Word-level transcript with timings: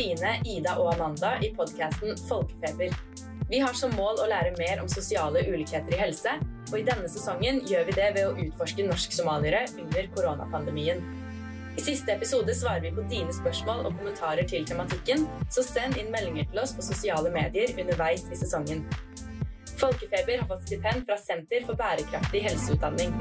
Sine, 0.00 0.38
Ida 0.48 0.78
og 0.80 0.94
Amanda 0.94 1.34
i 1.44 1.50
podkasten 1.52 2.16
Folkefeber. 2.28 2.94
Vi 3.50 3.58
har 3.60 3.74
som 3.76 3.92
mål 3.98 4.22
å 4.22 4.28
lære 4.30 4.54
mer 4.56 4.80
om 4.80 4.88
sosiale 4.88 5.42
ulikheter 5.44 5.92
i 5.92 5.98
helse, 6.00 6.32
og 6.70 6.76
i 6.78 6.84
denne 6.86 7.10
sesongen 7.10 7.60
gjør 7.68 7.84
vi 7.90 7.96
det 7.98 8.06
ved 8.16 8.28
å 8.30 8.46
utforske 8.46 8.86
norsk-somaliere 8.86 9.66
under 9.82 10.08
koronapandemien. 10.14 11.02
I 11.76 11.84
siste 11.84 12.14
episode 12.14 12.54
svarer 12.56 12.86
vi 12.86 12.94
på 12.96 13.04
dine 13.12 13.34
spørsmål 13.42 13.84
og 13.90 13.98
kommentarer 13.98 14.48
til 14.48 14.64
tematikken, 14.70 15.28
så 15.52 15.66
send 15.66 16.00
inn 16.00 16.08
meldinger 16.14 16.48
til 16.48 16.62
oss 16.64 16.72
på 16.78 16.86
sosiale 16.86 17.34
medier 17.36 17.76
underveis 17.76 18.24
i 18.32 18.40
sesongen. 18.40 18.86
Folkefeber 19.84 20.40
har 20.40 20.48
fått 20.48 20.64
stipend 20.70 21.04
fra 21.04 21.20
Senter 21.20 21.68
for 21.68 21.76
bærekraftig 21.76 22.46
helseutdanning. 22.48 23.12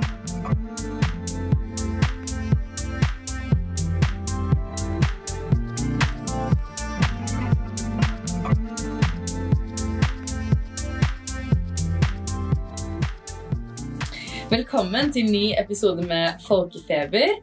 Velkommen 14.50 15.12
til 15.14 15.28
ny 15.30 15.52
episode 15.62 16.02
med 16.10 16.40
Folkefeber. 16.42 17.36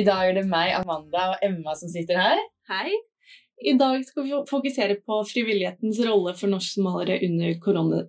I 0.00 0.04
dag 0.06 0.30
er 0.30 0.38
det 0.38 0.44
meg, 0.48 0.70
Amanda 0.78 1.26
og 1.34 1.42
Emma 1.44 1.74
som 1.76 1.90
sitter 1.92 2.16
her. 2.16 2.40
Hei. 2.70 2.94
I 3.60 3.74
dag 3.76 4.00
skal 4.08 4.24
vi 4.24 4.38
fokusere 4.48 4.96
på 5.04 5.18
frivillighetens 5.28 6.00
rolle 6.08 6.32
for 6.38 6.48
norsk-somaliere 6.48 7.18
under 7.28 7.52
korona, 7.60 8.00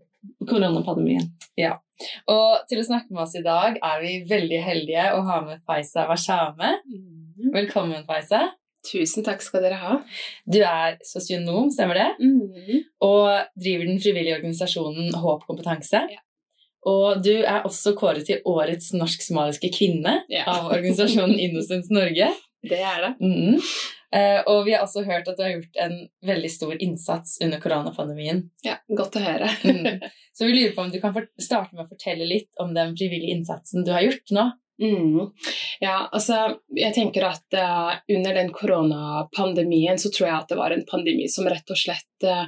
koronapandemien. 0.47 1.27
Ja. 1.59 1.73
Og 2.31 2.63
til 2.71 2.79
å 2.79 2.87
snakke 2.87 3.11
med 3.11 3.25
oss 3.25 3.35
i 3.35 3.43
dag 3.43 3.75
er 3.75 3.99
vi 4.05 4.13
veldig 4.29 4.61
heldige 4.63 5.09
å 5.17 5.25
ha 5.27 5.41
med 5.49 5.59
Faisa 5.67 6.07
Washame. 6.07 6.77
Mm. 6.87 7.51
Velkommen, 7.57 8.07
Faisa. 8.07 8.45
Tusen 8.87 9.27
takk 9.27 9.43
skal 9.43 9.67
dere 9.67 9.81
ha. 9.83 9.97
Du 10.47 10.61
er 10.63 10.95
sosionom, 11.03 11.67
stemmer 11.75 11.99
det? 11.99 12.11
Mm. 12.23 12.87
Og 13.03 13.59
driver 13.59 13.91
den 13.91 13.99
frivillige 13.99 14.39
organisasjonen 14.39 15.11
Håp 15.25 15.43
kompetanse. 15.43 16.07
Ja. 16.07 16.23
Og 16.85 17.21
du 17.25 17.33
er 17.41 17.65
også 17.65 17.95
kåret 17.97 18.27
til 18.27 18.43
Årets 18.45 18.91
norsk-somaliske 18.93 19.71
kvinne 19.73 20.19
Ja. 20.29 20.45
av 20.51 20.71
organisasjonen 20.75 21.39
Innocence 21.47 21.93
Norge. 21.93 22.29
Det 22.65 22.81
er 22.81 23.01
det. 23.03 23.11
Mm. 23.21 23.61
Uh, 24.15 24.41
og 24.47 24.65
vi 24.65 24.73
har 24.73 24.85
også 24.85 25.03
hørt 25.05 25.27
at 25.27 25.37
du 25.37 25.43
har 25.43 25.55
gjort 25.57 25.79
en 25.81 25.95
veldig 26.25 26.51
stor 26.53 26.75
innsats 26.79 27.39
under 27.43 27.59
koronapandemien. 27.61 28.45
Ja, 28.63 28.77
Godt 28.87 29.17
å 29.19 29.23
høre. 29.25 29.49
mm. 29.65 30.05
Så 30.35 30.47
vi 30.47 30.53
lurer 30.55 30.75
på 30.75 30.85
om 30.85 30.93
du 30.93 31.01
kan 31.03 31.15
starte 31.41 31.75
med 31.75 31.85
å 31.85 31.89
fortelle 31.89 32.27
litt 32.29 32.51
om 32.61 32.73
den 32.77 32.95
frivillige 32.95 33.35
innsatsen 33.35 33.85
du 33.85 33.91
har 33.95 34.05
gjort 34.05 34.33
nå. 34.35 34.45
Mm. 34.81 35.29
Ja, 35.79 36.09
altså, 36.11 36.57
jeg 36.75 36.95
tenker 36.95 37.29
at 37.29 37.55
uh, 37.55 37.95
under 38.11 38.35
den 38.35 38.51
koronapandemien 38.55 39.99
så 40.01 40.11
tror 40.11 40.29
jeg 40.29 40.37
at 40.37 40.49
det 40.51 40.59
var 40.59 40.75
en 40.75 40.85
pandemi 40.89 41.27
som 41.31 41.47
rett 41.49 41.71
og 41.71 41.79
slett 41.79 42.27
eh, 42.27 42.43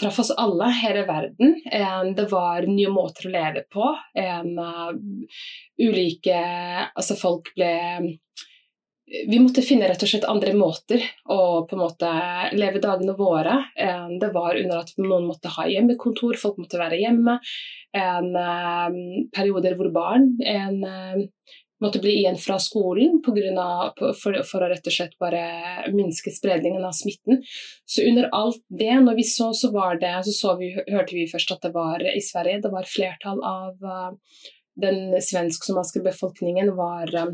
traff 0.00 0.18
oss 0.22 0.30
alle, 0.30 0.70
hele 0.78 1.04
verden. 1.08 1.56
Eh, 1.72 2.04
det 2.16 2.28
var 2.30 2.66
nye 2.70 2.92
måter 2.92 3.28
å 3.28 3.34
leve 3.34 3.64
på. 3.72 3.90
Eh, 4.14 4.42
ulike 5.82 6.38
Altså, 6.94 7.18
folk 7.18 7.52
ble 7.56 7.74
vi 9.08 9.38
måtte 9.40 9.62
finne 9.64 9.86
rett 9.88 10.02
og 10.04 10.10
slett 10.10 10.26
andre 10.28 10.52
måter 10.52 11.00
å 11.32 11.64
på 11.64 11.76
en 11.76 11.80
måte 11.80 12.08
leve 12.52 12.76
dagene 12.84 13.14
våre. 13.16 13.54
Det 14.20 14.28
var 14.34 14.58
under 14.60 14.82
at 14.82 14.90
noen 15.00 15.24
måtte 15.24 15.48
ha 15.54 15.64
hjemmekontor, 15.64 16.36
folk 16.36 16.58
måtte 16.60 16.76
være 16.76 16.98
hjemme. 17.00 17.38
En, 17.96 18.28
eh, 18.36 18.98
perioder 19.32 19.78
hvor 19.78 19.88
barn 19.94 20.34
en, 20.44 20.84
måtte 21.82 22.00
bli 22.02 22.16
igjen 22.18 22.38
fra 22.40 22.58
skolen 22.62 23.20
på 23.24 23.32
grunn 23.36 23.58
av, 23.62 23.92
for, 24.20 24.36
for 24.46 24.64
å 24.64 24.70
rett 24.70 24.86
og 24.86 24.94
slett 24.94 25.14
bare 25.22 25.42
minske 25.94 26.32
spredningen 26.34 26.84
av 26.84 26.96
smitten. 26.96 27.42
Så 27.86 28.06
under 28.08 28.30
alt 28.34 28.62
det, 28.68 28.94
når 29.04 29.18
vi 29.20 29.26
så, 29.28 29.52
så 29.54 29.70
var 29.74 30.00
det, 30.02 30.14
så, 30.26 30.34
så 30.34 30.56
vi, 30.60 30.72
hørte 30.88 31.16
vi 31.16 31.28
først 31.30 31.54
at 31.54 31.66
det 31.66 31.74
var 31.76 32.02
i 32.10 32.22
Sverige, 32.24 32.62
det 32.64 32.72
var 32.74 32.90
flertall 32.90 33.42
av 33.46 33.86
uh, 33.86 34.42
den 34.78 35.14
svensk-somaliske 35.22 36.02
befolkningen 36.04 36.74
var 36.78 37.14
eh, 37.14 37.32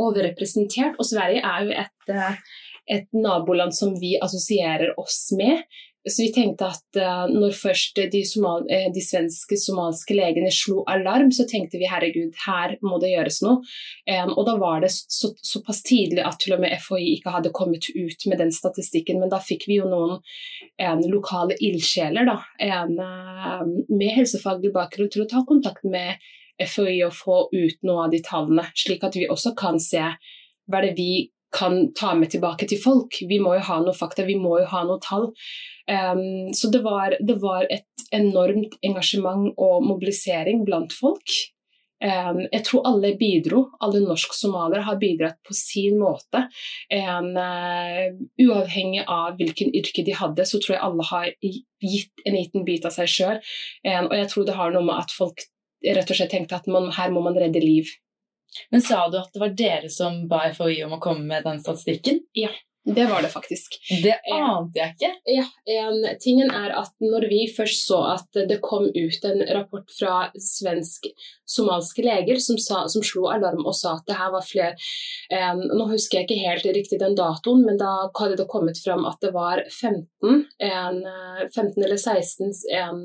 overrepresentert. 0.00 0.96
Og 0.96 1.08
Sverige 1.08 1.42
er 1.44 1.66
jo 1.66 1.74
et, 1.82 2.12
uh, 2.12 2.62
et 2.88 3.08
naboland 3.16 3.76
som 3.76 3.96
vi 4.00 4.14
assosierer 4.22 4.94
oss 5.00 5.26
med. 5.36 5.64
Så 6.04 6.22
vi 6.22 6.32
tenkte 6.32 6.66
at 6.68 6.98
uh, 7.00 7.24
når 7.32 7.54
først 7.56 7.96
de, 8.12 8.20
somal 8.28 8.66
eh, 8.72 8.90
de 8.92 9.00
svenske 9.00 9.56
somalske 9.56 10.12
legene 10.16 10.50
slo 10.52 10.82
alarm, 10.90 11.30
så 11.32 11.46
tenkte 11.48 11.80
vi 11.80 11.88
herregud, 11.88 12.34
her 12.44 12.76
må 12.84 12.98
det 13.00 13.14
gjøres 13.14 13.40
noe. 13.44 13.62
Um, 14.04 14.34
og 14.34 14.44
da 14.48 14.56
var 14.60 14.84
det 14.84 14.92
så, 14.92 15.32
såpass 15.40 15.80
tidlig 15.86 16.20
at 16.26 16.36
til 16.42 16.58
og 16.58 16.60
med 16.64 16.76
FHI 16.76 17.14
ikke 17.14 17.32
hadde 17.38 17.54
kommet 17.56 17.88
ut 17.88 18.28
med 18.28 18.42
den 18.42 18.52
statistikken, 18.52 19.22
men 19.22 19.32
da 19.32 19.40
fikk 19.40 19.64
vi 19.70 19.80
jo 19.80 19.88
noen 19.88 20.18
em, 20.76 21.00
lokale 21.08 21.56
ildsjeler 21.56 22.28
da, 22.28 22.36
en, 22.68 22.96
eh, 23.00 23.64
med 23.88 24.16
helsefaglig 24.18 24.74
bakgrunn 24.76 25.08
til 25.12 25.24
å 25.24 25.30
ta 25.30 25.44
kontakt 25.48 25.88
med 25.88 26.20
FHI 26.60 27.00
og 27.06 27.16
få 27.16 27.38
ut 27.54 27.80
noe 27.86 28.06
av 28.06 28.12
de 28.12 28.20
tallene, 28.24 28.68
slik 28.76 29.04
at 29.08 29.16
vi 29.16 29.30
også 29.30 29.54
kan 29.58 29.80
se 29.82 30.04
hva 30.70 30.80
det 30.84 30.94
vi 30.98 31.30
kan 31.54 31.92
ta 31.94 32.14
med 32.18 32.32
tilbake 32.34 32.68
til 32.70 32.80
folk. 32.82 33.20
Vi 33.28 33.38
må 33.42 33.54
jo 33.58 33.64
ha 33.68 33.80
noe 33.82 33.96
fakta, 33.96 34.26
vi 34.26 34.36
må 34.40 34.58
jo 34.62 34.68
ha 34.72 34.84
noe 34.88 35.02
tall. 35.04 35.30
Um, 35.90 36.52
så 36.56 36.70
det 36.72 36.82
var, 36.84 37.16
det 37.20 37.38
var 37.42 37.66
et 37.70 38.06
enormt 38.14 38.78
engasjement 38.84 39.52
og 39.60 39.84
mobilisering 39.86 40.64
blant 40.66 40.94
folk. 40.96 41.36
Um, 42.04 42.42
jeg 42.50 42.64
tror 42.66 42.84
alle 42.88 43.14
bidro, 43.16 43.62
alle 43.84 44.02
norsk-somaliere 44.04 44.84
har 44.84 44.98
bidratt 45.00 45.38
på 45.46 45.54
sin 45.56 45.96
måte. 46.02 46.44
Um, 46.92 47.30
uh, 47.38 48.10
uavhengig 48.44 49.06
av 49.06 49.38
hvilken 49.38 49.72
yrke 49.76 50.04
de 50.04 50.16
hadde, 50.18 50.48
så 50.48 50.60
tror 50.60 50.76
jeg 50.76 50.84
alle 50.84 51.08
har 51.12 51.30
gitt 51.44 52.24
en 52.26 52.38
liten 52.38 52.66
bit 52.66 52.88
av 52.88 52.96
seg 52.96 53.10
sjøl. 53.10 53.42
Og 53.84 54.16
jeg 54.18 54.30
tror 54.32 54.48
det 54.48 54.56
har 54.58 54.74
noe 54.74 54.84
med 54.88 55.04
at 55.04 55.12
folk 55.14 55.46
rett 55.84 56.10
og 56.10 56.16
slett 56.16 56.32
tenkte 56.32 56.56
at 56.56 56.68
man, 56.70 56.90
her 56.96 57.12
må 57.12 57.22
man 57.24 57.36
redde 57.38 57.60
liv. 57.60 57.92
Men 58.74 58.84
sa 58.84 59.06
du 59.08 59.18
at 59.20 59.32
det 59.34 59.42
var 59.42 59.56
dere 59.58 59.90
som 59.92 60.24
ba 60.30 60.44
FHI 60.52 60.84
om 60.86 60.96
å 60.96 61.02
komme 61.02 61.26
med 61.28 61.46
den 61.46 61.60
statistikken? 61.62 62.22
Ja. 62.38 62.52
Det 62.86 63.04
var 63.06 63.22
det 63.22 63.28
faktisk. 63.28 63.78
Det 64.02 64.14
ante 64.32 64.78
jeg 64.78 64.92
ikke. 64.92 65.10
Ja, 65.32 65.44
en, 65.72 66.02
tingen 66.20 66.50
er 66.52 66.74
at 66.76 66.92
når 67.00 67.24
vi 67.30 67.38
først 67.56 67.86
så 67.88 68.02
at 68.10 68.36
det 68.48 68.58
kom 68.64 68.90
ut 68.92 69.24
en 69.24 69.40
rapport 69.56 69.88
fra 69.98 70.26
svensk-somalske 70.36 72.04
leger 72.04 72.42
som, 72.44 72.58
sa, 72.60 72.82
som 72.92 73.04
slo 73.06 73.30
alarm 73.32 73.64
og 73.64 73.72
sa 73.78 73.94
at 73.96 74.04
det 74.10 74.18
her 74.18 74.34
var 74.36 74.44
flere 74.44 74.76
en, 75.32 75.64
Nå 75.72 75.88
husker 75.94 76.20
jeg 76.20 76.28
ikke 76.28 76.44
helt 76.44 76.68
riktig 76.76 77.00
den 77.00 77.16
datoen, 77.16 77.64
men 77.64 77.80
da 77.80 78.10
hadde 78.20 78.36
det 78.42 78.48
kommet 78.52 78.80
fram 78.84 79.08
at 79.08 79.16
det 79.24 79.32
var 79.32 79.64
15, 79.70 80.44
en, 80.68 81.02
15 81.56 81.80
eller 81.80 81.96
16 81.96 82.52
en, 82.82 83.02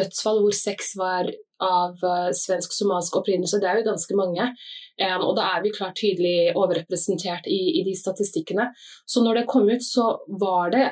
dødsfall, 0.00 0.40
hvor 0.46 0.56
seks 0.56 0.94
var 0.96 1.28
av 1.64 2.00
uh, 2.04 2.30
svensk-somalsk 2.36 3.20
opprinnelse. 3.20 3.60
Det 3.60 3.68
er 3.70 3.80
jo 3.80 3.90
ganske 3.90 4.16
mange. 4.18 4.50
Um, 5.00 5.22
og 5.30 5.36
da 5.38 5.46
er 5.54 5.62
vi 5.64 5.72
klart 5.72 5.96
tydelig 5.96 6.52
overrepresentert 6.58 7.46
i, 7.48 7.60
i, 7.80 7.84
de 7.86 7.94
statistikkene. 7.96 8.66
Så 9.08 9.22
når 9.24 9.40
det 9.40 9.46
kom 9.48 9.70
ut, 9.70 9.84
så, 9.84 10.10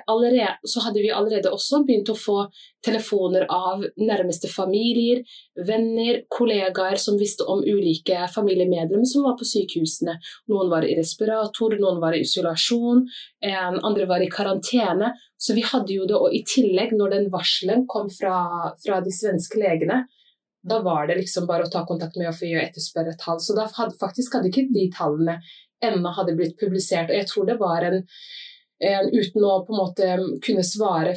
allerede, 0.09 0.55
så 0.65 0.85
hadde 0.87 1.03
vi 1.05 1.13
allerede 1.13 1.53
også 1.53 1.83
begynt 1.85 2.09
å 2.09 2.17
få 2.17 2.39
telefoner 2.85 3.45
av 3.53 3.83
nærmeste 4.01 4.49
familier, 4.49 5.21
venner, 5.67 6.23
kollegaer 6.33 6.97
som 7.01 7.19
visste 7.21 7.45
om 7.45 7.61
ulike 7.67 8.25
familiemedlemmer 8.33 9.09
som 9.09 9.27
var 9.29 9.37
på 9.37 9.49
sykehusene. 9.49 10.17
Noen 10.49 10.73
var 10.73 10.87
i 10.89 10.97
respirator, 10.97 11.77
noen 11.77 12.01
var 12.01 12.17
i 12.17 12.23
isolasjon, 12.25 13.05
um, 13.05 13.81
andre 13.83 14.09
var 14.09 14.25
i 14.25 14.31
karantene. 14.33 15.13
Så 15.39 15.55
vi 15.55 15.63
hadde 15.63 15.95
jo 15.95 16.07
det, 16.09 16.17
og 16.17 16.33
i 16.35 16.43
tillegg, 16.49 16.97
når 16.97 17.13
den 17.15 17.29
varselen 17.35 17.85
kom 17.91 18.09
fra, 18.11 18.73
fra 18.83 19.03
de 19.05 19.13
svenske 19.15 19.61
legene, 19.61 20.07
da 20.63 20.81
var 20.83 21.07
det 21.07 21.19
liksom 21.21 21.47
bare 21.47 21.67
å 21.67 21.71
ta 21.71 21.85
kontakt 21.87 22.17
med 22.19 22.35
FHI 22.35 22.55
og 22.57 22.63
etterspørre 22.65 23.15
tall. 23.21 23.41
Så 23.41 23.55
da 23.57 23.69
hadde, 23.73 23.97
faktisk 24.01 24.35
hadde 24.35 24.51
ikke 24.51 24.69
de 24.75 24.89
tallene 24.95 25.39
ennå 25.85 26.13
hadde 26.17 26.35
blitt 26.39 26.59
publisert. 26.61 27.13
Og 27.13 27.19
jeg 27.19 27.29
tror 27.31 27.49
det 27.49 27.59
var 27.61 27.87
en, 27.87 28.01
en 28.91 29.11
uten 29.15 29.47
å 29.47 29.53
på 29.67 29.75
en 29.75 29.81
måte 29.81 30.09
kunne 30.45 30.67
svare 30.67 31.15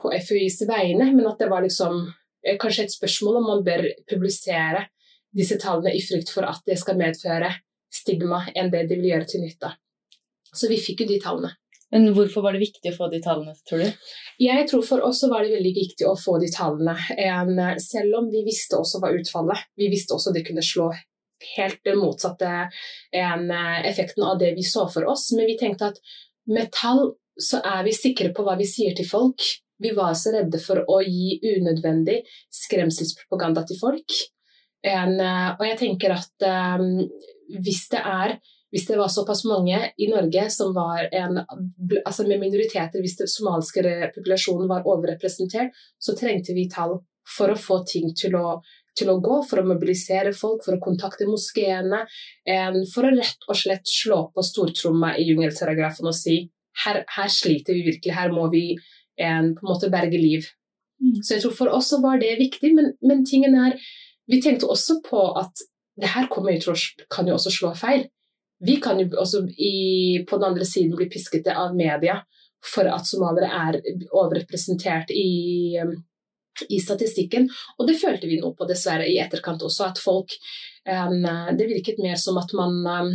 på 0.00 0.12
FHIs 0.26 0.62
vegne, 0.68 1.08
men 1.14 1.28
at 1.30 1.40
det 1.40 1.48
var 1.52 1.64
liksom 1.64 2.04
kanskje 2.60 2.88
et 2.88 2.96
spørsmål 2.96 3.40
om 3.40 3.48
man 3.54 3.64
bør 3.66 3.86
publisere 4.10 4.86
disse 5.32 5.56
tallene 5.60 5.94
i 5.96 6.02
frykt 6.04 6.32
for 6.34 6.44
at 6.44 6.60
det 6.68 6.76
skal 6.80 6.98
medføre 7.00 7.54
stigma 7.92 8.44
enn 8.54 8.70
det 8.72 8.86
de 8.90 8.98
vil 8.98 9.12
gjøre 9.14 9.28
til 9.30 9.44
nytte. 9.44 9.72
Så 10.52 10.68
vi 10.68 10.80
fikk 10.80 11.04
jo 11.04 11.12
de 11.12 11.20
tallene. 11.22 11.54
Men 11.92 12.08
hvorfor 12.16 12.44
var 12.46 12.56
det 12.56 12.62
viktig 12.62 12.92
å 12.92 12.96
få 12.96 13.08
de 13.12 13.20
tallene, 13.22 13.52
tror 13.68 13.82
du? 13.84 14.10
Jeg 14.40 14.66
tror 14.70 14.84
for 14.86 15.04
oss 15.04 15.20
var 15.28 15.44
det 15.44 15.58
veldig 15.58 15.72
viktig 15.76 16.06
å 16.08 16.16
få 16.16 16.38
de 16.40 16.48
tallene. 16.52 16.94
En, 17.20 17.58
selv 17.84 18.16
om 18.22 18.30
vi 18.32 18.44
visste 18.46 18.78
også 18.80 19.02
hva 19.02 19.12
utfallet 19.12 19.66
Vi 19.76 19.90
visste 19.92 20.16
også 20.16 20.32
det 20.32 20.46
kunne 20.46 20.64
slå 20.64 20.88
helt 21.56 21.80
den 21.84 21.98
motsatte 21.98 22.48
en, 23.18 23.50
effekten 23.84 24.24
av 24.24 24.38
det 24.40 24.54
vi 24.56 24.64
så 24.64 24.86
for 24.92 25.08
oss. 25.10 25.28
Men 25.36 25.50
vi 25.50 25.58
tenkte 25.60 25.90
at 25.92 26.00
med 26.48 26.72
tall 26.72 27.10
så 27.40 27.60
er 27.64 27.84
vi 27.84 27.92
sikre 27.96 28.32
på 28.32 28.44
hva 28.46 28.56
vi 28.60 28.68
sier 28.68 28.96
til 28.96 29.08
folk. 29.08 29.44
Vi 29.82 29.92
var 29.96 30.14
så 30.16 30.32
redde 30.32 30.60
for 30.62 30.80
å 30.88 31.00
gi 31.02 31.40
unødvendig 31.42 32.22
skremselspropaganda 32.54 33.66
til 33.68 33.80
folk. 33.80 34.18
Og 34.86 35.64
jeg 35.66 35.78
tenker 35.80 36.14
at 36.14 36.48
hvis 37.52 37.84
det 37.92 38.00
er 38.00 38.36
hvis 38.72 38.86
det 38.88 38.96
var 38.96 39.10
såpass 39.12 39.44
mange 39.44 39.78
i 40.00 40.08
Norge 40.08 40.46
som 40.50 40.72
var 40.74 41.08
en, 41.12 41.42
altså 42.06 42.24
med 42.24 42.40
minoriteter, 42.40 43.02
hvis 43.04 43.18
den 43.18 43.28
somaliske 43.28 44.12
populasjonen 44.14 44.70
var 44.70 44.86
overrepresentert, 44.88 45.76
så 46.00 46.14
trengte 46.16 46.56
vi 46.56 46.70
tall 46.72 46.96
for 47.36 47.52
å 47.52 47.58
få 47.58 47.82
ting 47.88 48.14
til 48.16 48.38
å, 48.38 48.56
til 48.98 49.12
å 49.12 49.18
gå, 49.20 49.42
for 49.48 49.60
å 49.60 49.66
mobilisere 49.68 50.32
folk, 50.36 50.64
for 50.64 50.78
å 50.78 50.82
kontakte 50.82 51.28
moskeene. 51.28 52.00
For 52.94 53.08
å 53.08 53.12
rett 53.12 53.44
og 53.48 53.60
slett 53.60 53.92
slå 53.92 54.22
på 54.32 54.44
stortromma 54.46 55.12
i 55.20 55.28
jungeltelegrafen 55.28 56.08
og 56.08 56.16
si 56.16 56.38
her, 56.86 57.02
her, 57.12 57.28
sliter 57.28 57.76
vi 57.76 57.84
virkelig, 57.90 58.14
her 58.16 58.32
må 58.32 58.46
vi 58.52 58.70
en, 59.20 59.52
på 59.52 59.66
en 59.66 59.68
måte 59.68 59.92
berge 59.92 60.16
liv. 60.16 60.48
Mm. 61.02 61.20
Så 61.20 61.36
jeg 61.36 61.44
tror 61.44 61.56
for 61.60 61.76
oss 61.76 61.92
var 62.00 62.24
det 62.24 62.38
viktig, 62.40 62.72
men, 62.78 62.94
men 63.04 63.26
tingen 63.28 63.58
er 63.66 63.76
Vi 64.30 64.38
tenkte 64.40 64.68
også 64.70 65.00
på 65.04 65.20
at 65.36 65.60
det 66.00 66.12
her 66.14 66.28
kommer 66.30 66.54
jo, 66.54 66.72
kan 67.10 67.26
jo 67.28 67.34
også 67.34 67.50
slå 67.52 67.72
feil. 67.76 68.06
Vi 68.62 68.76
kan 68.82 69.00
jo 69.00 69.08
også 69.18 69.44
i, 69.58 70.22
på 70.28 70.38
den 70.38 70.52
andre 70.52 70.66
siden 70.68 70.94
bli 70.96 71.08
pisket 71.10 71.48
av 71.50 71.74
media 71.76 72.20
for 72.62 72.86
at 72.86 73.08
somaliere 73.08 73.50
er 73.50 73.80
overrepresentert 74.14 75.10
i, 75.10 75.74
i, 76.68 76.78
statistikken. 76.78 77.48
Og 77.78 77.88
det 77.88 77.98
følte 77.98 78.30
vi 78.30 78.38
nå 78.38 78.52
på, 78.54 78.68
dessverre, 78.70 79.08
i 79.10 79.18
etterkant 79.22 79.64
også. 79.66 79.90
At 79.90 79.98
folk 79.98 80.36
um, 80.86 81.26
Det 81.58 81.68
virket 81.68 81.98
mer 82.02 82.14
som 82.20 82.38
at 82.38 82.54
man 82.54 82.78
um, 82.86 83.12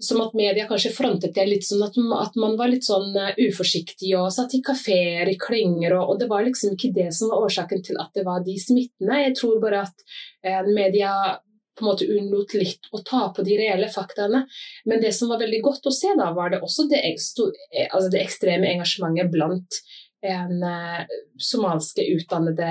som 0.00 0.20
at 0.24 0.34
media 0.36 0.64
kanskje 0.68 0.94
frontet 0.96 1.34
det 1.36 1.44
litt 1.44 1.66
sånn 1.66 1.82
at, 1.84 1.96
at 2.24 2.36
man 2.40 2.54
var 2.56 2.70
litt 2.72 2.86
sånn 2.88 3.12
uh, 3.16 3.34
uforsiktig 3.36 4.14
og 4.16 4.32
satt 4.32 4.54
i 4.56 4.62
kafeer, 4.64 5.28
i 5.28 5.36
klynger, 5.40 5.96
og, 5.98 6.14
og, 6.14 6.20
det 6.22 6.28
var 6.30 6.44
liksom 6.46 6.76
ikke 6.76 6.92
det 6.96 7.10
som 7.16 7.32
var 7.32 7.44
årsaken 7.48 7.84
til 7.84 8.00
at 8.00 8.12
det 8.16 8.24
var 8.28 8.44
de 8.44 8.56
smittene. 8.60 9.24
Jeg 9.26 9.36
tror 9.40 9.60
bare 9.64 9.84
at 9.88 10.04
uh, 10.44 10.68
media 10.68 11.14
på 11.80 11.86
en 11.86 11.90
måte 11.90 12.08
unnlot 12.12 12.52
litt 12.58 12.90
å 12.92 13.00
ta 13.06 13.22
på 13.34 13.44
de 13.46 13.56
reelle 13.58 13.88
faktaene. 13.90 14.44
Men 14.84 15.02
det 15.02 15.14
som 15.16 15.32
var 15.32 15.40
veldig 15.40 15.62
godt 15.64 15.88
å 15.88 15.94
se, 15.94 16.12
da, 16.18 16.28
var 16.36 16.52
det 16.52 16.60
også 16.60 16.86
det, 16.92 17.00
altså 17.88 18.12
det 18.12 18.22
ekstreme 18.22 18.68
engasjementet 18.74 19.32
blant 19.32 19.80
en 20.20 20.60
somalske 21.40 22.04
utdannede 22.12 22.68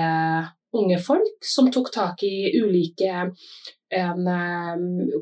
unge 0.78 0.98
folk 1.02 1.42
som 1.42 1.70
tok 1.72 1.90
tak 1.94 2.22
i 2.22 2.52
ulike 2.62 3.30
en 3.90 4.28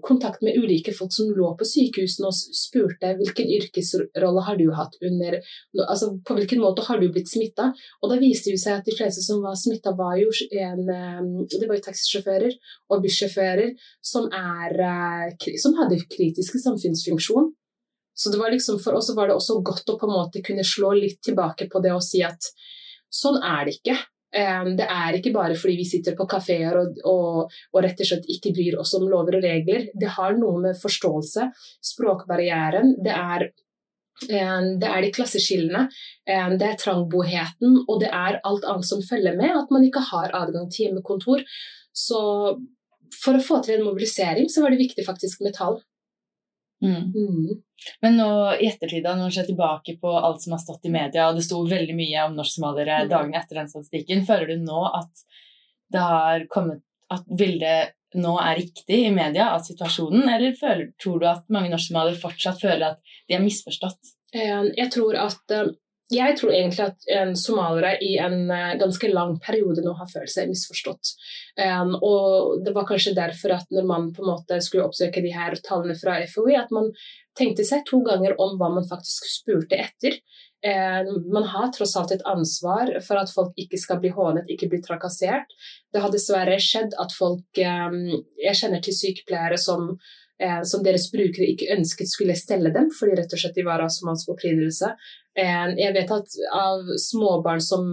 kontakt 0.04 0.42
med 0.44 0.58
ulike 0.60 0.92
folk 0.92 1.12
som 1.14 1.30
lå 1.34 1.50
på 1.58 1.66
sykehusene 1.68 2.28
og 2.28 2.36
spurte 2.36 3.14
hvilken 3.18 3.48
yrkesrolle 3.58 4.44
har 4.44 4.58
du 4.60 4.66
hatt 4.76 4.98
under 5.04 5.38
altså 5.86 6.10
På 6.26 6.36
hvilken 6.36 6.60
måte 6.60 6.84
har 6.86 7.00
du 7.00 7.08
blitt 7.12 7.30
smitta? 7.30 7.70
Og 8.02 8.12
da 8.12 8.18
viste 8.20 8.52
det 8.52 8.60
seg 8.62 8.78
at 8.78 8.88
de 8.88 8.96
fleste 8.96 9.24
som 9.24 9.40
var 9.44 9.56
smitta, 9.58 9.94
var 9.96 10.18
jo 10.20 10.28
en, 10.60 10.84
det 11.48 11.68
var 11.68 11.78
jo 11.78 11.86
taxisjåfører 11.86 12.56
og 12.92 13.04
bussjåfører 13.04 13.72
som, 14.04 14.28
uh, 14.28 15.54
som 15.62 15.76
hadde 15.80 16.02
kritisk 16.10 16.58
samfunnsfunksjon. 16.62 17.52
Så 18.18 18.30
det 18.30 18.38
var 18.38 18.50
liksom, 18.50 18.80
For 18.82 18.98
oss 18.98 19.12
var 19.16 19.30
det 19.30 19.38
også 19.38 19.60
godt 19.62 19.90
å 19.92 19.98
på 19.98 20.08
en 20.08 20.16
måte 20.16 20.42
kunne 20.44 20.66
slå 20.66 20.92
litt 20.98 21.20
tilbake 21.24 21.68
på 21.70 21.82
det 21.84 21.94
og 21.94 22.02
si 22.04 22.24
at 22.26 22.50
sånn 23.14 23.38
er 23.38 23.68
det 23.68 23.78
ikke. 23.78 23.94
Det 24.28 24.84
er 24.84 25.16
ikke 25.16 25.32
bare 25.32 25.54
fordi 25.56 25.78
vi 25.78 25.86
sitter 25.88 26.16
på 26.16 26.26
kafeer 26.28 26.76
og, 26.76 26.98
og, 27.08 27.54
og, 27.72 27.78
rett 27.80 28.02
og 28.04 28.10
slett 28.10 28.26
ikke 28.28 28.52
bryr 28.52 28.76
oss 28.82 28.92
om 28.98 29.06
lover 29.08 29.38
og 29.38 29.46
regler. 29.46 29.86
Det 29.96 30.10
har 30.18 30.36
noe 30.36 30.60
med 30.66 30.76
forståelse, 30.76 31.46
språkbarrieren, 31.94 32.92
det 33.04 33.14
er, 33.16 33.46
det 34.28 34.90
er 34.90 35.00
de 35.06 35.12
klasseskillene, 35.16 35.86
det 36.28 36.68
er 36.68 36.76
trangboheten, 36.82 37.80
og 37.86 38.02
det 38.04 38.12
er 38.12 38.40
alt 38.44 38.68
annet 38.68 38.90
som 38.90 39.00
følger 39.00 39.38
med 39.40 39.56
at 39.62 39.72
man 39.72 39.88
ikke 39.88 40.04
har 40.10 40.36
adgang 40.36 40.68
til 40.68 40.88
hjemmekontor. 40.88 41.46
Så 41.96 42.20
for 43.16 43.38
å 43.38 43.44
få 43.44 43.62
til 43.64 43.78
en 43.78 43.86
mobilisering 43.88 44.50
så 44.52 44.62
var 44.64 44.74
det 44.74 44.82
viktig 44.84 45.06
faktisk 45.06 45.40
med 45.44 45.56
tall. 45.56 45.80
Mm. 46.84 47.10
Mm. 47.10 47.62
Men 48.04 48.16
nå 48.20 48.30
i 48.58 48.68
ettertid, 48.68 49.02
når 49.06 49.22
man 49.24 49.34
ser 49.34 49.48
tilbake 49.48 49.96
på 50.00 50.12
alt 50.18 50.42
som 50.42 50.54
har 50.54 50.62
stått 50.62 50.86
i 50.86 50.92
media, 50.94 51.28
og 51.28 51.38
det 51.38 51.46
sto 51.46 51.60
veldig 51.66 51.96
mye 51.98 52.26
om 52.28 52.36
norsksomalere 52.38 53.04
mm. 53.04 53.12
dagene 53.12 53.40
etter 53.40 53.62
den 53.62 53.70
statistikken, 53.72 54.26
føler 54.28 54.52
du 54.52 54.66
nå 54.66 54.82
at 54.88 55.24
det 55.92 56.04
har 56.04 56.44
kommet 56.52 56.84
at 57.12 57.24
bildet 57.38 57.94
nå 58.18 58.34
er 58.40 58.56
riktig 58.60 59.02
i 59.06 59.12
media 59.12 59.50
av 59.54 59.64
situasjonen, 59.66 60.28
eller 60.32 60.56
føler, 60.56 60.92
tror 61.02 61.20
du 61.20 61.26
at 61.28 61.48
mange 61.52 61.72
norsk-somaliere 61.72 62.20
fortsatt 62.20 62.60
føler 62.62 62.94
at 62.94 63.16
de 63.28 63.36
er 63.36 63.44
misforstått? 63.44 64.14
Eh, 64.32 64.70
jeg 64.76 64.90
tror 64.94 65.18
at 65.20 65.54
eh, 65.54 65.72
jeg 66.08 66.36
tror 66.38 66.52
egentlig 66.54 66.84
at 66.86 67.36
somaliere 67.36 67.98
i 68.04 68.14
en 68.22 68.50
eh, 68.50 68.76
ganske 68.80 69.10
lang 69.12 69.34
periode 69.44 69.84
nå 69.84 69.92
har 69.98 70.08
følt 70.08 70.32
seg 70.32 70.48
misforstått. 70.48 71.12
Um, 71.60 71.94
og 72.00 72.62
det 72.64 72.72
var 72.76 72.86
kanskje 72.88 73.16
derfor 73.16 73.58
at 73.58 73.68
når 73.74 73.88
man 73.88 74.10
på 74.16 74.24
en 74.24 74.30
måte 74.32 74.60
skulle 74.64 74.86
oppsøke 74.88 75.22
de 75.24 75.34
her 75.34 75.56
tallene 75.64 75.96
fra 75.98 76.16
FOI, 76.32 76.56
at 76.56 76.72
man 76.72 76.88
tenkte 77.38 77.66
seg 77.66 77.84
to 77.88 78.00
ganger 78.06 78.38
om 78.40 78.56
hva 78.60 78.70
man 78.78 78.88
faktisk 78.88 79.28
spurte 79.30 79.76
etter. 79.78 80.16
Man 80.58 81.44
har 81.52 81.68
tross 81.70 81.92
alt 81.94 82.10
et 82.10 82.24
ansvar 82.26 82.88
for 83.06 83.20
at 83.20 83.30
folk 83.30 83.52
ikke 83.62 83.78
skal 83.78 84.00
bli 84.02 84.10
hånet, 84.10 84.48
ikke 84.50 84.66
bli 84.72 84.80
trakassert. 84.82 85.46
Det 85.94 86.02
har 86.02 86.10
dessverre 86.10 86.56
skjedd 86.58 86.96
at 86.98 87.14
folk 87.14 87.60
Jeg 87.60 88.56
kjenner 88.58 88.82
til 88.82 88.96
sykepleiere 88.96 89.54
som 89.54 89.92
eh, 90.42 90.60
som 90.64 90.82
deres 90.84 91.08
brukere 91.12 91.48
ikke 91.52 91.72
ønsket 91.76 92.10
skulle 92.10 92.36
stelle 92.38 92.72
dem, 92.74 92.90
fordi 92.94 93.16
rett 93.18 93.34
og 93.34 93.42
slett 93.42 93.56
de 93.58 93.66
var 93.66 93.84
av 93.84 93.92
somalisk 93.94 94.34
opprinnelse. 94.34 94.92
Eh, 95.38 95.66
jeg 95.78 95.94
vet 95.94 96.12
at 96.14 96.38
av 96.56 96.92
småbarn 96.98 97.62
som 97.62 97.88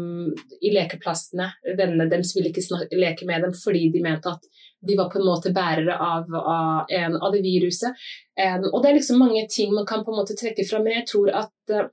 i 0.62 0.74
lekeplassene, 0.74 1.52
vennene 1.78 2.10
deres 2.12 2.36
ville 2.38 2.52
ikke 2.54 2.66
snakke, 2.66 3.00
leke 3.00 3.28
med 3.30 3.46
dem 3.46 3.56
fordi 3.58 3.90
de 3.94 4.04
mente 4.06 4.32
at 4.32 4.48
de 4.86 4.98
var 4.98 5.10
på 5.10 5.20
en 5.20 5.26
måte 5.26 5.54
bærere 5.54 5.98
av, 5.98 6.30
av, 6.36 6.92
en, 6.94 7.18
av 7.18 7.34
det 7.34 7.42
viruset. 7.46 8.06
Eh, 8.40 8.60
og 8.72 8.82
det 8.82 8.92
er 8.92 9.00
liksom 9.00 9.22
mange 9.22 9.46
ting 9.52 9.74
man 9.74 9.88
kan 9.90 10.06
på 10.06 10.14
en 10.14 10.22
måte 10.22 10.38
trekke 10.38 10.66
fra, 10.70 10.82
men 10.84 11.00
jeg 11.00 11.10
tror 11.12 11.34
at 11.44 11.74
eh, 11.74 11.90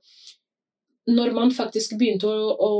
når 1.13 1.33
man 1.35 1.51
faktisk 1.51 1.97
begynte 1.99 2.29
å, 2.29 2.53
å 2.53 2.73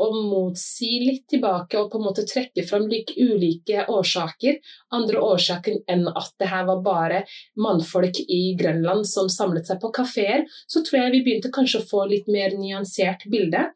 å 0.00 0.08
motsi 0.16 0.90
litt 1.04 1.26
tilbake 1.30 1.78
og 1.78 1.90
på 1.92 2.00
en 2.00 2.06
måte 2.06 2.24
trekke 2.28 2.64
fram 2.66 2.88
like 2.90 3.14
ulike 3.16 3.84
årsaker. 3.92 4.58
Andre 4.96 5.22
årsaker 5.22 5.80
enn 5.90 6.06
at 6.10 6.32
det 6.40 6.50
her 6.50 6.66
var 6.70 6.82
bare 6.84 7.22
mannfolk 7.60 8.22
i 8.26 8.42
Grønland 8.58 9.08
som 9.08 9.30
samlet 9.32 9.70
seg 9.70 9.80
på 9.82 9.92
kafeer. 10.00 10.46
Så 10.66 10.84
tror 10.86 11.02
jeg 11.02 11.16
vi 11.16 11.24
begynte 11.26 11.52
kanskje 11.54 11.82
å 11.82 11.88
få 11.90 12.04
litt 12.10 12.30
mer 12.32 12.56
nyansert 12.56 13.26
bilde. 13.30 13.68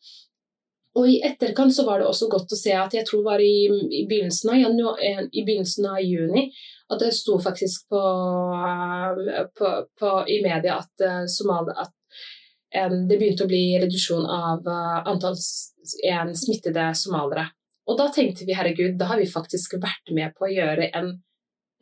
Og 0.95 1.11
i 1.11 1.19
etterkant 1.27 1.75
så 1.75 1.83
var 1.87 2.01
det 2.01 2.07
også 2.07 2.29
godt 2.31 2.55
å 2.55 2.59
se 2.59 2.73
at 2.79 2.95
jeg 2.95 3.07
tror 3.09 3.25
det 3.25 3.31
var 3.33 3.43
i, 3.43 3.67
i, 3.67 4.05
begynnelsen, 4.07 4.53
av, 4.53 4.61
januar, 4.63 5.01
eh, 5.03 5.25
i 5.33 5.43
begynnelsen 5.43 5.89
av 5.91 5.99
juni 6.05 6.47
at 6.93 7.01
det 7.01 7.11
sto 7.17 7.39
faktisk 7.41 7.89
på, 7.91 8.01
på, 9.59 9.71
på 9.99 10.11
i 10.31 10.39
media 10.45 10.77
at, 10.83 11.05
Somalia, 11.33 11.75
at 11.87 11.95
det 12.75 13.19
begynte 13.19 13.47
å 13.47 13.51
bli 13.51 13.63
reduksjon 13.79 14.25
av 14.27 14.67
uh, 14.67 15.03
antall 15.11 15.37
smittede 15.39 16.89
somaliere. 16.99 17.49
Og 17.87 17.99
da 18.01 18.09
tenkte 18.13 18.47
vi 18.49 18.57
herregud, 18.57 18.97
da 18.99 19.13
har 19.13 19.21
vi 19.21 19.29
faktisk 19.29 19.77
vært 19.83 20.13
med 20.17 20.35
på 20.37 20.47
å 20.47 20.53
gjøre 20.53 20.89
en 20.97 21.13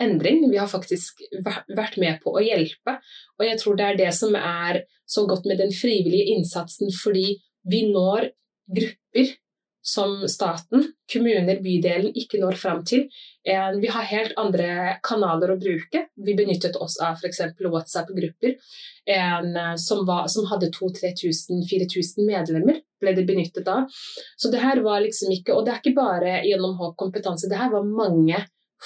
endring. 0.02 0.42
Vi 0.50 0.58
har 0.58 0.70
faktisk 0.70 1.22
vært 1.44 1.98
med 2.02 2.18
på 2.24 2.34
å 2.34 2.42
hjelpe. 2.42 2.96
Og 3.38 3.46
jeg 3.46 3.60
tror 3.60 3.78
det 3.78 3.86
er 3.86 4.00
det 4.00 4.10
som 4.16 4.34
er 4.38 4.82
så 5.08 5.26
godt 5.30 5.46
med 5.48 5.62
den 5.62 5.72
frivillige 5.74 6.34
innsatsen, 6.34 6.90
fordi 7.02 7.36
vi 7.70 7.84
når 7.92 8.32
grupper 8.72 9.36
som 9.82 10.28
staten, 10.30 10.84
kommuner, 11.12 11.58
bydelen 11.62 12.14
ikke 12.14 12.38
når 12.40 12.58
fram 12.60 12.84
til. 12.86 13.08
Eh, 13.48 13.70
vi 13.82 13.90
har 13.90 14.06
helt 14.06 14.36
andre 14.38 14.96
kanaler 15.02 15.52
å 15.52 15.58
bruke. 15.58 16.04
Vi 16.14 16.36
benyttet 16.38 16.78
oss 16.78 17.00
av 17.02 17.18
f.eks. 17.18 17.42
WhatsApp-grupper 17.58 18.54
eh, 18.54 19.74
som, 19.82 20.06
som, 20.06 20.48
hadde 20.52 20.70
2000-4000 20.78 22.28
medlemmer. 22.28 22.82
ble 23.02 23.16
det 23.18 23.26
benyttet 23.26 23.66
av. 23.68 23.90
Så 24.38 24.52
det 24.52 24.62
her 24.62 24.78
var 24.84 25.02
liksom 25.02 25.32
ikke 25.34 25.56
Og 25.56 25.64
det 25.66 25.72
er 25.72 25.80
ikke 25.82 25.98
bare 25.98 26.36
gjennom 26.46 26.76
Håp 26.78 26.94
kompetanse, 26.96 27.50
det 27.50 27.58
her 27.58 27.72
var 27.74 27.82
mange 27.82 28.38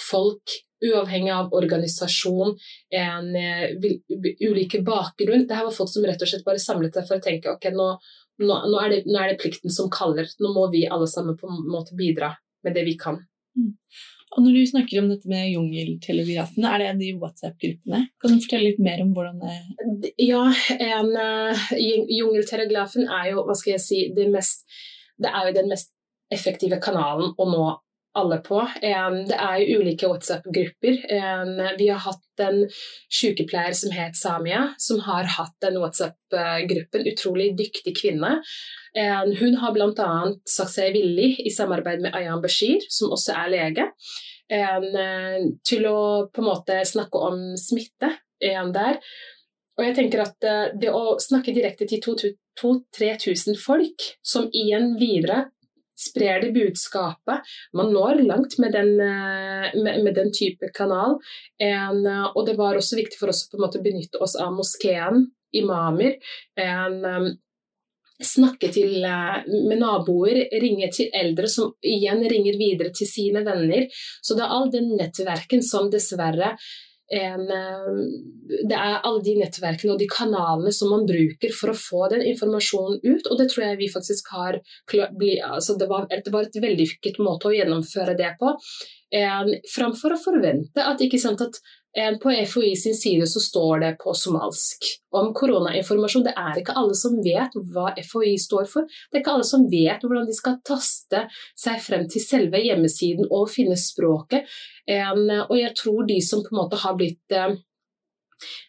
folk 0.08 0.62
uavhengig 0.84 1.32
av 1.32 1.54
organisasjon, 1.56 2.52
en, 2.92 3.28
uh, 3.32 3.86
ulike 4.44 4.82
bakgrunn. 4.84 5.46
Dette 5.48 5.64
var 5.64 5.72
folk 5.72 5.90
som 5.92 6.04
rett 6.04 6.20
og 6.20 6.28
slett 6.28 6.44
bare 6.44 6.60
samlet 6.60 6.96
seg 6.96 7.08
for 7.08 7.16
å 7.16 7.24
tenke 7.24 7.54
ok, 7.54 7.70
nå, 7.72 7.88
nå, 8.42 8.58
nå, 8.68 8.76
er 8.82 8.92
det, 8.92 8.98
nå, 9.08 9.16
er 9.20 9.32
det, 9.32 9.38
plikten 9.40 9.72
som 9.72 9.88
kaller. 9.92 10.28
Nå 10.42 10.52
må 10.56 10.66
vi 10.72 10.86
alle 10.88 11.08
sammen 11.10 11.38
på 11.38 11.48
en 11.50 11.64
måte 11.70 11.96
bidra 11.98 12.34
med 12.66 12.76
det 12.76 12.84
vi 12.88 12.96
kan. 13.00 13.22
Mm. 13.56 13.72
Og 14.36 14.42
Når 14.44 14.52
du 14.52 14.66
snakker 14.68 15.00
om 15.00 15.08
dette 15.08 15.30
med 15.30 15.48
jungeltelegrafen, 15.48 16.66
er 16.68 16.82
det 16.82 16.90
de 16.98 17.12
WhatsApp-gruppene? 17.22 18.02
Kan 18.20 18.34
du 18.34 18.42
fortelle 18.44 18.72
litt 18.72 18.82
mer 18.84 19.00
om 19.00 19.14
hvordan 19.16 19.38
det 20.02 20.12
Ja, 20.20 20.42
en, 20.76 21.12
uh, 21.16 21.68
jungeltelegrafen 21.72 23.08
er 23.08 23.30
jo, 23.32 23.46
hva 23.46 23.56
skal 23.56 23.76
jeg 23.76 23.84
si, 23.86 24.00
det, 24.16 24.28
mest, 24.34 24.66
det 25.22 25.32
er 25.32 25.48
jo 25.48 25.56
den 25.56 25.72
mest 25.72 25.94
effektive 26.34 26.80
kanalen 26.82 27.32
å 27.32 27.48
nå 27.48 27.64
alle 28.16 28.38
på. 28.44 28.62
Det 28.80 29.36
er 29.36 29.64
ulike 29.76 30.08
WhatsApp-grupper. 30.10 30.98
Vi 31.78 31.88
har 31.90 32.02
hatt 32.04 32.42
en 32.42 32.62
sykepleier 33.12 33.76
som 33.76 33.92
het 33.96 34.16
Samia, 34.18 34.62
som 34.82 35.00
har 35.06 35.28
hatt 35.36 35.54
den 35.64 35.78
WhatsApp-gruppen. 35.82 37.06
Utrolig 37.12 37.52
dyktig 37.58 37.96
kvinne. 38.00 38.32
Hun 39.40 39.56
har 39.60 39.76
bl.a. 39.76 40.10
sagt 40.48 40.74
seg 40.74 40.96
villig, 40.96 41.34
i 41.44 41.52
samarbeid 41.52 42.00
med 42.04 42.16
Ayan 42.16 42.42
Bashir, 42.44 42.80
som 42.88 43.12
også 43.16 43.36
er 43.36 43.52
lege, 43.52 43.88
til 45.66 45.88
å 45.90 45.98
på 46.32 46.44
en 46.44 46.48
måte 46.48 46.80
snakke 46.88 47.18
om 47.30 47.42
smitte 47.60 48.14
der. 48.40 49.00
Og 49.76 49.84
jeg 49.84 49.96
tenker 49.98 50.22
at 50.24 50.40
det 50.80 50.88
å 50.88 51.18
snakke 51.20 51.52
direkte 51.52 51.84
til 51.90 52.00
2000-3000 52.06 53.58
folk, 53.60 54.06
som 54.24 54.48
igjen 54.48 54.94
videre 54.96 55.50
sprer 55.96 56.42
det 56.44 56.52
budskapet. 56.56 57.46
Man 57.76 57.94
når 57.94 58.20
langt 58.26 58.58
med 58.62 58.76
den, 58.76 58.92
med, 58.96 60.02
med 60.04 60.14
den 60.18 60.32
type 60.34 60.68
kanal. 60.76 61.16
En, 61.62 62.04
og 62.06 62.42
det 62.48 62.58
var 62.58 62.76
også 62.76 62.98
viktig 63.00 63.20
for 63.20 63.32
oss 63.32 63.46
å 63.56 63.70
benytte 63.80 64.20
oss 64.20 64.36
av 64.36 64.52
moskeen, 64.56 65.24
imamer. 65.56 66.18
En, 66.60 67.32
snakke 68.22 68.70
til, 68.72 69.04
med 69.04 69.78
naboer, 69.80 70.46
ringe 70.60 70.88
til 70.94 71.12
eldre 71.14 71.48
som 71.52 71.74
igjen 71.84 72.22
ringer 72.28 72.56
videre 72.58 72.92
til 72.96 73.08
sine 73.08 73.42
venner. 73.46 73.88
Så 74.22 74.36
det 74.36 74.46
er 74.46 74.54
all 74.56 74.70
den 74.72 74.94
nettverken 74.96 75.64
som 75.64 75.90
dessverre 75.92 76.54
en, 77.14 77.46
det 78.66 78.74
er 78.74 78.96
alle 79.06 79.22
de 79.22 79.36
nettverkene 79.38 79.94
og 79.94 80.00
de 80.00 80.08
kanalene 80.10 80.72
som 80.74 80.90
man 80.90 81.06
bruker 81.06 81.54
for 81.54 81.70
å 81.70 81.78
få 81.78 82.08
den 82.10 82.24
informasjonen 82.32 82.98
ut, 83.04 83.28
og 83.30 83.38
det 83.38 83.48
tror 83.52 83.68
jeg 83.68 83.80
vi 83.82 83.90
faktisk 83.92 84.32
har 84.34 84.58
altså 84.58 85.76
det, 85.78 85.86
var, 85.90 86.08
det 86.10 86.32
var 86.34 86.48
et 86.48 86.60
vellykket 86.62 87.20
måte 87.22 87.50
å 87.50 87.54
gjennomføre 87.54 88.16
det 88.18 88.34
på. 88.40 88.56
En, 89.14 89.52
framfor 89.70 90.16
å 90.16 90.18
forvente 90.18 90.82
at, 90.82 91.02
sant, 91.22 91.42
at 91.44 91.60
på 92.20 92.32
FHI 92.50 92.72
sin 92.76 92.96
side 92.98 93.26
så 93.30 93.40
står 93.40 93.78
det 93.80 93.90
på 94.02 94.12
somalsk 94.14 94.88
om 95.16 95.30
koronainformasjon. 95.36 96.26
Det 96.26 96.34
er 96.36 96.58
ikke 96.60 96.74
alle 96.76 96.96
som 96.98 97.14
vet 97.24 97.54
hva 97.70 97.92
FHI 97.96 98.34
står 98.42 98.66
for. 98.68 98.84
Det 98.84 99.16
er 99.16 99.22
ikke 99.22 99.36
alle 99.38 99.46
som 99.48 99.64
vet 99.70 100.04
hvordan 100.04 100.26
de 100.28 100.36
skal 100.36 100.58
taste 100.66 101.22
seg 101.56 101.78
frem 101.84 102.04
til 102.10 102.24
selve 102.24 102.60
hjemmesiden 102.60 103.30
og 103.30 103.48
finne 103.52 103.78
språket. 103.80 104.44
Og 104.90 105.56
jeg 105.56 105.72
tror 105.78 106.04
de 106.10 106.18
som 106.26 106.44
på 106.44 106.52
en 106.52 106.60
måte 106.60 106.82
har 106.82 106.98
blitt 106.98 107.32
eh, 107.32 107.56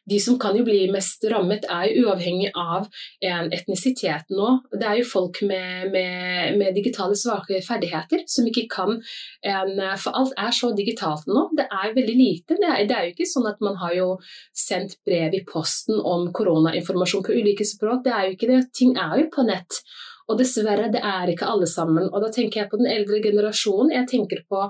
de 0.09 0.19
som 0.23 0.37
kan 0.39 0.55
jo 0.57 0.63
bli 0.67 0.85
mest 0.91 1.23
rammet, 1.31 1.65
er 1.69 1.89
jo 1.91 2.07
uavhengig 2.07 2.51
av 2.55 2.87
en 3.27 3.51
etnisitet 3.53 4.31
nå. 4.31 4.53
Det 4.71 4.87
er 4.87 5.01
jo 5.01 5.07
folk 5.09 5.41
med, 5.47 5.91
med, 5.93 6.57
med 6.59 6.75
digitale 6.77 7.17
svake 7.19 7.59
ferdigheter 7.65 8.23
som 8.29 8.47
ikke 8.47 8.67
kan 8.71 8.95
en, 8.97 9.73
For 9.99 10.15
alt 10.15 10.35
er 10.39 10.53
så 10.55 10.71
digitalt 10.77 11.27
nå. 11.27 11.47
Det 11.57 11.67
er 11.67 11.95
veldig 11.95 12.17
lite. 12.17 12.57
Det 12.59 12.69
er, 12.69 12.83
det 12.87 12.97
er, 12.97 13.07
jo 13.07 13.15
ikke 13.15 13.29
sånn 13.29 13.49
at 13.51 13.63
man 13.63 13.79
har 13.81 13.95
jo 13.97 14.09
sendt 14.55 14.97
brev 15.07 15.35
i 15.35 15.43
posten 15.47 15.99
om 15.99 16.29
koronainformasjon 16.35 17.25
på 17.27 17.35
ulike 17.35 17.67
språk. 17.67 18.05
Det 18.05 18.13
er 18.15 18.27
jo 18.27 18.37
ikke 18.37 18.51
det. 18.53 18.61
Ting 18.77 18.95
er 18.95 19.23
jo 19.23 19.31
på 19.33 19.47
nett. 19.47 19.81
Og 20.27 20.39
dessverre, 20.41 20.89
det 20.91 21.01
er 21.03 21.31
ikke 21.31 21.47
alle 21.47 21.67
sammen. 21.71 22.09
Og 22.11 22.23
da 22.23 22.29
tenker 22.33 22.61
jeg 22.61 22.71
på 22.71 22.79
den 22.81 22.89
eldre 22.91 23.21
generasjonen. 23.23 23.93
Jeg 23.95 24.09
tenker 24.11 24.43
på 24.51 24.65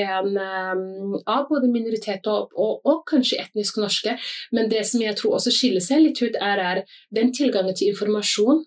en 0.00 0.36
um, 0.38 1.16
av 1.26 1.48
både 1.50 1.70
minoritet 1.70 2.28
og, 2.30 2.54
og, 2.54 2.78
og, 2.86 3.02
kanskje 3.10 3.40
etnisk 3.42 3.80
norske. 3.82 4.16
Men 4.54 4.70
det 4.70 4.84
som 4.86 5.02
jeg 5.02 5.18
tror 5.18 5.38
også 5.40 5.54
skiller 5.54 5.82
seg 5.84 6.04
litt 6.04 6.22
ut, 6.22 6.38
er, 6.38 6.62
er 6.62 6.82
den 7.16 7.34
tilgangen 7.34 7.74
til 7.74 7.90
informasjon 7.90 8.62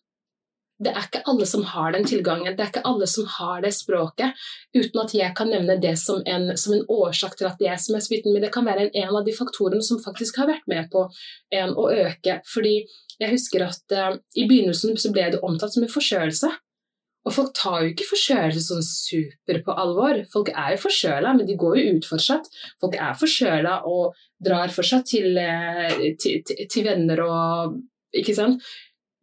det 0.81 0.91
er 0.91 1.05
ikke 1.05 1.21
alle 1.29 1.45
som 1.47 1.63
har 1.69 1.93
den 1.93 2.05
tilgangen, 2.07 2.55
det 2.57 2.63
er 2.63 2.71
ikke 2.71 2.83
alle 2.89 3.07
som 3.09 3.27
har 3.35 3.61
det 3.63 3.71
språket. 3.75 4.33
Uten 4.73 5.01
at 5.03 5.13
jeg 5.15 5.35
kan 5.37 5.51
nevne 5.53 5.77
det 5.81 5.93
som 6.01 6.23
en, 6.25 6.49
som 6.57 6.73
en 6.75 6.85
årsak 6.89 7.37
til 7.37 7.47
at 7.49 7.61
de 7.61 7.69
er 7.69 7.79
som 7.81 7.97
er 7.97 8.03
smitten. 8.03 8.33
Men 8.33 8.43
det 8.45 8.51
kan 8.55 8.65
være 8.65 8.87
en, 8.87 8.91
en, 9.03 9.15
av 9.19 9.23
de 9.27 9.35
faktorene 9.37 9.85
som 9.85 10.01
faktisk 10.03 10.41
har 10.41 10.49
vært 10.49 10.65
med 10.71 10.89
på 10.93 11.05
en, 11.53 11.75
å 11.77 11.87
øke. 11.93 12.39
Fordi 12.49 12.75
jeg 13.19 13.31
husker 13.35 13.67
at 13.67 13.95
uh, 13.95 14.17
i 14.35 14.47
begynnelsen 14.49 14.97
så 14.99 15.13
ble 15.13 15.29
det 15.35 15.43
omtalt 15.45 15.75
som 15.75 15.85
en 15.85 15.93
forkjølelse. 15.93 16.49
Og 17.23 17.31
folk 17.31 17.53
tar 17.55 17.83
jo 17.85 17.93
ikke 17.93 18.09
forkjølelse 18.09 18.65
sånn 18.65 18.83
super 18.83 19.61
på 19.63 19.75
alvor. 19.79 20.23
Folk 20.33 20.49
er 20.51 20.73
jo 20.73 20.81
forkjøla, 20.89 21.35
men 21.37 21.47
de 21.47 21.55
går 21.59 21.77
jo 21.79 21.93
ut 21.95 22.09
fortsatt. 22.09 22.49
Folk 22.83 22.97
er 22.97 23.13
forkjøla 23.21 23.77
og 23.87 24.17
drar 24.43 24.73
fortsatt 24.73 25.07
til, 25.13 25.37
uh, 25.37 25.93
til, 26.19 26.41
til, 26.49 26.65
til 26.65 26.89
venner 26.89 27.23
og 27.29 27.81
Ikke 28.13 28.35
sant? 28.37 28.59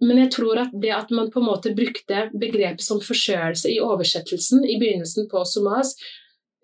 Men 0.01 0.23
jeg 0.23 0.31
tror 0.33 0.63
at 0.63 0.75
det 0.83 0.93
at 0.97 1.11
man 1.13 1.29
på 1.33 1.43
en 1.43 1.49
måte 1.51 1.75
brukte 1.77 2.29
begrepet 2.33 2.85
som 2.85 3.03
forkjølelse 3.05 3.69
i 3.73 3.81
oversettelsen 3.85 4.65
i 4.65 4.79
begynnelsen 4.81 5.29
på 5.29 5.43
Somas, 5.45 5.93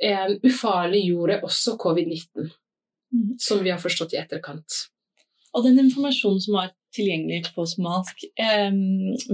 eh, 0.02 0.30
ufarliggjorde 0.42 1.42
også 1.44 1.76
covid-19, 1.82 2.48
mm. 3.12 3.34
som 3.38 3.60
vi 3.64 3.74
har 3.74 3.82
forstått 3.82 4.16
i 4.16 4.20
etterkant. 4.22 4.80
Og 5.52 5.64
den 5.68 5.80
informasjonen 5.84 6.40
som 6.40 6.56
var 6.56 6.72
tilgjengelig 6.96 7.52
på 7.54 7.66
somalisk. 7.68 8.24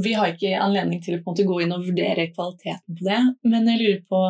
Vi 0.04 0.12
har 0.16 0.32
ikke 0.32 0.58
anledning 0.60 1.00
til 1.04 1.18
å 1.18 1.34
gå 1.34 1.62
inn 1.62 1.74
og 1.74 1.86
vurdere 1.86 2.28
kvaliteten 2.34 2.98
på 2.98 3.08
det, 3.08 3.22
men 3.46 3.70
jeg 3.70 3.82
lurer 3.82 4.04
på 4.08 4.22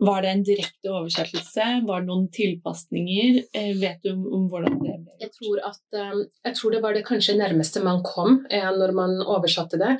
Var 0.00 0.22
det 0.24 0.28
en 0.30 0.42
direkte 0.48 0.88
oversettelse? 0.88 1.64
Var 1.84 2.00
det 2.00 2.08
noen 2.08 2.28
tilpasninger? 2.32 3.34
Uh, 3.52 3.74
vet 3.82 3.98
du 4.00 4.14
om, 4.14 4.46
hvordan 4.48 4.78
det 4.80 4.94
ble 5.02 5.18
Jeg 5.20 5.28
tror, 5.34 5.58
at, 5.68 5.98
jeg 6.46 6.56
tror 6.56 6.72
det 6.72 6.80
var 6.80 6.96
det 6.96 7.02
kanskje 7.04 7.34
nærmeste 7.36 7.82
man 7.84 8.00
kom 8.06 8.38
uh, 8.48 8.70
når 8.78 8.94
man 8.96 9.12
oversatte 9.20 9.76
det. 9.82 9.90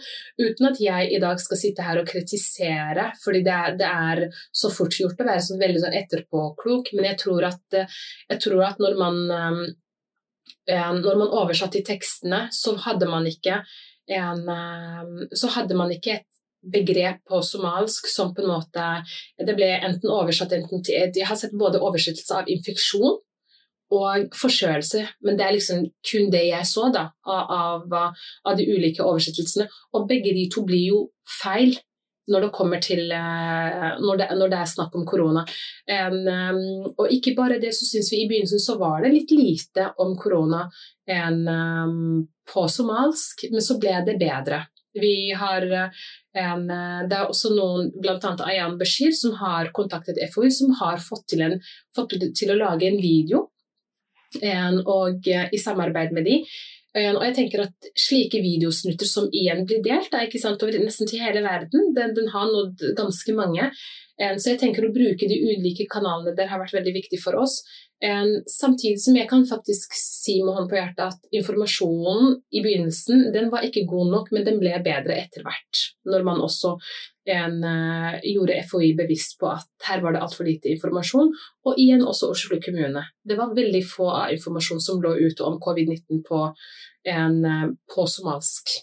Uten 0.41 0.71
at 0.71 0.81
jeg 0.81 1.11
i 1.13 1.21
dag 1.21 1.43
skal 1.45 1.61
sitte 1.61 1.85
her 1.85 2.01
og 2.01 2.09
kritisere, 2.09 3.11
fordi 3.21 3.45
det 3.45 3.59
er, 3.59 3.77
det 3.83 3.91
er 3.91 4.25
så 4.63 4.73
fort 4.73 4.97
gjort 4.97 5.21
å 5.21 5.29
være 5.29 5.45
så 5.51 5.61
veldig 5.61 5.85
sånn 5.85 6.01
etterpåklok, 6.01 6.95
men 6.97 7.11
jeg 7.11 7.21
tror 7.27 7.51
at, 7.53 7.63
uh, 7.77 8.01
jeg 8.33 8.45
tror 8.47 8.67
at 8.71 8.81
når 8.81 8.99
man 9.05 9.23
Eh, 9.31 9.90
når 10.71 11.17
man 11.19 11.33
oversatte 11.41 11.81
i 11.81 11.87
tekstene, 11.87 12.45
så 12.55 12.77
hadde 12.85 13.09
man 13.11 13.27
ikke 13.27 13.61
en, 14.11 14.49
eh, 14.49 15.27
så 15.35 15.51
hadde 15.57 15.75
man 15.79 15.93
ikke 15.95 16.19
et 16.19 16.27
begrep 16.61 17.23
på 17.29 17.41
somalsk 17.43 18.09
som 18.11 18.35
på 18.35 18.43
en 18.43 18.51
måte 18.53 18.87
Det 19.39 19.55
ble 19.57 19.71
enten 19.81 20.11
oversatt 20.13 20.53
enten 20.53 20.83
til 20.85 20.95
Jeg 21.17 21.27
har 21.27 21.37
sett 21.37 21.57
både 21.57 21.81
oversettelse 21.81 22.37
av 22.37 22.49
infeksjon 22.53 23.21
og 23.91 24.37
forkjølelse, 24.39 25.01
men 25.27 25.35
det 25.35 25.45
er 25.47 25.55
liksom 25.57 25.81
kun 26.07 26.29
det 26.31 26.45
jeg 26.47 26.67
så 26.69 26.93
da, 26.95 27.09
av, 27.27 27.91
av 27.91 28.55
de 28.55 28.67
ulike 28.71 29.03
oversettelsene. 29.03 29.67
Og 29.99 30.07
begge 30.07 30.31
de 30.37 30.45
to 30.55 30.63
blir 30.63 30.85
jo 30.93 31.01
feil 31.41 31.75
når 32.31 32.47
det 32.47 32.51
kommer 32.55 32.83
til 32.83 33.11
eh, 33.13 33.87
når 34.01 34.21
det, 34.21 34.29
når 34.39 34.53
det 34.53 34.61
er 34.61 34.71
snakk 34.73 34.97
om 34.99 35.07
korona. 35.09 35.45
En, 35.91 36.19
og 36.95 37.13
ikke 37.13 37.35
bare 37.39 37.61
det, 37.63 37.73
så 37.77 37.89
syns 37.89 38.11
vi 38.13 38.23
i 38.23 38.29
begynnelsen 38.31 38.63
så 38.63 38.79
var 38.81 39.05
det 39.05 39.13
litt 39.15 39.35
lite 39.35 39.91
om 40.03 40.17
korona 40.19 40.65
en, 41.11 41.41
um, 41.49 42.25
på 42.53 42.67
somalsk, 42.71 43.49
men 43.51 43.65
så 43.65 43.79
ble 43.83 43.97
det 44.07 44.19
bedre. 44.21 44.65
Vi 44.95 45.31
har 45.39 45.67
en, 45.71 46.65
det 46.67 47.17
er 47.17 47.29
også 47.29 47.53
noen, 47.55 47.93
bl.a. 48.03 48.35
Ayan 48.47 48.77
Bashir, 48.79 49.15
som 49.15 49.37
har 49.39 49.71
kontaktet 49.75 50.19
FoU, 50.35 50.49
som 50.55 50.75
har 50.81 51.03
fått 51.03 51.29
til, 51.31 51.45
en, 51.47 51.57
fått 51.97 52.15
til 52.39 52.51
å 52.55 52.59
lage 52.59 52.89
en 52.89 52.99
video 53.03 53.49
en, 54.43 54.79
og 54.87 55.27
i 55.27 55.59
samarbeid 55.59 56.15
med 56.15 56.27
de 56.27 56.37
Eh, 56.45 56.80
og 56.91 57.23
jeg 57.23 57.35
tenker 57.37 57.65
at 57.69 57.91
Slike 57.95 58.41
videosnutter 58.43 59.07
som 59.07 59.29
igjen 59.31 59.63
blir 59.69 59.83
delt 59.85 60.15
er 60.15 60.27
ikke 60.27 60.41
sant, 60.43 60.63
over 60.65 60.79
nesten 60.83 61.07
til 61.07 61.23
hele 61.23 61.45
verden, 61.45 61.93
den, 61.95 62.17
den 62.17 62.31
har 62.33 62.51
nådd 62.51 62.83
ganske 62.99 63.35
mange. 63.37 63.69
Så 64.21 64.51
jeg 64.51 64.59
tenker 64.61 64.85
å 64.85 64.93
bruke 64.93 65.29
de 65.31 65.39
ulike 65.39 65.87
kanalene 65.89 66.35
der 66.37 66.51
har 66.51 66.61
vært 66.61 66.75
veldig 66.77 66.93
viktig 66.99 67.21
for 67.23 67.39
oss. 67.41 67.61
Samtidig 68.51 68.99
som 69.01 69.17
jeg 69.17 69.29
kan 69.31 69.47
faktisk 69.49 69.95
si 69.97 70.39
med 70.45 70.59
hånd 70.59 70.69
på 70.69 70.77
hjertet 70.77 71.07
at 71.07 71.39
informasjonen 71.41 72.35
i 72.53 72.63
begynnelsen 72.65 73.31
den 73.33 73.49
var 73.53 73.65
ikke 73.65 73.87
god 73.89 74.13
nok, 74.13 74.29
men 74.35 74.45
den 74.45 74.61
ble 74.61 74.75
bedre 74.85 75.17
etter 75.23 75.47
hvert. 75.47 75.85
Når 76.09 76.27
man 76.27 76.43
også 76.45 76.75
en, 77.35 77.57
gjorde 78.27 78.59
FHI 78.69 78.93
bevisst 78.99 79.39
på 79.41 79.49
at 79.53 79.69
her 79.89 80.03
var 80.05 80.15
det 80.15 80.23
altfor 80.25 80.49
lite 80.49 80.71
informasjon. 80.75 81.33
Og 81.67 81.81
igjen 81.81 82.05
også 82.07 82.31
Oslo 82.35 82.61
kommune. 82.65 83.05
Det 83.23 83.39
var 83.39 83.55
veldig 83.57 83.83
få 83.87 84.11
av 84.13 84.35
informasjon 84.35 84.83
som 84.85 85.03
lå 85.03 85.17
ute 85.21 85.47
om 85.47 85.59
covid-19 85.63 86.23
på, 86.27 86.45
på 87.95 88.07
somalsk. 88.15 88.77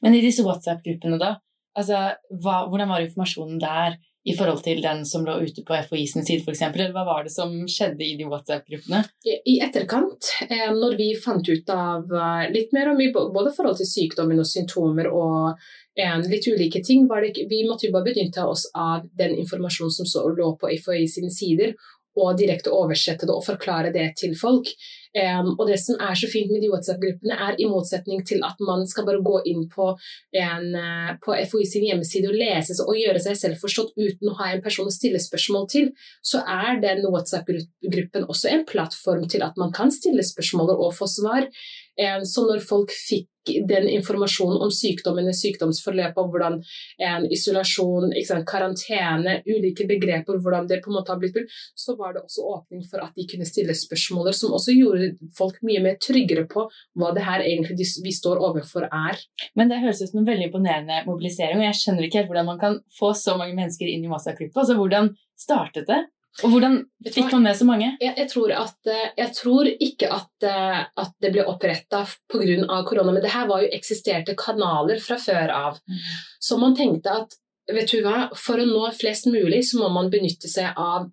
Men 0.00 0.16
i 0.16 0.22
disse 0.24 0.44
WhatsApp-gruppene, 0.46 1.20
da? 1.20 1.36
Altså, 1.74 2.00
hva, 2.42 2.64
hvordan 2.70 2.90
var 2.90 3.04
informasjonen 3.04 3.58
der 3.62 3.98
i 4.24 4.34
forhold 4.36 4.62
til 4.64 4.80
den 4.82 5.02
som 5.04 5.24
lå 5.26 5.36
ute 5.44 5.62
på 5.66 5.76
FHI 5.88 6.06
sin 6.08 6.24
side, 6.24 6.44
f.eks.? 6.44 6.62
Eller 6.64 6.94
hva 6.94 7.04
var 7.04 7.26
det 7.26 7.32
som 7.34 7.52
skjedde 7.68 8.04
i 8.06 8.14
de 8.16 8.28
WhatsApp-gruppene? 8.28 9.02
I 9.24 9.58
etterkant, 9.64 10.30
eh, 10.48 10.70
når 10.72 10.96
vi 11.00 11.10
fant 11.20 11.48
ut 11.48 11.72
av 11.74 12.08
eh, 12.08 12.44
litt 12.54 12.72
mer 12.72 12.94
om 12.94 13.02
både 13.34 13.52
forhold 13.56 13.80
til 13.80 13.90
sykdommen 13.90 14.40
og 14.40 14.48
symptomer 14.48 15.10
og 15.12 15.66
litt 15.94 16.48
ulike 16.50 16.80
ting, 16.82 17.04
det, 17.06 17.44
vi 17.46 17.60
måtte 17.68 17.86
jo 17.86 17.92
bare 17.94 18.08
benytte 18.08 18.42
oss 18.42 18.64
av 18.74 19.04
den 19.14 19.36
informasjonen 19.38 19.94
som 19.94 20.32
lå 20.34 20.48
på 20.58 20.72
FHI 20.72 21.04
sine 21.06 21.30
sider, 21.30 21.76
og 22.18 22.38
direkte 22.38 22.72
oversette 22.74 23.26
det 23.26 23.34
og 23.34 23.44
forklare 23.46 23.92
det 23.94 24.12
til 24.18 24.34
folk. 24.38 24.70
Um, 25.14 25.52
og 25.54 25.68
det 25.68 25.76
som 25.78 26.00
er 26.02 26.16
så 26.18 26.26
fint 26.26 26.50
med 26.50 26.64
de 26.64 26.70
WhatsApp-gruppene, 26.72 27.36
er 27.46 27.58
i 27.62 27.68
motsetning 27.70 28.24
til 28.26 28.42
at 28.46 28.58
man 28.66 28.82
skal 28.90 29.06
bare 29.06 29.22
gå 29.22 29.36
inn 29.50 29.68
på, 29.70 29.92
en, 30.40 30.64
uh, 30.74 31.12
på 31.22 31.36
FOI 31.52 31.68
sin 31.70 31.86
hjemmeside 31.86 32.32
og 32.32 32.38
lese 32.38 32.74
og 32.82 32.98
gjøre 32.98 33.22
seg 33.22 33.38
selv 33.38 33.62
forstått 33.62 33.94
uten 33.94 34.32
å 34.32 34.38
ha 34.40 34.50
en 34.50 34.64
person 34.64 34.90
å 34.90 34.94
stille 34.94 35.22
spørsmål 35.22 35.68
til, 35.70 35.92
så 36.18 36.42
er 36.42 36.82
den 36.82 37.04
WhatsApp-gruppen 37.06 38.26
også 38.26 38.50
en 38.50 38.66
plattform 38.66 39.28
til 39.30 39.46
at 39.46 39.60
man 39.60 39.70
kan 39.74 39.94
stille 39.94 40.24
spørsmål 40.26 40.74
og 40.74 40.90
få 40.98 41.06
svar. 41.10 41.46
Um, 41.94 42.26
så 42.26 42.48
når 42.48 42.66
folk 42.66 42.90
fikk 42.90 43.28
den 43.44 43.88
informasjonen 43.92 44.62
om 44.64 44.72
sykdommen, 44.72 45.30
sykdomsforløpet, 45.34 46.20
og 46.20 46.32
hvordan 46.32 46.60
en 47.08 47.26
isolasjon, 47.32 48.12
sant, 48.26 48.46
karantene, 48.48 49.40
ulike 49.48 49.86
begreper, 49.88 50.40
hvordan 50.42 50.68
det 50.70 50.80
på 50.84 50.92
en 50.92 50.98
måte 50.98 51.12
har 51.12 51.20
blitt 51.22 51.36
brukt, 51.36 51.52
så 51.76 51.96
var 51.98 52.14
det 52.14 52.24
også 52.24 52.46
åpning 52.54 52.84
for 52.88 53.04
at 53.04 53.14
de 53.16 53.26
kunne 53.30 53.48
stille 53.48 53.76
spørsmål 53.76 54.32
som 54.34 54.54
også 54.56 54.74
gjorde 54.76 55.12
folk 55.36 55.60
mye 55.66 55.82
mer 55.84 55.98
tryggere 56.02 56.46
på 56.50 56.66
hva 56.98 57.12
det 57.16 57.26
her 57.26 57.44
egentlig 57.44 57.88
vi 58.04 58.14
står 58.14 58.40
overfor 58.42 58.88
er. 58.88 59.20
Men 59.58 59.70
det 59.70 59.82
høres 59.82 60.02
ut 60.02 60.10
som 60.10 60.22
en 60.22 60.28
veldig 60.28 60.48
imponerende 60.50 61.02
mobilisering, 61.08 61.60
og 61.60 61.68
jeg 61.68 61.80
skjønner 61.80 62.08
ikke 62.08 62.22
helt 62.22 62.32
hvordan 62.32 62.50
man 62.52 62.60
kan 62.62 62.80
få 62.98 63.12
så 63.18 63.36
mange 63.40 63.56
mennesker 63.58 63.90
inn 63.90 64.04
i 64.06 64.10
Masa-klippet. 64.10 64.56
Altså, 64.56 64.78
hvordan 64.78 65.12
startet 65.38 65.88
det? 65.90 66.04
Og 66.42 66.50
hvordan 66.50 66.80
fikk 67.06 67.30
man 67.30 67.44
med 67.46 67.56
så 67.56 67.66
mange? 67.68 67.92
Jeg, 68.02 68.14
jeg, 68.18 68.26
tror, 68.32 68.50
at, 68.58 68.78
eh, 68.90 69.10
jeg 69.20 69.34
tror, 69.36 69.68
ikke 69.70 70.08
at, 70.10 70.46
eh, 70.48 70.80
at 70.82 71.12
det 71.22 71.30
ble 71.36 71.44
oppretta 71.46 72.02
pga. 72.32 72.80
korona, 72.88 73.12
men 73.12 73.22
det 73.22 73.30
her 73.30 73.46
var 73.46 73.62
jo 73.62 73.70
eksisterte 73.76 74.34
kanaler 74.38 74.98
fra 75.02 75.18
før 75.20 75.52
av. 75.54 75.78
Mm. 75.86 76.00
Så 76.42 76.58
man 76.58 76.74
tenkte 76.74 77.14
at 77.22 77.38
vet 77.70 77.92
du 77.92 78.02
hva, 78.04 78.30
for 78.36 78.60
å 78.60 78.66
nå 78.66 78.88
flest 78.98 79.30
mulig, 79.30 79.62
så 79.68 79.78
må 79.78 79.92
man 79.94 80.10
benytte 80.12 80.50
seg 80.50 80.74
av, 80.76 81.06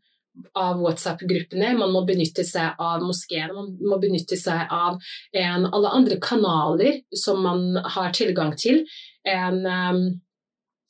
av 0.58 0.82
WhatsApp-gruppene, 0.82 1.76
man 1.78 1.94
må 1.94 2.02
benytte 2.08 2.44
seg 2.48 2.82
av 2.82 3.06
moskeene, 3.06 3.54
man 3.56 3.72
må 3.78 4.02
benytte 4.02 4.40
seg 4.40 4.74
av 4.74 4.98
en, 5.38 5.70
alle 5.70 5.94
andre 6.02 6.18
kanaler 6.24 7.02
som 7.16 7.44
man 7.46 7.78
har 7.96 8.12
tilgang 8.18 8.56
til. 8.60 8.84
En, 9.28 9.62
um, 9.70 10.04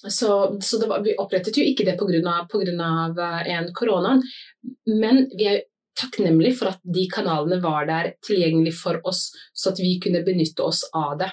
så, 0.09 0.57
så 0.61 0.87
var, 0.87 1.03
vi 1.05 1.17
opprettet 1.19 1.57
jo 1.57 1.65
ikke 1.65 1.85
det 1.87 1.97
pga. 1.99 2.37
Eh, 2.47 3.51
en 3.57 3.73
korona, 3.73 4.15
men 4.87 5.27
vi 5.37 5.49
er 5.51 5.61
takknemlige 5.99 6.57
for 6.61 6.71
at 6.71 6.81
de 6.95 7.05
kanalene 7.11 7.59
var 7.61 7.85
der 7.89 8.15
tilgjengelig 8.25 8.73
for 8.79 9.01
oss, 9.07 9.29
så 9.53 9.73
at 9.73 9.81
vi 9.83 9.97
kunne 10.01 10.23
benytte 10.25 10.63
oss 10.63 10.85
av 10.95 11.17
det. 11.19 11.31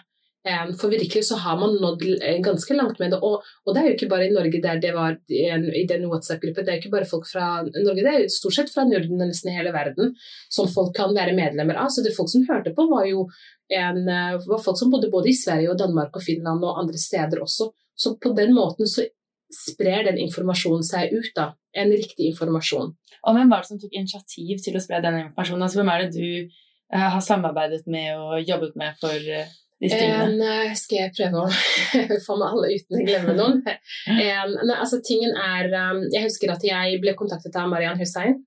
For 0.80 0.88
virkelig 0.88 1.26
så 1.28 1.36
har 1.42 1.58
man 1.60 1.74
nådd 1.76 2.02
eh, 2.22 2.38
ganske 2.40 2.74
langt 2.74 3.00
med 3.02 3.10
det. 3.12 3.18
Og, 3.26 3.42
og 3.66 3.74
det 3.74 3.80
er 3.80 3.88
jo 3.88 3.96
ikke 3.96 4.08
bare 4.08 4.28
i 4.28 4.32
Norge 4.32 4.60
der 4.64 4.80
det 4.80 4.94
var 4.96 5.18
i 5.28 5.84
den 5.90 6.06
WhatsApp-gruppen, 6.08 6.64
det 6.64 6.72
er 6.72 6.78
jo 6.78 6.82
ikke 6.84 6.94
bare 6.94 7.08
folk 7.10 7.28
fra 7.28 7.48
Norge, 7.66 8.00
det 8.00 8.12
er 8.12 8.22
jo 8.22 8.30
stort 8.32 8.56
sett 8.56 8.72
fra 8.72 8.86
Norden 8.88 9.20
og 9.20 9.28
nesten 9.28 9.52
hele 9.52 9.74
verden 9.74 10.14
som 10.54 10.70
folk 10.72 10.94
kan 10.96 11.12
være 11.16 11.36
medlemmer 11.36 11.80
av. 11.80 11.92
Så 11.92 12.04
det 12.06 12.16
folk 12.16 12.32
som 12.32 12.46
hørte 12.48 12.72
på, 12.76 12.86
var 12.88 13.04
jo 13.10 13.26
en, 13.68 14.00
eh, 14.08 14.38
var 14.46 14.64
folk 14.64 14.78
som 14.80 14.94
bodde 14.94 15.12
både 15.12 15.32
i 15.32 15.36
Sverige 15.36 15.74
og 15.74 15.78
Danmark 15.82 16.16
og 16.16 16.24
Finland 16.24 16.64
og 16.64 16.80
andre 16.80 17.00
steder 17.00 17.44
også. 17.44 17.72
Så 17.98 18.14
på 18.22 18.32
den 18.36 18.54
måten 18.56 18.88
så 18.88 19.06
sprer 19.54 20.04
den 20.08 20.18
informasjonen 20.20 20.84
seg 20.86 21.14
ut, 21.14 21.30
da. 21.36 21.52
En 21.78 21.92
riktig 21.92 22.32
informasjon. 22.32 22.92
Og 23.26 23.36
hvem 23.36 23.50
var 23.50 23.62
det 23.62 23.70
som 23.70 23.80
tok 23.80 23.94
initiativ 23.96 24.60
til 24.64 24.76
å 24.76 24.82
spre 24.82 25.00
den 25.04 25.22
informasjonen? 25.24 25.64
Altså, 25.64 25.80
hvem 25.80 25.92
er 25.92 26.04
det 26.04 26.10
du 26.16 26.50
uh, 26.94 27.08
har 27.14 27.22
samarbeidet 27.24 27.86
med 27.90 28.12
og 28.16 28.42
jobbet 28.44 28.76
med 28.80 28.98
for 29.00 29.14
uh, 29.14 29.54
de 29.82 29.90
stillene? 29.92 30.50
Uh, 30.68 30.74
skal 30.78 31.02
jeg 31.02 31.14
prøve 31.16 31.46
å 31.46 31.48
få 32.26 32.36
med 32.40 32.50
alle 32.50 32.74
uten 32.76 33.00
å 33.00 33.06
glemme 33.08 33.38
noen? 33.38 33.64
ne, 34.20 34.76
altså, 34.76 35.00
tingen 35.06 35.34
er 35.34 35.72
um, 35.72 36.04
Jeg 36.12 36.28
husker 36.28 36.54
at 36.54 36.66
jeg 36.66 37.00
ble 37.02 37.16
kontaktet 37.18 37.56
av 37.58 37.72
Marian 37.72 37.98
Hussein 38.00 38.42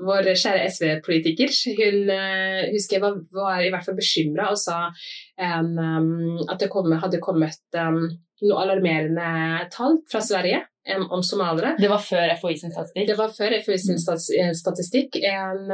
vår 0.00 0.30
kjære 0.32 0.68
SV-politiker, 0.72 1.50
hun 1.76 2.08
uh, 2.08 2.62
husker 2.72 2.96
jeg 2.96 3.02
var, 3.02 3.18
var, 3.34 3.60
i 3.60 3.70
hvert 3.72 3.84
fall 3.84 3.98
bekymra 3.98 4.46
og 4.54 4.56
sa 4.56 4.86
um, 4.88 6.38
at 6.46 6.56
det 6.62 6.70
kom, 6.72 6.88
hadde 7.02 7.20
kommet 7.20 7.60
um, 7.76 8.06
noe 8.46 8.64
alarmerende 8.64 9.68
tall 9.74 10.00
fra 10.10 10.22
Sverige 10.24 10.62
um, 10.96 11.06
om 11.16 11.22
somaliere. 11.26 11.74
Det 11.80 11.90
var 11.92 12.02
før 12.04 12.34
FHI 12.40 12.56
sin 12.62 12.74
statistikk? 12.74 13.06
Det 13.08 13.18
var 13.18 13.32
før 13.36 13.56
FHI 13.66 13.78
sin 13.84 14.00
mm. 14.00 14.54
statistikk. 14.56 15.20
En, 15.30 15.72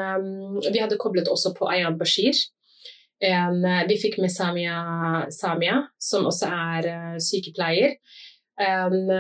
vi 0.69 0.83
hadde 0.83 1.01
koblet 1.01 1.31
også 1.33 1.55
på 1.57 1.69
Ayan 1.73 1.99
Bashir. 2.01 2.39
En, 3.25 3.63
vi 3.89 3.99
fikk 4.01 4.19
med 4.21 4.33
Samia, 4.33 4.79
Samia, 5.33 5.83
som 6.03 6.27
også 6.29 6.51
er 6.53 6.91
uh, 6.93 7.21
sykepleier. 7.23 7.97
Um, 8.57 9.11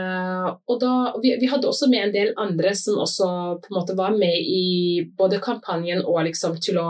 og 0.65 0.79
da, 0.81 0.91
vi, 1.21 1.35
vi, 1.37 1.49
hadde 1.51 1.69
også 1.69 1.91
med 1.93 2.07
en 2.07 2.13
del 2.15 2.31
andre 2.41 2.71
som 2.79 3.03
også 3.03 3.27
på 3.61 3.69
en 3.69 3.77
måte 3.77 3.97
var 3.99 4.15
med 4.17 4.33
i 4.33 5.05
både 5.19 5.43
kampanjen 5.45 6.01
og 6.07 6.23
liksom 6.25 6.55
til 6.65 6.79
å, 6.81 6.87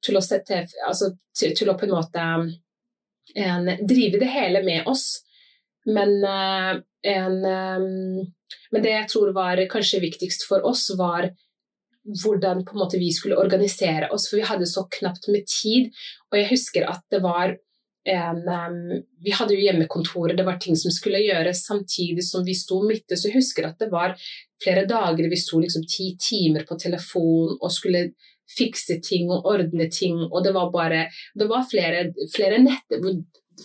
til 0.00 0.16
å 0.16 0.22
sette 0.24 0.62
altså 0.86 1.10
til, 1.36 1.52
til, 1.58 1.68
å 1.68 1.76
på 1.76 1.84
en 1.84 1.92
måte 1.92 2.24
en, 3.36 3.68
drive 3.84 4.20
det 4.22 4.30
hele 4.32 4.64
med 4.64 4.88
oss. 4.88 5.20
Men, 5.90 6.16
uh, 6.24 6.80
en, 7.02 7.38
um, 7.44 8.26
men 8.70 8.84
det 8.84 8.96
jeg 8.96 9.08
tror 9.12 9.32
var 9.36 9.62
kanskje 9.72 10.02
viktigst 10.04 10.46
for 10.48 10.66
oss, 10.68 10.88
var 10.98 11.30
hvordan 12.22 12.62
måte 12.74 12.98
vi 12.98 13.10
skulle 13.12 13.38
organisere 13.38 14.08
oss, 14.14 14.28
for 14.30 14.40
vi 14.40 14.48
hadde 14.48 14.68
så 14.68 14.86
knapt 14.98 15.28
med 15.28 15.48
tid. 15.50 15.90
Og 16.30 16.40
jeg 16.40 16.50
husker 16.52 16.88
at 16.88 17.04
det 17.12 17.20
var 17.24 17.56
en, 18.08 18.40
um, 18.48 19.02
vi 19.20 19.34
hadde 19.36 19.54
jo 19.54 19.64
hjemmekontoret, 19.66 20.36
det 20.36 20.46
var 20.46 20.58
ting 20.60 20.76
som 20.78 20.92
skulle 20.94 21.20
gjøres 21.20 21.66
samtidig 21.66 22.24
som 22.24 22.46
vi 22.46 22.54
sto 22.56 22.80
midt 22.86 23.12
Så 23.12 23.28
jeg 23.28 23.36
husker 23.36 23.68
at 23.68 23.78
det 23.78 23.90
var 23.92 24.14
flere 24.62 24.86
dager 24.88 25.28
vi 25.28 25.38
sto 25.38 25.60
liksom 25.60 25.84
ti 25.84 26.14
timer 26.20 26.64
på 26.68 26.78
telefon 26.80 27.58
og 27.58 27.72
skulle 27.72 28.10
fikse 28.50 28.98
ting 29.04 29.28
og 29.30 29.46
ordne 29.46 29.86
ting, 29.92 30.16
og 30.26 30.42
det 30.44 30.54
var 30.56 30.72
bare 30.72 31.04
Det 31.38 31.46
var 31.48 31.68
flere, 31.70 32.10
flere 32.34 32.58
netter 32.62 33.04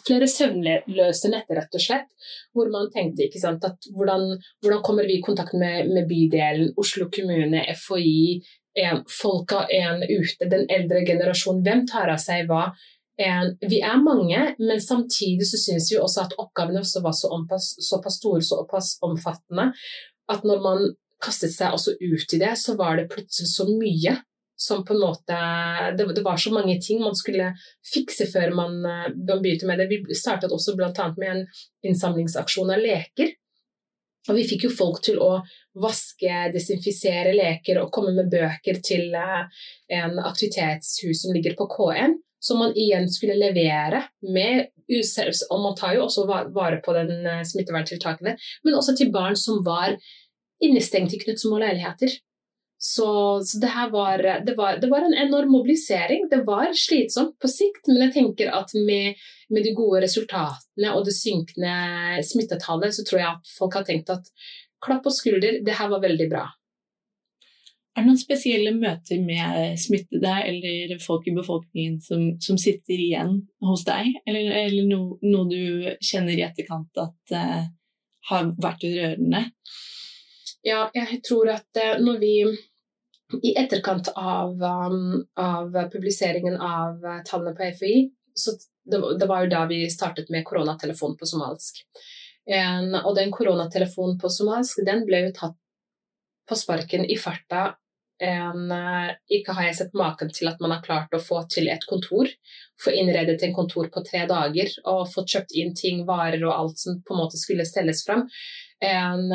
flere 0.06 0.28
søvnløse 0.30 1.32
netter, 1.32 1.60
rett 1.60 1.78
og 1.78 1.84
slett, 1.84 2.10
hvor 2.56 2.72
man 2.74 2.92
tenkte 2.94 3.28
ikke 3.28 3.42
sant, 3.42 3.66
at 3.68 3.90
hvordan, 3.96 4.36
hvordan 4.64 4.84
kommer 4.86 5.08
vi 5.08 5.20
i 5.20 5.24
kontakt 5.26 5.56
med, 5.58 5.92
med 5.94 6.10
bydelen, 6.10 6.74
Oslo 6.82 7.10
kommune, 7.14 7.64
FHI, 7.76 8.42
en, 8.86 9.06
folka 9.08 9.64
en 9.72 10.04
ute, 10.04 10.50
den 10.52 10.66
eldre 10.72 11.06
generasjonen, 11.08 11.64
hvem 11.64 11.86
tar 11.88 12.12
av 12.12 12.22
seg 12.22 12.50
hva? 12.52 12.68
vi 13.16 13.78
er 13.80 14.02
mange, 14.04 14.40
men 14.60 14.82
samtidig 14.84 15.46
så 15.48 15.56
syns 15.56 15.86
vi 15.88 15.96
også 15.96 16.26
at 16.26 16.34
oppgavene 16.36 16.82
også 16.82 17.00
var 17.00 17.14
så 17.16 17.30
såpass 17.88 18.18
store 18.20 18.42
såpass 18.44 18.98
omfattende 19.08 19.70
at 20.28 20.44
når 20.44 20.60
man 20.60 20.84
kastet 21.24 21.54
seg 21.54 21.74
også 21.76 21.96
ut 21.96 22.36
i 22.36 22.40
det, 22.42 22.52
så 22.60 22.76
var 22.76 23.00
det 23.00 23.08
plutselig 23.14 23.48
så 23.54 23.68
mye 23.70 24.18
som 24.56 24.86
på 24.88 24.96
en 24.96 25.02
måte 25.04 25.38
det, 25.98 26.06
det 26.16 26.24
var 26.24 26.38
så 26.40 26.52
mange 26.54 26.78
ting 26.82 27.02
man 27.04 27.16
skulle 27.16 27.52
fikse 27.94 28.28
før 28.32 28.54
man, 28.56 28.78
man 28.82 29.42
begynte 29.44 29.68
med 29.68 29.82
det. 29.82 29.90
Vi 29.92 30.16
startet 30.16 30.54
også 30.56 30.78
bl.a. 30.78 31.10
med 31.18 31.32
en 31.32 31.44
innsamlingsaksjon 31.90 32.72
av 32.72 32.84
leker. 32.84 33.34
Og 34.26 34.40
vi 34.40 34.46
fikk 34.48 34.66
jo 34.66 34.74
folk 34.74 35.02
til 35.06 35.20
å 35.22 35.38
vaske, 35.82 36.32
desinfisere 36.54 37.36
leker 37.36 37.78
og 37.82 37.92
komme 37.94 38.16
med 38.16 38.32
bøker 38.32 38.80
til 38.82 39.14
en 39.14 40.16
aktivitetshus 40.18 41.26
som 41.26 41.36
ligger 41.36 41.54
på 41.60 41.68
KM, 41.76 42.16
som 42.46 42.62
man 42.62 42.74
igjen 42.78 43.08
skulle 43.10 43.38
levere 43.38 44.06
med 44.22 44.72
Og 45.50 45.60
man 45.64 45.74
tar 45.78 45.96
jo 45.96 46.04
også 46.06 46.28
vare 46.30 46.78
på 46.86 46.94
den 46.94 47.26
eh, 47.26 47.42
smitteverntiltakene, 47.42 48.36
men 48.64 48.76
også 48.78 48.94
til 48.94 49.10
barn 49.10 49.34
som 49.34 49.64
var 49.66 49.96
innestengt 50.62 51.16
i 51.16 51.20
Knutsmo 51.24 51.58
leiligheter. 51.58 52.14
Så, 52.86 53.42
så 53.42 53.60
det 53.60 53.72
her 53.74 53.90
var 53.90 54.22
det, 54.46 54.54
var 54.58 54.78
det, 54.78 54.90
var 54.92 55.02
en 55.02 55.16
enorm 55.18 55.50
mobilisering. 55.56 56.28
Det 56.30 56.44
var 56.46 56.70
slitsomt 56.78 57.34
på 57.42 57.50
sikt, 57.50 57.88
men 57.90 58.04
jeg 58.04 58.14
tenker 58.14 58.52
at 58.54 58.76
med, 58.78 59.18
med 59.50 59.66
de 59.66 59.72
gode 59.74 60.04
resultatene 60.04 60.92
og 60.94 61.08
det 61.08 61.16
synkende 61.18 62.22
smittetallet, 62.30 62.94
så 62.94 63.06
tror 63.08 63.22
jeg 63.22 63.32
at 63.32 63.56
folk 63.58 63.80
har 63.80 63.88
tenkt 63.88 64.12
at 64.14 64.30
klapp 64.86 65.02
på 65.08 65.14
skulder, 65.16 65.64
det 65.66 65.80
her 65.80 65.90
var 65.90 66.04
veldig 66.04 66.28
bra. 66.30 66.44
Er 67.96 68.04
det 68.04 68.10
noen 68.12 68.22
spesielle 68.22 68.76
møter 68.76 69.22
med 69.24 69.80
smittede 69.82 70.36
eller 70.52 70.94
folk 71.02 71.26
i 71.32 71.34
befolkningen 71.34 71.98
som, 72.04 72.28
som 72.44 72.60
sitter 72.60 73.00
igjen 73.00 73.40
hos 73.66 73.86
deg, 73.88 74.12
eller, 74.28 74.52
eller 74.66 74.90
no, 74.92 75.02
noe 75.24 75.50
du 75.50 75.90
kjenner 76.04 76.36
i 76.36 76.46
etterkant 76.46 77.02
at 77.02 77.34
uh, 77.34 77.66
har 78.30 78.54
vært 78.62 78.86
rørende? 78.86 79.46
Ja, 80.66 80.90
jeg 80.94 81.24
tror 81.26 81.56
at 81.56 81.82
uh, 81.82 81.96
når 82.04 82.22
vi 82.22 82.36
i 83.44 83.56
etterkant 83.58 84.12
av, 84.16 84.62
um, 84.62 85.26
av 85.36 85.76
publiseringen 85.92 86.58
av 86.58 87.04
uh, 87.06 87.22
tallene 87.28 87.56
på 87.58 87.70
FHI, 87.80 87.96
så 88.36 88.56
det, 88.86 89.00
det, 89.20 89.26
var 89.26 89.46
jo 89.46 89.54
da 89.54 89.64
vi 89.70 89.86
startet 89.90 90.30
med 90.30 90.46
koronatelefon 90.46 91.16
på 91.18 91.28
somalsk. 91.30 91.82
En, 92.46 92.94
og 93.00 93.16
den 93.18 93.32
koronatelefonen 93.34 94.20
på 94.22 94.30
somalsk 94.30 94.84
den 94.86 95.06
ble 95.08 95.24
jo 95.28 95.34
tatt 95.40 95.58
på 96.46 96.58
sparken 96.60 97.08
i 97.10 97.18
farta 97.18 97.72
en, 98.20 98.72
eh, 98.72 99.16
ikke 99.38 99.54
har 99.56 99.68
jeg 99.68 99.78
sett 99.80 99.98
maken 99.98 100.32
til 100.34 100.48
at 100.48 100.62
man 100.64 100.72
har 100.72 100.84
klart 100.84 101.14
å 101.14 101.22
få 101.22 101.42
til 101.52 101.68
et 101.72 101.84
kontor. 101.90 102.30
Få 102.82 102.94
innredet 102.96 103.42
en 103.44 103.56
kontor 103.56 103.90
på 103.92 104.04
tre 104.08 104.26
dager 104.30 104.72
og 104.86 105.10
fått 105.12 105.36
kjøpt 105.36 105.56
inn 105.60 105.74
ting, 105.76 106.06
varer 106.08 106.44
og 106.46 106.54
alt 106.56 106.80
som 106.80 107.02
på 107.04 107.16
en 107.16 107.24
måte 107.24 107.40
skulle 107.42 107.68
stelles 107.68 108.06
fram. 108.08 108.26
En, 108.80 109.28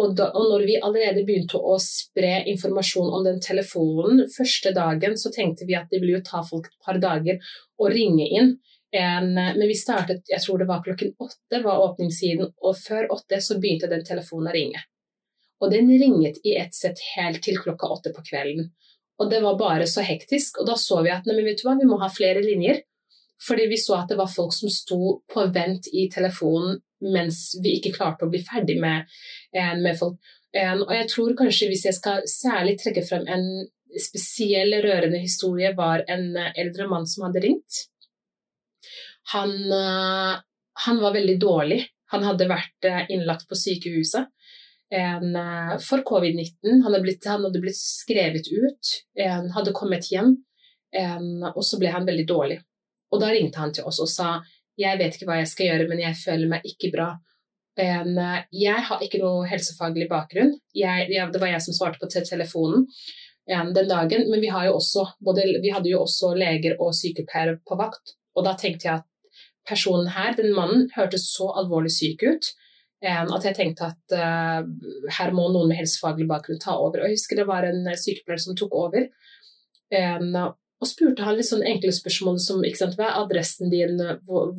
og, 0.00 0.14
da, 0.16 0.30
og, 0.32 0.46
når 0.48 0.62
vi 0.64 0.76
allerede 0.80 1.24
begynte 1.28 1.58
å 1.60 1.74
spre 1.82 2.38
informasjon 2.48 3.10
om 3.12 3.26
den 3.26 3.40
telefonen 3.44 4.22
første 4.32 4.72
dagen, 4.76 5.18
så 5.20 5.32
tenkte 5.34 5.68
vi 5.68 5.76
at 5.76 5.90
det 5.92 6.00
ville 6.00 6.16
jo 6.16 6.24
ta 6.24 6.40
folk 6.46 6.70
et 6.70 6.86
par 6.86 7.00
dager 7.02 7.42
å 7.76 7.90
ringe 7.92 8.28
inn. 8.28 8.54
En, 8.92 9.28
men 9.34 9.66
vi 9.68 9.76
startet, 9.76 10.24
jeg 10.28 10.40
tror 10.44 10.60
det 10.60 10.68
var 10.68 10.80
klokken 10.84 11.12
åtte 11.20 11.60
var 11.64 11.84
åpningssiden, 11.90 12.54
og 12.60 12.80
før 12.80 13.12
åtte 13.12 13.40
så 13.44 13.58
begynte 13.60 13.88
den 13.92 14.04
telefonen 14.04 14.50
å 14.50 14.56
ringe. 14.56 14.80
Og 15.62 15.70
den 15.72 15.92
ringet 15.92 16.40
i 16.44 16.56
ett 16.58 16.74
sett 16.74 17.00
helt 17.14 17.42
til 17.44 17.60
klokka 17.60 17.88
åtte 17.92 18.12
på 18.16 18.24
kvelden. 18.26 18.72
Og 19.20 19.28
det 19.30 19.42
var 19.44 19.60
bare 19.60 19.86
så 19.86 20.02
hektisk. 20.02 20.58
Og 20.58 20.66
da 20.66 20.74
så 20.80 21.02
vi 21.04 21.12
at 21.14 21.28
vet 21.28 21.60
du 21.60 21.68
hva, 21.68 21.76
vi 21.78 21.86
må 21.86 22.00
ha 22.00 22.08
flere 22.10 22.42
linjer. 22.42 22.80
Fordi 23.42 23.68
vi 23.70 23.78
så 23.78 24.00
at 24.00 24.10
det 24.10 24.18
var 24.18 24.30
folk 24.30 24.54
som 24.54 24.70
sto 24.70 25.20
på 25.30 25.46
vent 25.54 25.88
i 25.92 26.08
telefonen 26.10 26.80
mens 27.02 27.44
vi 27.62 27.76
ikke 27.78 27.94
klarte 27.96 28.26
å 28.26 28.32
bli 28.32 28.42
ferdig 28.44 28.78
med, 28.80 29.08
eh, 29.54 29.74
med 29.78 29.98
folk. 29.98 30.18
Eh, 30.54 30.74
og 30.74 30.92
jeg 30.92 31.08
tror 31.10 31.36
kanskje 31.38 31.70
hvis 31.70 31.86
jeg 31.88 31.98
skal 31.98 32.26
særlig 32.28 32.76
trekke 32.80 33.04
frem 33.06 33.26
en 33.28 33.46
spesiell 34.00 34.74
rørende 34.84 35.20
historie, 35.20 35.74
var 35.76 36.04
en 36.08 36.36
eldre 36.36 36.88
mann 36.88 37.06
som 37.06 37.26
hadde 37.26 37.42
ringt. 37.44 37.86
Han, 39.34 39.52
han 39.70 41.00
var 41.02 41.12
veldig 41.14 41.34
dårlig. 41.38 41.82
Han 42.14 42.24
hadde 42.24 42.48
vært 42.48 42.88
innlagt 43.12 43.44
på 43.48 43.58
sykehuset 43.60 44.30
en, 44.92 45.36
for 45.84 46.02
covid-19. 46.08 46.82
Han, 46.84 46.96
han, 47.24 47.44
hadde 47.44 47.60
blitt 47.60 47.78
skrevet 47.78 48.48
ut, 48.48 48.94
en, 49.20 49.50
hadde 49.54 49.76
kommet 49.76 50.08
hjem, 50.12 50.34
en, 50.96 51.28
og 51.52 51.62
så 51.64 51.80
ble 51.80 51.92
han 51.92 52.08
veldig 52.08 52.26
dårlig. 52.28 52.58
Og 53.12 53.20
da 53.20 53.30
ringte 53.32 53.60
han 53.60 53.72
til 53.76 53.88
oss 53.88 54.00
og 54.02 54.10
sa 54.10 54.34
jeg 54.80 54.98
vet 55.00 55.16
ikke 55.16 55.28
hva 55.28 55.40
jeg 55.40 55.50
skal 55.50 55.68
gjøre, 55.68 55.88
men 55.90 56.00
jeg 56.02 56.18
føler 56.18 56.50
meg 56.50 56.66
ikke 56.68 56.92
bra. 56.94 57.10
En, 57.82 58.16
jeg 58.52 58.84
har 58.88 59.04
ikke 59.04 59.20
noe 59.22 59.46
helsefaglig 59.48 60.08
bakgrunn. 60.10 60.54
Jeg, 60.76 61.08
det 61.08 61.40
var 61.40 61.52
jeg 61.54 61.64
som 61.64 61.76
svarte 61.76 62.00
på 62.02 62.10
telefonen 62.12 62.86
en, 63.48 63.72
den 63.76 63.88
dagen. 63.88 64.26
Men 64.30 64.44
vi, 64.44 64.50
også, 64.52 65.06
både, 65.24 65.46
vi, 65.62 65.72
hadde 65.72 65.92
jo 65.92 66.02
også 66.04 66.34
leger 66.36 66.76
og 66.78 66.92
sykepleiere 66.96 67.58
på 67.68 67.78
vakt. 67.80 68.16
Og 68.36 68.44
da 68.48 68.56
tenkte 68.60 68.88
jeg 68.88 69.00
at 69.00 69.08
personen 69.68 70.12
her, 70.12 70.34
den 70.36 70.52
mannen, 70.56 70.90
hørtes 70.96 71.30
så 71.32 71.52
alvorlig 71.62 71.92
syk 71.94 72.26
ut 72.28 72.52
at 73.02 73.46
jeg 73.48 73.56
tenkte 73.56 73.88
at 73.90 74.14
uh, 74.14 74.62
her 75.10 75.32
må 75.34 75.48
noen 75.50 75.72
med 75.72 75.80
helsefaglig 75.80 76.28
bakgrunn 76.30 76.60
ta 76.62 76.76
over. 76.78 77.00
Og 77.00 77.10
jeg 77.10 77.18
husker 77.18 77.40
det 77.40 77.48
var 77.48 77.66
en 77.66 77.88
sykepleier 77.98 78.42
som 78.42 78.54
tok 78.58 78.74
over. 78.78 79.08
En, 79.92 80.36
og 80.82 80.88
spurte 80.90 81.22
han 81.22 81.36
litt 81.38 81.46
sånn 81.46 81.62
enkle 81.62 81.92
spørsmål 81.94 82.40
som 82.42 82.64
sant, 82.74 82.96
hva 82.98 83.06
er 83.08 83.20
adressen 83.20 83.70
din, 83.70 84.00
hvor, 84.26 84.50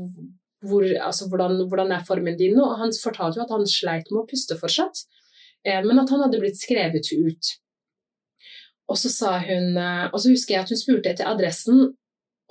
hvor, 0.64 0.86
altså, 1.08 1.28
hvordan, 1.28 1.66
hvordan, 1.68 1.92
er 1.92 2.06
formen 2.08 2.38
din? 2.40 2.56
Og 2.64 2.78
han 2.80 2.96
fortalte 2.96 3.42
jo 3.42 3.44
at 3.44 3.52
han 3.52 3.68
sleit 3.68 4.08
med 4.12 4.22
å 4.22 4.30
puste 4.30 4.56
fortsatt, 4.60 5.04
eh, 5.68 5.82
men 5.84 6.00
at 6.00 6.14
han 6.14 6.24
hadde 6.24 6.40
blitt 6.40 6.62
skrevet 6.62 7.12
ut. 7.12 7.52
Og 8.92 9.00
så 9.00 9.12
sa 9.12 9.36
hun, 9.44 9.76
eh, 9.78 10.08
og 10.12 10.20
så 10.24 10.32
husker 10.32 10.56
jeg 10.56 10.64
at 10.64 10.72
hun 10.72 10.80
spurte 10.80 11.12
etter 11.12 11.28
adressen, 11.28 11.92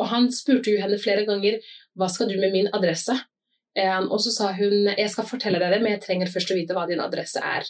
og 0.00 0.08
han 0.12 0.28
spurte 0.32 0.72
jo 0.72 0.80
henne 0.82 1.00
flere 1.00 1.24
ganger 1.28 1.60
hva 1.96 2.08
skal 2.12 2.28
du 2.28 2.36
med 2.40 2.52
min 2.52 2.68
adresse? 2.76 3.16
Eh, 3.78 4.00
og 4.04 4.18
så 4.20 4.32
sa 4.34 4.52
hun 4.56 4.90
jeg 4.92 5.08
skal 5.12 5.28
fortelle 5.28 5.60
deg 5.62 5.72
det, 5.72 5.80
men 5.80 5.96
jeg 5.96 6.04
trenger 6.04 6.32
først 6.32 6.52
å 6.52 6.58
vite 6.58 6.76
hva 6.76 6.84
din 6.90 7.00
adresse 7.00 7.40
er. 7.40 7.64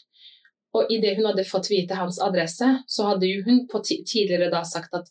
Og 0.73 0.89
idet 0.93 1.19
hun 1.19 1.27
hadde 1.29 1.45
fått 1.45 1.69
vite 1.69 1.97
hans 1.99 2.17
adresse, 2.23 2.69
så 2.89 3.11
hadde 3.11 3.29
jo 3.29 3.43
hun 3.45 3.67
tidligere 3.69 4.49
da 4.53 4.63
sagt 4.65 4.95
at 4.97 5.11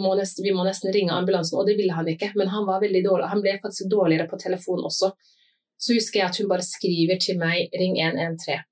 må 0.00 0.14
nesten, 0.16 0.44
vi 0.44 0.54
må 0.56 0.64
nesten 0.64 0.92
ringe 0.92 1.12
ambulansen, 1.12 1.58
og 1.60 1.68
det 1.68 1.76
ville 1.76 1.92
han 1.92 2.08
ikke. 2.08 2.30
Men 2.34 2.48
han 2.48 2.64
var 2.66 2.80
veldig 2.80 3.02
dårlig, 3.04 3.28
han 3.28 3.42
ble 3.44 3.58
faktisk 3.60 3.90
dårligere 3.92 4.28
på 4.30 4.40
telefon 4.40 4.86
også. 4.88 5.12
Så 5.76 5.98
husker 5.98 6.20
jeg 6.20 6.30
at 6.30 6.38
hun 6.40 6.48
bare 6.48 6.64
skriver 6.64 7.20
til 7.20 7.38
meg 7.42 7.68
'ring 7.76 7.98
113'. 8.00 8.64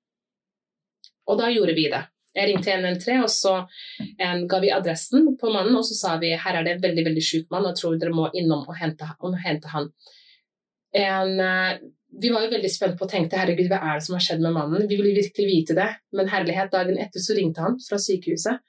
Og 1.29 1.37
da 1.37 1.51
gjorde 1.51 1.75
vi 1.77 1.89
det. 1.91 2.01
Jeg 2.33 2.47
ringte 2.47 2.71
113, 2.71 3.23
og 3.23 3.29
så 3.29 3.53
en, 4.17 4.47
ga 4.47 4.59
vi 4.63 4.71
adressen 4.71 5.33
på 5.39 5.51
mannen, 5.51 5.75
og 5.75 5.85
så 5.85 5.97
sa 5.99 6.17
vi 6.17 6.31
her 6.31 6.57
er 6.57 6.63
det 6.63 6.77
en 6.77 6.83
veldig 6.85 7.05
veldig 7.09 7.23
syk 7.27 7.49
mann, 7.51 7.67
og 7.67 7.75
tror 7.75 7.97
dere 7.99 8.15
må 8.15 8.29
innom 8.33 8.63
og 8.67 8.77
hente, 8.79 9.07
og 9.19 9.35
hente 9.45 9.67
han. 9.67 9.89
En, 10.95 11.41
vi 12.19 12.29
var 12.29 12.43
jo 12.43 12.51
veldig 12.51 12.71
spent 12.71 12.97
på 12.99 13.05
og 13.07 13.11
tenkte 13.11 13.39
herregud, 13.39 13.69
hva 13.71 13.79
er 13.87 13.99
det 13.99 14.05
som 14.05 14.17
har 14.17 14.23
skjedd 14.25 14.41
med 14.43 14.55
mannen? 14.55 14.87
Vi 14.89 14.97
ville 14.99 15.15
virkelig 15.15 15.47
vite 15.47 15.75
det, 15.77 15.87
men 16.17 16.31
herlighet, 16.31 16.71
dagen 16.73 16.99
etter 16.99 17.23
så 17.23 17.37
ringte 17.37 17.63
han 17.63 17.77
fra 17.85 17.99
sykehuset. 18.01 18.59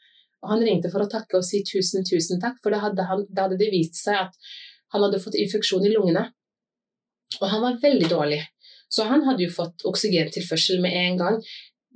Og 0.42 0.52
han 0.54 0.62
ringte 0.66 0.90
for 0.90 1.04
å 1.04 1.10
takke 1.10 1.38
og 1.38 1.46
si 1.46 1.62
tusen, 1.66 2.06
tusen 2.06 2.40
takk, 2.42 2.58
for 2.62 2.74
da 2.74 2.80
hadde, 2.82 3.06
han, 3.08 3.26
da 3.30 3.46
hadde 3.46 3.58
det 3.60 3.70
vist 3.74 3.98
seg 3.98 4.18
at 4.24 4.54
han 4.94 5.06
hadde 5.06 5.20
fått 5.22 5.38
infeksjon 5.38 5.86
i 5.86 5.92
lungene. 5.92 6.28
Og 7.40 7.46
han 7.48 7.62
var 7.64 7.78
veldig 7.82 8.08
dårlig. 8.10 8.40
Så 8.92 9.06
han 9.08 9.24
hadde 9.26 9.46
jo 9.46 9.52
fått 9.54 9.86
oksygentilførsel 9.88 10.82
med 10.84 10.96
en 10.98 11.20
gang. 11.20 11.38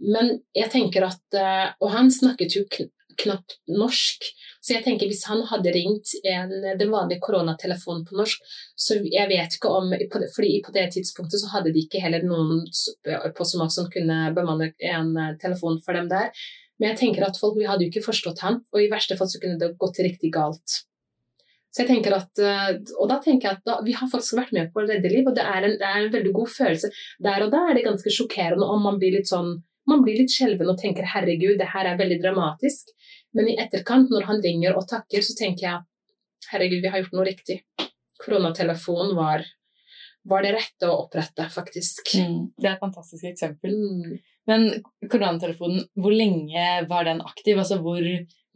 Men 0.00 0.32
jeg 0.56 0.70
tenker 0.72 1.06
at 1.06 1.36
eh, 1.40 1.70
Og 1.80 1.88
han 1.94 2.10
snakket 2.12 2.56
jo 2.56 2.64
knapt 3.22 3.58
norsk. 3.70 4.26
Så 4.64 4.74
jeg 4.74 4.84
tenker 4.84 5.10
hvis 5.10 5.24
han 5.30 5.44
hadde 5.50 5.72
ringt 5.74 6.12
en, 6.26 6.52
den 6.80 6.92
vanlige 6.92 7.22
koronatelefonen 7.22 8.04
på 8.08 8.18
norsk, 8.18 8.42
så 8.74 8.98
jeg 9.04 9.30
vet 9.30 9.56
ikke 9.58 9.72
om 9.72 9.94
fordi 10.34 10.56
på 10.66 10.74
det 10.74 10.88
tidspunktet 10.96 11.42
så 11.42 11.52
hadde 11.54 11.72
de 11.74 11.84
ikke 11.84 12.02
heller 12.02 12.26
noen 12.26 12.64
på 13.36 13.46
Somak 13.46 13.74
som 13.74 13.90
kunne 13.92 14.32
bemanne 14.36 14.72
en 14.92 15.12
eh, 15.16 15.36
telefon 15.42 15.78
for 15.84 15.98
dem 15.98 16.10
der. 16.10 16.32
Men 16.80 16.92
jeg 16.92 17.00
tenker 17.04 17.24
at 17.24 17.38
folk 17.40 17.56
hadde 17.62 17.86
jo 17.86 17.92
ikke 17.92 18.08
forstått 18.08 18.42
han, 18.44 18.60
og 18.72 18.82
i 18.82 18.90
verste 18.92 19.16
fall 19.16 19.30
så 19.32 19.40
kunne 19.42 19.60
det 19.60 19.76
gått 19.80 20.02
riktig 20.04 20.32
galt. 20.34 20.82
Så 21.76 21.84
jeg 21.84 21.90
tenker 21.90 22.14
at, 22.16 22.32
eh, 22.40 22.78
Og 22.96 23.08
da 23.10 23.20
tenker 23.20 23.48
jeg 23.48 23.58
at 23.58 23.64
da, 23.68 23.80
vi 23.84 23.92
har 23.92 24.08
faktisk 24.08 24.38
vært 24.38 24.52
med 24.56 24.72
på 24.72 24.80
å 24.80 24.88
redde 24.88 25.12
liv, 25.12 25.28
og 25.28 25.36
det 25.36 25.44
er, 25.44 25.62
en, 25.62 25.78
det 25.78 25.88
er 25.88 26.02
en 26.02 26.12
veldig 26.12 26.34
god 26.36 26.52
følelse. 26.52 26.92
Der 27.22 27.44
og 27.44 27.52
da 27.52 27.66
er 27.68 27.76
det 27.76 27.84
ganske 27.84 28.12
sjokkerende 28.18 28.64
om 28.64 28.82
man 28.82 29.00
blir 29.00 29.18
litt 29.18 29.28
sånn 29.28 29.58
man 29.86 30.02
blir 30.02 30.18
litt 30.18 30.32
skjelven 30.34 30.70
og 30.72 30.80
tenker 30.80 31.06
herregud, 31.06 31.60
det 31.60 31.68
her 31.70 31.86
er 31.86 31.98
veldig 32.00 32.18
dramatisk. 32.18 32.88
Men 33.36 33.50
i 33.52 33.58
etterkant, 33.60 34.10
når 34.12 34.30
han 34.30 34.40
ringer 34.44 34.78
og 34.78 34.88
takker, 34.88 35.24
så 35.24 35.36
tenker 35.36 35.68
jeg 35.68 35.84
herregud, 36.50 36.80
vi 36.82 36.92
har 36.92 37.02
gjort 37.02 37.16
noe 37.16 37.26
riktig. 37.28 37.60
Koronatelefonen 38.22 39.12
var, 39.18 39.44
var 40.28 40.46
det 40.46 40.54
rette 40.56 40.88
å 40.88 41.02
opprette, 41.04 41.48
faktisk. 41.52 42.14
Mm, 42.16 42.40
det 42.56 42.70
er 42.70 42.76
et 42.76 42.84
fantastisk 42.84 43.28
eksempel. 43.28 43.76
Mm. 43.76 44.16
Men 44.46 44.66
koronatelefonen, 45.10 45.88
hvor 45.98 46.14
lenge 46.14 46.66
var 46.90 47.08
den 47.08 47.22
aktiv? 47.24 47.58
Altså 47.58 47.80
hvor, 47.82 48.04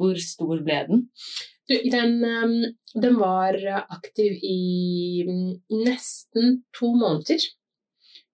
hvor 0.01 0.21
stor 0.23 0.61
ble 0.65 0.83
den? 0.89 1.09
Du, 1.71 1.77
den, 1.91 2.17
um, 2.25 2.55
den, 2.99 3.17
var 3.21 3.59
aktiv 3.83 4.39
i 4.43 5.23
nesten 5.71 6.63
to 6.75 6.91
måneder. 6.99 7.45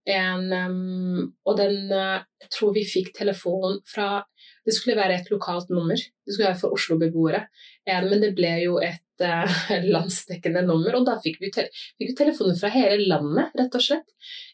En, 0.07 0.47
um, 0.53 1.33
og 1.45 1.57
den 1.59 1.91
uh, 1.91 2.23
Jeg 2.39 2.53
tror 2.55 2.77
vi 2.77 2.85
fikk 2.87 3.11
telefon 3.17 3.81
fra 3.91 4.23
det 4.67 4.75
skulle 4.75 4.99
være 4.99 5.21
et 5.21 5.31
lokalt 5.31 5.71
nummer. 5.71 5.95
Det 5.97 6.35
skulle 6.35 6.51
være 6.51 6.61
for 6.61 6.75
Oslo-beboere. 6.75 7.45
Men 7.87 8.23
det 8.23 8.33
ble 8.35 8.53
jo 8.65 8.81
et 8.83 9.03
uh, 9.23 9.63
landsdekkende 9.95 10.65
nummer, 10.67 10.99
og 10.99 11.07
da 11.07 11.17
fikk 11.23 11.41
vi, 11.43 11.53
te 11.55 11.69
fikk 11.71 12.11
vi 12.11 12.19
telefoner 12.19 12.59
fra 12.59 12.71
hele 12.75 12.99
landet, 13.07 13.55
rett 13.59 13.79
og 13.79 13.85
slett. 13.89 14.07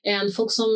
En 0.04 0.32
folk 0.34 0.54
som 0.54 0.72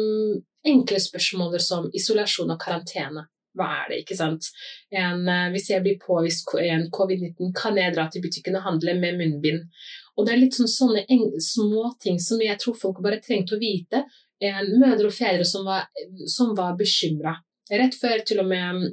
Enkle 0.67 0.99
spørsmål 0.99 1.61
som 1.63 1.85
isolasjon 1.95 2.51
og 2.51 2.59
karantene. 2.59 3.23
Hva 3.57 3.69
er 3.85 3.93
det, 3.93 4.01
ikke 4.03 4.17
sant? 4.19 4.49
En, 4.91 5.23
uh, 5.29 5.47
hvis 5.55 5.71
jeg 5.71 5.85
blir 5.85 6.01
påvist 6.03 6.51
en 6.59 6.89
covid-19, 6.93 7.53
kan 7.57 7.79
jeg 7.79 7.95
dra 7.95 8.09
til 8.11 8.25
butikken 8.25 8.59
og 8.59 8.67
handle 8.67 8.97
med 8.99 9.21
munnbind? 9.21 9.69
Og 10.17 10.27
det 10.27 10.35
er 10.35 10.41
litt 10.41 10.57
sånn, 10.57 10.69
sånne 10.73 11.05
små 11.45 11.93
ting 12.03 12.19
som 12.23 12.41
jeg 12.43 12.59
tror 12.61 12.77
folk 12.81 13.03
bare 13.05 13.21
trengte 13.23 13.57
å 13.57 13.63
vite. 13.63 14.03
En, 14.43 14.75
mødre 14.81 15.09
og 15.09 15.17
fedre 15.17 15.47
som 15.49 15.69
var, 15.69 15.87
som 16.29 16.57
var 16.57 16.75
bekymra. 16.81 17.37
Rett 17.71 17.97
før 17.99 18.23
til 18.27 18.43
og 18.43 18.51
med 18.51 18.85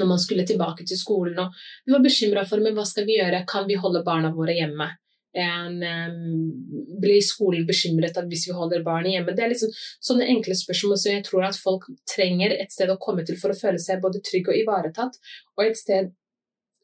når 0.00 0.10
man 0.14 0.20
skulle 0.22 0.46
tilbake 0.48 0.86
til 0.88 0.98
skolen. 0.98 1.38
Og 1.38 1.54
vi 1.86 1.94
var 1.94 2.04
bekymra 2.04 2.44
for 2.48 2.62
men 2.62 2.76
hva 2.76 2.86
skal 2.88 3.06
vi 3.08 3.18
gjøre, 3.18 3.44
kan 3.48 3.68
vi 3.68 3.78
holde 3.80 4.04
barna 4.06 4.32
våre 4.34 4.56
hjemme? 4.56 4.88
En, 5.32 5.78
um, 5.80 6.96
blir 7.00 7.22
skolen 7.24 7.64
bekymret 7.64 8.18
hvis 8.28 8.46
vi 8.50 8.56
holder 8.56 8.84
barnet 8.84 9.14
hjemme? 9.14 9.32
Det 9.36 9.44
er 9.44 9.52
liksom 9.54 9.72
sånne 10.04 10.28
enkle 10.28 10.56
spørsmål 10.58 10.98
som 11.00 11.14
jeg 11.14 11.24
tror 11.28 11.46
at 11.48 11.60
folk 11.60 11.86
trenger 12.08 12.52
et 12.58 12.74
sted 12.74 12.92
å 12.92 13.00
komme 13.00 13.24
til 13.24 13.38
for 13.40 13.54
å 13.54 13.56
føle 13.56 13.80
seg 13.80 14.02
både 14.04 14.20
trygg 14.24 14.52
og 14.52 14.58
ivaretatt, 14.60 15.16
og 15.56 15.64
et 15.64 15.80
sted 15.80 16.12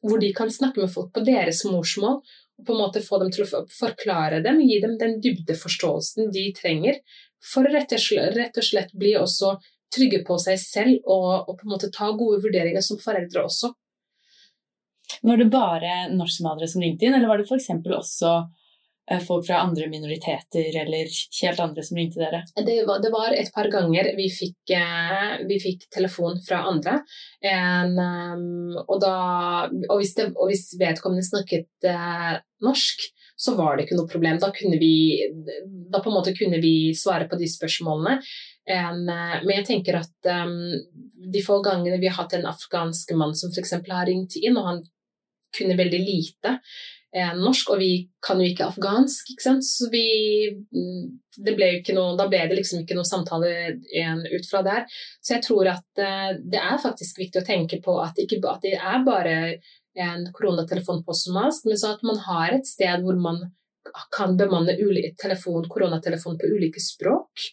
hvor 0.01 0.21
de 0.23 0.33
kan 0.33 0.51
snakke 0.51 0.81
med 0.81 0.93
folk 0.93 1.11
på 1.15 1.25
deres 1.27 1.65
morsmål 1.67 2.21
og 2.59 2.67
på 2.67 2.75
en 2.75 2.81
måte 2.81 3.03
få 3.05 3.21
dem 3.23 3.31
til 3.35 3.45
å 3.45 3.65
forklare 3.71 4.41
dem, 4.43 4.61
gi 4.67 4.79
dem 4.83 4.97
den 4.99 5.19
dybdeforståelsen 5.23 6.31
de 6.35 6.49
trenger 6.57 7.01
for 7.53 7.69
rett 7.71 7.93
og 7.95 8.03
slett, 8.03 8.35
rett 8.37 8.59
og 8.59 8.67
slett 8.67 8.95
bli 8.99 9.15
også 9.19 9.57
trygge 9.95 10.23
på 10.27 10.39
seg 10.43 10.61
selv 10.61 11.09
og, 11.09 11.49
og, 11.49 11.57
på 11.59 11.67
en 11.67 11.75
måte 11.75 11.93
ta 11.95 12.11
gode 12.13 12.43
vurderinger 12.45 12.85
som 12.85 13.01
foreldre 13.01 13.47
også. 13.49 13.73
Var 15.25 15.41
det 15.41 15.51
bare 15.51 15.93
norskmadere 16.13 16.69
som 16.69 16.85
ringte 16.85 17.09
inn, 17.09 17.17
eller 17.17 17.31
var 17.31 17.41
det 17.41 17.49
f.eks. 17.49 17.71
også 17.97 18.33
eh, 19.11 19.23
folk 19.25 19.47
fra 19.49 19.63
andre 19.65 19.89
minoriteter 19.91 20.77
eller 20.83 21.09
helt 21.41 21.63
andre 21.65 21.85
som 21.87 21.99
ringte 21.99 22.21
dere? 22.21 22.43
Det 22.55 22.77
var, 22.87 23.01
det 23.03 23.13
var 23.15 23.33
et 23.35 23.49
par 23.55 23.71
ganger 23.73 24.13
vi 24.19 24.29
fikk, 24.31 24.75
eh, 24.77 25.41
vi 25.49 25.59
fikk 25.65 25.89
telefon 25.97 26.37
fra 26.45 26.61
andre. 26.71 27.01
En, 27.41 27.97
um, 27.97 28.77
og, 28.85 28.99
da, 29.03 29.15
og, 29.89 29.97
hvis 30.03 30.13
det, 30.21 30.29
og, 30.37 30.53
hvis 30.53 30.69
vedkommende 30.79 31.25
snakket 31.27 31.89
norsk, 32.65 33.09
så 33.39 33.55
var 33.55 33.77
det 33.77 33.87
ikke 33.87 33.99
noe 34.01 34.11
problem. 34.11 34.39
Da 34.43 34.51
kunne 34.55 34.79
vi, 34.81 34.95
da 35.93 36.03
en 36.03 36.35
kunne 36.35 36.59
vi 36.63 36.93
svare 36.99 37.29
på 37.31 37.39
de 37.39 37.47
spørsmålene. 37.51 38.19
En, 38.69 39.09
eh, 39.09 39.39
men 39.45 39.55
jeg 39.61 39.67
tenker 39.71 40.01
at 40.03 40.31
um, 40.45 40.59
de 41.33 41.43
få 41.45 41.63
gangene 41.65 42.01
vi 42.03 42.11
har 42.11 42.21
hatt 42.21 42.37
en 42.37 42.49
afghansk 42.51 43.15
mann 43.17 43.35
som 43.39 43.53
f.eks. 43.55 43.75
har 43.89 44.07
ringt 44.09 44.37
inn, 44.41 44.59
og 44.61 44.69
han 44.69 44.83
kunne 45.57 45.79
veldig 45.79 46.01
lite 46.05 46.59
eh, 47.15 47.33
norsk, 47.39 47.73
og 47.73 47.81
vi 47.81 47.93
kan 48.25 48.41
jo 48.43 48.51
ikke 48.51 48.69
afghansk, 48.69 49.33
ikke 49.33 49.47
sant? 49.47 49.65
så 49.65 49.89
vi 49.93 50.05
mm, 50.53 51.09
det 51.39 51.55
ble 51.57 51.71
jo 51.71 51.81
ikke 51.81 51.97
noe, 51.97 52.17
Da 52.19 52.29
ble 52.31 52.45
det 52.51 52.59
liksom 52.59 52.83
ikke 52.83 52.97
noe 52.99 53.09
samtale 53.09 53.53
ut 53.79 54.49
fra 54.51 54.63
der. 54.67 54.87
Så 55.23 55.37
jeg 55.37 55.47
tror 55.47 55.71
at 55.73 56.03
eh, 56.03 56.33
det 56.43 56.61
er 56.61 56.81
faktisk 56.83 57.21
viktig 57.23 57.43
å 57.43 57.47
tenke 57.47 57.81
på 57.85 57.99
at, 58.03 58.19
ikke, 58.21 58.43
at 58.51 58.65
det 58.67 58.77
er 58.77 59.05
bare 59.07 59.37
en 59.99 60.27
koronatelefon 60.35 61.03
på 61.07 61.15
somalisk, 61.17 61.67
men 61.67 61.79
så 61.81 61.95
at 61.97 62.05
man 62.07 62.21
har 62.27 62.55
et 62.55 62.69
sted 62.69 63.03
hvor 63.03 63.17
man 63.19 63.47
kan 64.15 64.37
bemanne 64.37 64.77
telefon, 65.19 65.67
koronatelefon 65.71 66.37
på 66.39 66.51
ulike 66.53 66.83
språk. 66.83 67.49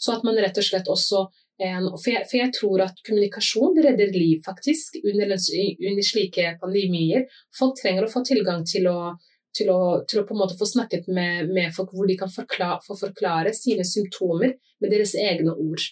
Så 0.00 0.16
at 0.16 0.24
man 0.26 0.38
rett 0.40 0.58
og 0.58 0.66
slett 0.66 0.90
også 0.90 1.26
for 1.54 2.10
jeg, 2.10 2.50
tror 2.56 2.82
at 2.82 2.96
kommunikasjon 3.06 3.78
redder 3.84 4.10
liv, 4.10 4.40
faktisk, 4.44 4.96
under, 5.04 5.30
under, 5.30 6.02
slike 6.02 6.56
pandemier. 6.60 7.28
Folk 7.54 7.78
trenger 7.78 8.06
å 8.06 8.10
få 8.10 8.24
tilgang 8.26 8.64
til 8.66 8.88
å, 8.90 9.14
til 9.54 9.70
å, 9.70 10.02
til 10.02 10.20
å 10.20 10.26
på 10.26 10.34
en 10.34 10.40
måte 10.42 10.58
få 10.58 10.66
snakket 10.66 11.06
med, 11.06 11.52
med 11.54 11.70
folk 11.76 11.94
hvor 11.94 12.10
de 12.10 12.18
kan 12.18 12.32
forklare, 12.32 12.82
få 12.86 12.98
forklare 12.98 13.54
sine 13.54 13.86
symptomer 13.86 14.56
med 14.82 14.90
deres 14.90 15.14
egne 15.14 15.54
ord. 15.54 15.86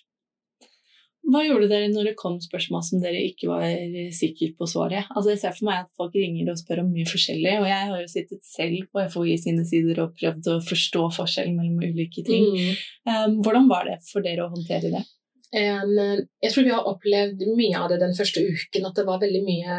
Hva 1.22 1.44
gjorde 1.46 1.68
dere 1.70 1.88
når 1.92 2.08
det 2.10 2.18
kom 2.18 2.38
spørsmål 2.42 2.82
som 2.82 3.02
dere 3.02 3.20
ikke 3.28 3.46
var 3.46 3.62
sikre 4.14 4.48
på 4.58 4.66
svaret? 4.66 5.06
Altså 5.14 5.30
jeg 5.30 5.40
ser 5.42 5.54
for 5.54 5.68
meg 5.68 5.84
at 5.84 5.90
folk 5.98 6.16
ringer 6.18 6.50
og 6.50 6.58
spør 6.58 6.82
om 6.82 6.88
mye 6.90 7.06
forskjellig, 7.06 7.52
og 7.60 7.66
jeg 7.70 7.90
har 7.92 8.00
jo 8.00 8.10
sittet 8.10 8.42
selv 8.46 8.88
på 8.90 9.04
FHI 9.12 9.36
sine 9.44 9.66
sider 9.68 10.02
og 10.02 10.16
prøvd 10.18 10.50
å 10.50 10.56
forstå 10.66 11.04
forskjellen 11.20 11.54
mellom 11.60 11.94
ulike 11.94 12.24
ting. 12.26 12.48
Mm. 12.56 12.80
Um, 13.06 13.36
hvordan 13.46 13.70
var 13.70 13.86
det 13.86 14.00
for 14.08 14.24
dere 14.26 14.48
å 14.48 14.50
håndtere 14.50 14.90
det? 14.96 15.04
Um, 15.52 15.94
jeg 16.42 16.50
tror 16.50 16.66
vi 16.66 16.74
har 16.74 16.90
opplevd 16.90 17.46
mye 17.54 17.78
av 17.78 17.92
det 17.92 18.00
den 18.02 18.18
første 18.18 18.42
uken, 18.42 18.88
at 18.88 18.98
det 18.98 19.06
var 19.06 19.22
veldig 19.22 19.44
mye 19.46 19.78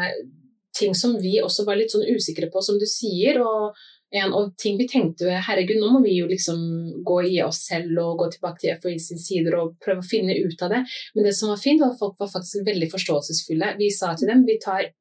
ting 0.74 0.96
som 0.96 1.18
vi 1.20 1.36
også 1.42 1.66
var 1.68 1.78
litt 1.78 1.92
sånn 1.92 2.08
usikre 2.08 2.48
på, 2.50 2.64
som 2.64 2.80
du 2.80 2.86
sier. 2.88 3.42
og 3.44 3.76
en, 4.14 4.34
og 4.36 4.54
ting 4.60 4.76
vi 4.78 4.86
tenkte 4.90 5.40
herregud, 5.46 5.80
nå 5.80 5.90
må 5.96 6.02
vi 6.04 6.16
jo 6.18 6.28
liksom 6.30 6.58
gå 7.06 7.18
i 7.32 7.38
oss 7.44 7.64
selv 7.68 7.98
og 8.02 8.20
gå 8.22 8.30
tilbake 8.34 8.62
til 8.62 8.76
FHI 8.78 8.98
sin 9.02 9.20
sider 9.20 9.56
og 9.58 9.74
prøve 9.82 10.04
å 10.04 10.06
finne 10.08 10.36
ut 10.38 10.62
av 10.62 10.74
det. 10.74 10.82
Men 11.16 11.26
det 11.26 11.34
som 11.38 11.50
var 11.50 11.62
fint, 11.62 11.82
var 11.82 11.94
at 11.94 12.00
folk 12.00 12.20
var 12.22 12.30
faktisk 12.32 12.66
veldig 12.68 12.90
forståelsesfulle. 12.92 13.74
Vi 13.80 13.90
sa 13.94 14.14
til 14.18 14.30
dem 14.30 14.46
vi 14.46 14.58
tar, 14.62 14.92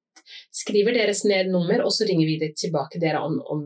skriver 0.55 0.97
deres 0.97 1.23
ned 1.29 1.51
nummer, 1.53 1.85
og 1.85 1.93
så 1.93 2.07
ringer 2.09 2.29
vi 2.29 2.39
det 2.41 2.53
tilbake 2.59 3.01
dere 3.01 3.21
om, 3.21 3.37
om, 3.53 3.65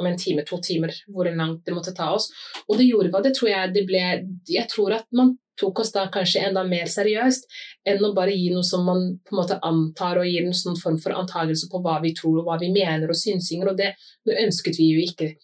om 0.00 0.08
en 0.08 0.18
time, 0.18 0.44
to 0.48 0.58
timer, 0.64 0.94
hvor 1.12 1.28
langt 1.28 1.62
det 1.66 1.76
måtte 1.76 1.94
ta 1.96 2.10
oss. 2.16 2.30
Og 2.66 2.80
det 2.80 2.88
gjorde 2.88 3.12
hva? 3.12 3.22
Det 3.24 3.34
tror 3.36 3.52
jeg 3.52 3.74
det 3.76 3.86
ble 3.88 4.02
Jeg 4.48 4.66
tror 4.72 4.96
at 4.96 5.06
man 5.16 5.36
tok 5.60 5.82
oss 5.82 5.92
da 5.92 6.06
kanskje 6.12 6.42
enda 6.48 6.62
mer 6.64 6.88
seriøst 6.88 7.46
enn 7.90 8.04
å 8.04 8.14
bare 8.16 8.32
gi 8.32 8.48
noe 8.52 8.64
som 8.66 8.86
man 8.88 9.02
på 9.26 9.34
en 9.34 9.40
måte 9.42 9.58
antar 9.66 10.20
og 10.20 10.28
gir 10.28 10.46
en 10.46 10.56
sånn 10.56 10.78
form 10.80 10.98
for 11.02 11.16
antagelse 11.16 11.68
på 11.70 11.82
hva 11.84 11.98
vi 12.04 12.14
tror 12.16 12.40
og 12.40 12.48
hva 12.48 12.56
vi 12.62 12.70
mener 12.72 13.10
og 13.10 13.18
synsinger, 13.18 13.72
og 13.72 13.80
det, 13.80 13.92
det 14.26 14.38
ønsket 14.46 14.80
vi 14.80 14.90
jo 14.94 15.04
ikke. 15.04 15.34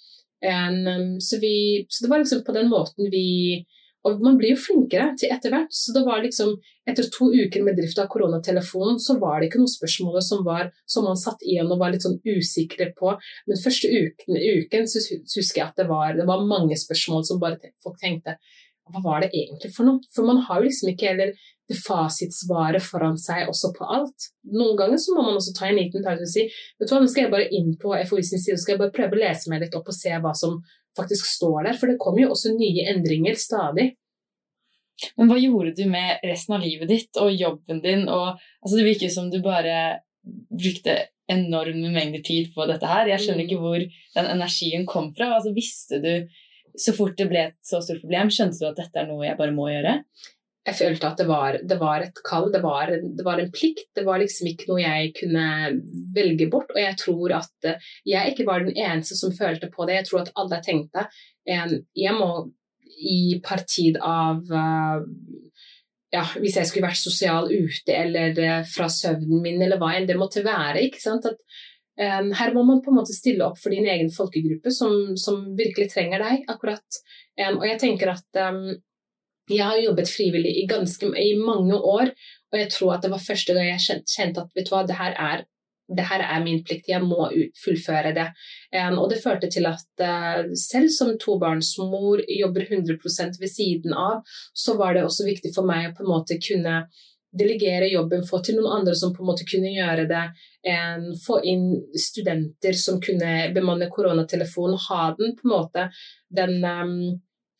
En, 0.47 0.83
um, 0.87 1.11
så, 1.21 1.41
vi, 1.43 1.85
så, 1.89 2.05
det 2.05 2.13
var 2.13 2.23
liksom 2.23 2.45
på 2.47 2.55
den 2.57 2.69
måten 2.73 3.11
vi 3.13 3.27
Og 4.07 4.23
man 4.23 4.37
blir 4.39 4.55
jo 4.55 4.63
flinkere 4.63 5.13
til 5.19 5.33
etter 5.35 5.53
hvert. 5.53 5.73
Så 5.75 5.95
det 5.97 6.05
var 6.07 6.23
liksom 6.23 6.55
etter 6.87 7.09
to 7.11 7.29
uker 7.35 7.65
med 7.67 7.79
drift 7.79 7.99
av 7.99 8.07
koronatelefonen, 8.13 9.01
så 9.03 9.17
var 9.23 9.41
det 9.41 9.49
ikke 9.49 9.63
noe 9.63 9.73
spørsmål 9.73 10.21
som, 10.23 10.45
var, 10.47 10.71
som 10.87 11.09
man 11.09 11.19
satt 11.19 11.43
igjen 11.43 11.73
og 11.73 11.81
var 11.83 11.95
litt 11.95 12.07
sånn 12.07 12.21
usikre 12.23 12.93
på. 12.99 13.17
Men 13.51 13.63
første 13.63 13.91
uken, 13.91 14.39
uken 14.63 14.87
så 14.91 15.03
husker 15.19 15.63
jeg 15.63 15.67
at 15.67 15.83
det 15.83 15.89
var, 15.91 16.15
det 16.19 16.29
var 16.29 16.47
mange 16.47 16.79
spørsmål 16.79 17.27
som 17.27 17.43
bare 17.43 17.75
folk 17.83 17.99
tenkte 18.03 18.39
hva 18.87 19.03
var 19.03 19.25
det 19.25 19.33
egentlig 19.35 19.73
for 19.75 19.89
noe? 19.89 19.99
For 20.15 20.27
man 20.27 20.45
har 20.47 20.61
jo 20.61 20.69
liksom 20.69 20.93
ikke 20.93 21.09
heller 21.11 21.33
det 21.67 21.79
fasitsvaret 21.83 22.85
foran 22.85 23.17
seg 23.19 23.49
også 23.51 23.73
på 23.75 23.87
alt. 23.97 24.29
Noen 24.55 24.77
ganger 24.79 25.01
så 25.03 25.17
må 25.17 25.25
man 25.27 25.39
også 25.41 25.55
ta 25.57 25.67
en 25.67 25.79
liten 25.81 26.05
pause 26.07 26.23
og 26.23 26.31
si 26.31 26.47
vet 26.47 26.87
du 26.87 26.95
hva, 26.95 27.01
nå 27.03 27.11
skal 27.11 27.27
jeg 27.27 27.33
bare 27.33 27.49
inn 27.59 27.73
på 27.81 27.95
FOI 28.07 28.23
sin 28.23 28.43
side 28.43 28.55
og 28.55 28.63
skal 28.63 28.77
jeg 28.77 28.83
bare 28.85 28.95
prøve 28.95 29.19
å 29.19 29.23
lese 29.25 29.51
meg 29.51 29.65
litt 29.65 29.75
opp 29.79 29.91
og 29.91 29.97
se 29.97 30.13
hva 30.15 30.35
som 30.39 30.61
faktisk 30.97 31.29
står 31.29 31.69
der. 31.69 31.79
For 31.79 31.91
det 31.91 32.01
kommer 32.03 32.25
jo 32.25 32.33
også 32.35 32.55
nye 32.57 32.87
endringer 32.93 33.39
stadig. 33.41 33.93
Men 35.19 35.29
hva 35.29 35.37
gjorde 35.41 35.75
du 35.77 35.85
med 35.93 36.25
resten 36.25 36.57
av 36.57 36.65
livet 36.65 36.89
ditt 36.89 37.21
og 37.21 37.35
jobben 37.35 37.83
din? 37.85 38.07
Og, 38.09 38.41
altså 38.63 38.79
det 38.79 38.87
virker 38.87 39.13
som 39.13 39.29
du 39.33 39.43
bare 39.45 40.01
brukte 40.25 40.97
enorme 41.31 41.91
mengder 41.93 42.23
tid 42.25 42.53
på 42.55 42.67
dette 42.71 42.89
her. 42.89 43.11
Jeg 43.11 43.25
skjønner 43.25 43.45
mm. 43.45 43.49
ikke 43.49 43.63
hvor 43.63 43.83
den 44.17 44.31
energien 44.33 44.87
kom 44.89 45.13
fra. 45.17 45.35
Altså 45.37 45.53
Visste 45.57 46.01
du 46.03 46.13
så 46.77 46.93
fort 46.97 47.17
det 47.19 47.29
ble 47.31 47.47
et 47.49 47.57
så 47.65 47.81
stort 47.81 48.03
problem, 48.03 48.31
skjønte 48.33 48.61
du 48.61 48.67
at 48.69 48.81
dette 48.81 49.01
er 49.01 49.07
noe 49.09 49.25
jeg 49.25 49.39
bare 49.39 49.55
må 49.57 49.71
gjøre? 49.71 49.95
Jeg 50.67 50.75
følte 50.81 51.07
at 51.07 51.21
det 51.21 51.27
var, 51.29 51.57
det 51.63 51.77
var 51.79 52.03
et 52.03 52.21
kall, 52.27 52.49
det 52.51 52.61
var, 52.65 52.91
det 52.91 53.25
var, 53.25 53.39
en 53.39 53.53
plikt. 53.55 53.87
Det 53.95 54.03
var 54.07 54.19
liksom 54.19 54.49
ikke 54.51 54.67
noe 54.73 54.83
jeg 54.83 55.13
kunne 55.21 55.47
velge 56.17 56.49
bort. 56.51 56.73
Og 56.75 56.81
jeg 56.83 56.99
tror 56.99 57.35
at 57.39 57.69
eh, 57.71 57.91
jeg 58.11 58.33
ikke 58.33 58.47
var 58.49 58.65
den 58.65 58.75
eneste 58.75 59.19
som 59.19 59.35
følte 59.37 59.71
på 59.71 59.87
det. 59.87 60.01
Jeg 60.01 60.09
tror 60.09 60.25
at 60.25 60.33
alle 60.35 60.61
tenkte 60.65 61.07
jeg 61.47 62.15
må 62.17 62.31
i 62.97 63.39
partid 63.45 64.01
av 64.03 64.41
eh, 64.51 65.05
ja, 66.17 66.25
hvis 66.41 66.57
jeg 66.59 66.67
skulle 66.67 66.89
vært 66.89 66.99
sosial 66.99 67.47
ute 67.53 67.95
eller 67.95 68.41
eh, 68.43 68.67
fra 68.67 68.89
søvnen 68.91 69.45
min 69.45 69.63
eller 69.63 69.79
hva 69.79 69.93
enn 69.95 70.09
det 70.11 70.19
måtte 70.19 70.43
være. 70.47 70.83
ikke 70.89 71.03
sant? 71.03 71.31
At 71.31 71.39
her 71.97 72.51
må 72.53 72.61
man 72.69 72.83
på 72.85 72.91
en 72.91 72.99
måte 72.99 73.15
stille 73.17 73.47
opp 73.47 73.57
for 73.57 73.73
din 73.73 73.87
egen 73.89 74.11
folkegruppe 74.13 74.69
som, 74.75 75.15
som 75.17 75.47
virkelig 75.57 75.87
trenger 75.95 76.21
deg. 76.21 76.43
akkurat. 76.53 76.99
og 77.55 77.65
jeg 77.65 77.79
tenker 77.81 78.11
at 78.13 78.43
jeg 79.49 79.65
har 79.65 79.79
jobbet 79.79 80.11
frivillig 80.11 80.55
i, 80.63 80.67
ganske, 80.71 81.07
i 81.07 81.35
mange 81.39 81.77
år, 81.79 82.11
og 82.53 82.59
jeg 82.59 82.71
tror 82.73 82.97
at 82.97 83.05
det 83.05 83.13
var 83.13 83.23
første 83.23 83.55
gang 83.55 83.69
jeg 83.71 84.03
kjente 84.11 84.43
at 84.43 84.57
vet 84.57 84.69
du 84.69 84.75
hva, 84.75 84.83
det 84.89 84.99
her 84.99 85.15
er, 85.15 85.45
det 85.87 86.07
her 86.09 86.23
er 86.25 86.43
min 86.43 86.63
plikt, 86.67 86.89
jeg 86.91 87.03
må 87.05 87.29
fullføre 87.63 88.11
det. 88.17 88.27
Um, 88.75 88.99
og 88.99 89.11
det 89.13 89.21
førte 89.23 89.51
til 89.53 89.69
at 89.71 90.03
uh, 90.03 90.49
selv 90.59 90.91
som 90.91 91.13
tobarnsmor 91.23 92.25
jobber 92.27 92.67
100% 92.67 93.39
ved 93.41 93.53
siden 93.53 93.95
av, 93.95 94.25
så 94.53 94.75
var 94.81 94.97
det 94.97 95.05
også 95.07 95.29
viktig 95.29 95.55
for 95.55 95.69
meg 95.69 95.91
å 95.91 95.95
på 95.95 96.07
en 96.07 96.11
måte 96.11 96.41
kunne 96.43 96.81
delegere 97.37 97.91
jobben, 97.91 98.25
få 98.27 98.41
til 98.43 98.57
noen 98.59 98.81
andre 98.81 98.95
som 98.97 99.13
på 99.15 99.23
en 99.23 99.31
måte 99.31 99.47
kunne 99.49 99.71
gjøre 99.75 100.09
det. 100.11 100.25
Um, 100.67 101.11
få 101.23 101.39
inn 101.47 101.69
studenter 102.01 102.75
som 102.79 102.99
kunne 103.03 103.53
bemanne 103.55 103.91
koronatelefonen, 103.93 104.81
ha 104.89 105.03
den 105.19 105.37
på 105.39 105.47
en 105.47 105.55
måte 105.55 105.89
den, 106.35 106.59
um, 106.65 106.97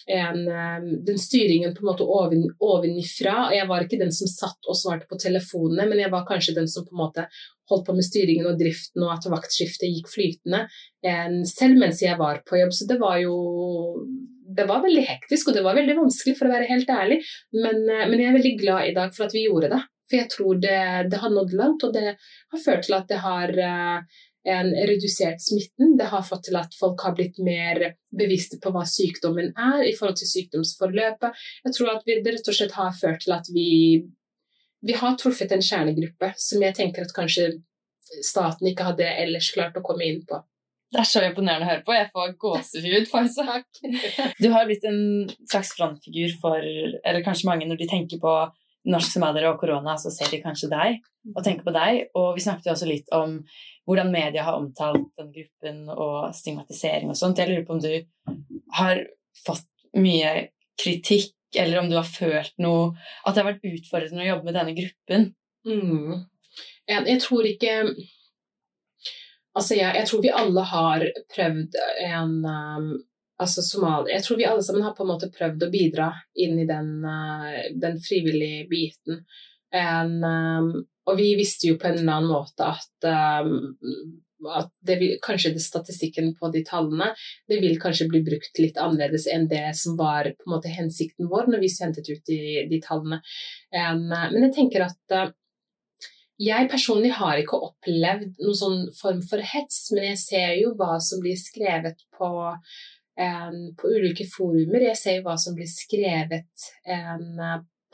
en, 0.07 0.39
um, 0.49 0.89
den 1.05 1.19
styringen 1.19 1.75
på 1.75 1.83
en 1.83 1.91
måte 1.91 2.07
oven, 2.07 2.45
ovenifra. 2.63 3.51
Jeg 3.57 3.67
var 3.71 3.85
ikke 3.85 4.01
den 4.01 4.13
som 4.15 4.31
satt 4.31 4.69
og 4.71 4.79
svarte 4.79 5.09
på 5.11 5.19
telefonene, 5.19 5.89
men 5.91 6.03
jeg 6.05 6.13
var 6.13 6.27
kanskje 6.29 6.55
den 6.61 6.69
som 6.71 6.87
på 6.87 6.95
en 6.95 7.03
måte 7.03 7.27
holdt 7.71 7.89
på 7.89 7.97
med 7.97 8.07
styringen 8.07 8.47
og 8.47 8.61
driften, 8.61 9.03
og 9.03 9.17
at 9.17 9.27
vaktskiftet 9.33 9.91
gikk 9.91 10.13
flytende. 10.13 10.67
En, 11.07 11.41
selv 11.49 11.81
mens 11.83 12.05
jeg 12.05 12.19
var 12.21 12.45
på 12.47 12.61
jobb. 12.61 12.75
Så 12.77 12.87
det 12.87 13.01
var 13.03 13.19
jo 13.25 13.35
det 14.57 14.65
var 14.69 14.85
veldig 14.85 15.03
hektisk, 15.09 15.51
og 15.51 15.57
det 15.57 15.65
var 15.67 15.77
veldig 15.77 15.97
vanskelig, 15.99 16.37
for 16.39 16.49
å 16.49 16.55
være 16.55 16.71
helt 16.71 16.91
ærlig. 16.93 17.19
Men, 17.57 17.83
eh, 17.91 18.07
men 18.07 18.21
jeg 18.21 18.31
er 18.31 18.39
veldig 18.39 18.57
glad 18.63 18.91
i 18.91 18.95
dag 18.97 19.15
for 19.17 19.27
at 19.27 19.35
vi 19.35 19.47
gjorde 19.49 19.73
det. 19.75 19.83
For 20.07 20.21
jeg 20.21 20.31
tror 20.31 20.61
det, 20.63 20.79
det 21.11 21.19
har 21.19 21.35
nådd 21.35 21.57
langt, 21.59 21.83
og 21.83 21.97
det 21.97 22.15
har 22.15 22.63
ført 22.63 22.87
til 22.87 22.95
at 22.95 23.09
det 23.11 23.19
har 23.25 23.51
en 24.47 24.71
redusert 24.89 25.43
smitten. 25.43 25.97
Det 25.99 26.09
har 26.13 26.25
fått 26.27 26.47
til 26.49 26.59
at 26.59 26.75
folk 26.79 27.03
har 27.03 27.17
blitt 27.19 27.39
mer 27.43 27.83
bevisste 28.15 28.61
på 28.63 28.71
hva 28.75 28.85
sykdommen 28.89 29.53
er 29.53 29.83
i 29.87 29.95
forhold 29.97 30.21
til 30.21 30.31
sykdomsforløpet. 30.31 31.47
Jeg 31.67 31.77
tror 31.77 31.95
at 31.97 32.07
vi, 32.07 32.21
det 32.23 32.37
rett 32.37 32.51
og 32.53 32.59
slett 32.59 32.77
har 32.79 32.95
ført 32.97 33.25
til 33.25 33.35
at 33.37 33.51
vi, 33.53 33.71
vi 34.87 34.99
har 34.99 35.17
truffet 35.19 35.55
en 35.55 35.65
kjernegruppe 35.65 36.33
som 36.41 36.63
jeg 36.63 36.79
tenker 36.79 37.07
at 37.07 37.17
kanskje 37.17 37.57
staten 38.23 38.71
ikke 38.71 38.87
hadde 38.93 39.09
ellers 39.25 39.51
klart 39.55 39.79
å 39.79 39.85
komme 39.87 40.07
inn 40.07 40.23
på. 40.29 40.39
Det 40.95 41.01
er 41.03 41.09
så 41.11 41.23
imponerende 41.27 41.67
å 41.67 41.71
høre 41.73 41.83
på. 41.83 41.95
Jeg 41.97 42.11
får 42.15 42.37
gåsehud. 42.45 43.09
for 43.11 43.27
sak. 43.35 43.67
Du 44.43 44.47
har 44.55 44.69
blitt 44.69 44.87
en 44.87 45.27
slags 45.51 45.75
frontfigur 45.75 46.37
for 46.41 46.63
eller 46.63 47.25
kanskje 47.27 47.51
mange 47.51 47.67
når 47.67 47.83
de 47.83 47.89
tenker 47.91 48.23
på 48.23 48.37
norsk-somaliere 48.87 49.53
og 49.53 49.61
korona, 49.61 49.97
så 49.99 50.13
ser 50.15 50.31
de 50.33 50.43
kanskje 50.43 50.71
deg 50.71 51.01
og 51.35 51.43
tenker 51.45 51.67
på 51.67 51.75
deg. 51.75 52.03
Og 52.19 52.37
vi 52.37 52.45
snakket 52.45 52.69
jo 52.69 52.75
også 52.77 52.91
litt 52.91 53.11
om 53.15 53.39
hvordan 53.87 54.13
media 54.13 54.45
har 54.47 54.59
omtalt 54.59 55.09
den 55.19 55.33
gruppen 55.35 55.81
og 55.93 56.35
stigmatisering 56.37 57.11
og 57.13 57.19
sånt. 57.19 57.41
Jeg 57.43 57.51
lurer 57.51 57.67
på 57.67 57.77
om 57.77 57.83
du 57.83 57.91
har 58.79 59.03
fått 59.47 59.67
mye 59.97 60.49
kritikk, 60.81 61.33
eller 61.57 61.81
om 61.81 61.89
du 61.89 61.95
har 61.97 62.05
følt 62.05 62.53
noe 62.61 62.91
At 63.25 63.37
det 63.37 63.41
har 63.41 63.47
vært 63.53 63.69
utfordrende 63.71 64.25
å 64.25 64.27
jobbe 64.27 64.49
med 64.49 64.57
denne 64.59 64.75
gruppen? 64.77 65.29
Mm. 65.65 66.27
Jeg 66.91 67.21
tror 67.23 67.47
ikke 67.49 67.77
Altså, 69.57 69.73
jeg, 69.79 69.89
jeg, 69.97 70.05
tror 70.11 70.21
vi 70.21 70.33
alle 70.37 70.63
har 70.69 71.05
prøvd 71.33 71.79
en 72.05 72.35
um, 72.45 72.91
altså 73.43 73.65
Somalia 73.65 74.17
Jeg 74.17 74.25
tror 74.27 74.41
vi 74.41 74.49
alle 74.49 74.65
sammen 74.65 74.85
har 74.87 74.95
på 74.97 75.05
en 75.05 75.13
måte 75.13 75.31
prøvd 75.33 75.67
å 75.67 75.73
bidra 75.73 76.11
inn 76.43 76.61
i 76.63 76.69
den, 76.69 76.93
uh, 77.05 77.65
den 77.77 77.99
frivillige 78.03 78.67
biten. 78.71 79.25
En, 79.75 80.15
um, 80.23 80.71
og 81.07 81.19
vi 81.19 81.35
visste 81.39 81.71
jo 81.71 81.81
på 81.81 81.91
en 81.91 82.01
eller 82.01 82.21
annen 82.21 82.33
måte 82.33 82.71
at, 82.71 83.09
um, 83.45 83.77
at 84.57 84.71
det 84.87 84.99
vil, 85.01 85.15
kanskje 85.25 85.55
det 85.57 85.65
statistikken 85.65 86.33
på 86.39 86.51
de 86.55 86.63
tallene 86.67 87.11
det 87.51 87.59
vil 87.63 87.79
kanskje 87.83 88.09
bli 88.13 88.23
brukt 88.27 88.61
litt 88.63 88.79
annerledes 88.81 89.27
enn 89.33 89.49
det 89.51 89.69
som 89.79 89.97
var 89.99 90.29
på 90.33 90.47
en 90.47 90.55
måte 90.57 90.73
hensikten 90.73 91.31
vår 91.33 91.51
når 91.53 91.65
vi 91.65 91.73
sendte 91.73 92.05
ut 92.07 92.23
de, 92.29 92.41
de 92.71 92.81
tallene. 92.85 93.21
En, 93.75 94.07
uh, 94.13 94.29
men 94.33 94.49
jeg 94.49 94.57
tenker 94.61 94.89
at 94.89 95.19
uh, 95.19 95.35
jeg 96.37 96.69
personlig 96.69 97.15
har 97.17 97.39
ikke 97.41 97.59
opplevd 97.71 98.35
noen 98.43 98.57
sånn 98.59 98.81
form 98.97 99.23
for 99.25 99.41
hets, 99.41 99.87
men 99.97 100.11
jeg 100.11 100.21
ser 100.21 100.51
jo 100.61 100.75
hva 100.77 100.99
som 101.01 101.23
blir 101.23 101.39
skrevet 101.41 102.03
på, 102.13 102.29
på 103.17 103.91
ulike 103.97 104.27
forumer. 104.29 104.83
Jeg 104.91 104.99
ser 105.01 105.15
jo 105.19 105.23
hva 105.25 105.37
som 105.41 105.55
blir 105.57 105.69
skrevet 105.71 106.67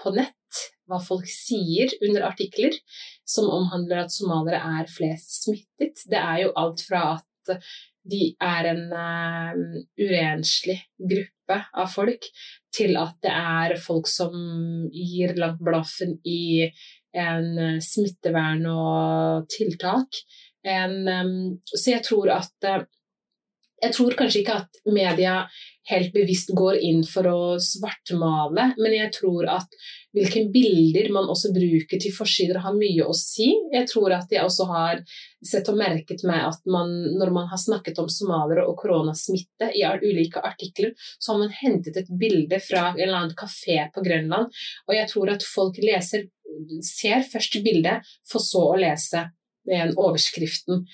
på 0.03 0.13
nett, 0.17 0.63
hva 0.91 0.99
folk 0.99 1.29
sier 1.31 1.93
under 2.03 2.27
artikler 2.27 2.75
som 3.23 3.47
omhandler 3.55 4.03
at 4.03 4.15
somaliere 4.15 4.81
er 4.81 4.91
flest 4.91 5.45
smittet. 5.45 6.03
Det 6.11 6.19
er 6.19 6.43
jo 6.45 6.55
alt 6.59 6.83
fra 6.89 7.05
at 7.15 7.55
de 8.09 8.33
er 8.43 8.69
en 8.73 8.83
uh, 8.91 9.79
urenslig 10.01 10.79
gruppe 10.99 11.59
av 11.79 11.91
folk, 11.93 12.27
til 12.75 12.97
at 12.99 13.19
det 13.23 13.33
er 13.33 13.77
folk 13.81 14.09
som 14.11 14.35
gir 14.91 15.37
langt 15.39 15.63
blaffen 15.63 16.17
i 16.27 16.67
en 17.13 17.51
uh, 17.59 17.79
smittevern 17.83 18.65
og 18.73 19.47
tiltak. 19.53 20.23
En, 20.67 20.99
um, 21.07 21.37
så 21.67 21.97
jeg 21.97 22.07
tror 22.07 22.33
at 22.39 22.69
uh, 22.71 22.83
Jeg 23.83 23.95
tror 23.97 24.15
kanskje 24.19 24.43
ikke 24.43 24.61
at 24.63 24.83
media 24.87 25.43
helt 25.91 26.13
bevisst 26.15 26.53
går 26.55 26.77
inn 26.87 27.01
for 27.03 27.27
å 27.27 27.39
svartmale, 27.59 28.69
men 28.79 28.93
jeg 28.95 29.11
tror 29.17 29.49
at 29.51 29.73
hvilke 30.15 30.45
bilder 30.55 31.09
man 31.15 31.27
også 31.33 31.51
bruker 31.55 31.99
til 31.99 32.15
forsider 32.15 32.61
har 32.63 32.77
mye 32.77 33.09
å 33.09 33.15
si. 33.17 33.49
Jeg 33.73 33.89
tror 33.91 34.15
at 34.15 34.31
jeg 34.31 34.45
også 34.45 34.69
har 34.71 35.03
sett 35.43 35.67
og 35.73 35.81
merket 35.81 36.23
meg 36.29 36.45
at 36.53 36.63
man, 36.71 36.93
når 37.19 37.33
man 37.35 37.51
har 37.51 37.59
snakket 37.59 37.99
om 37.99 38.11
somaliere 38.13 38.69
og 38.69 38.77
koronasmitte 38.79 39.73
i 39.75 39.83
ulike 40.05 40.45
artikler, 40.47 40.95
så 41.19 41.33
har 41.33 41.43
man 41.43 41.57
hentet 41.59 41.99
et 41.99 42.15
bilde 42.21 42.63
fra 42.63 42.93
en 42.93 43.03
eller 43.03 43.19
annen 43.19 43.37
kafé 43.39 43.81
på 43.95 44.07
Grønland. 44.07 44.55
Og 44.87 44.95
jeg 44.95 45.11
tror 45.11 45.35
at 45.35 45.49
folk 45.49 45.83
leser, 45.83 46.29
ser 46.87 47.27
først 47.27 47.59
bildet, 47.65 48.07
for 48.29 48.45
så 48.45 48.69
å 48.71 48.79
lese 48.79 49.27
den 49.67 49.93
overskriften. 49.99 50.87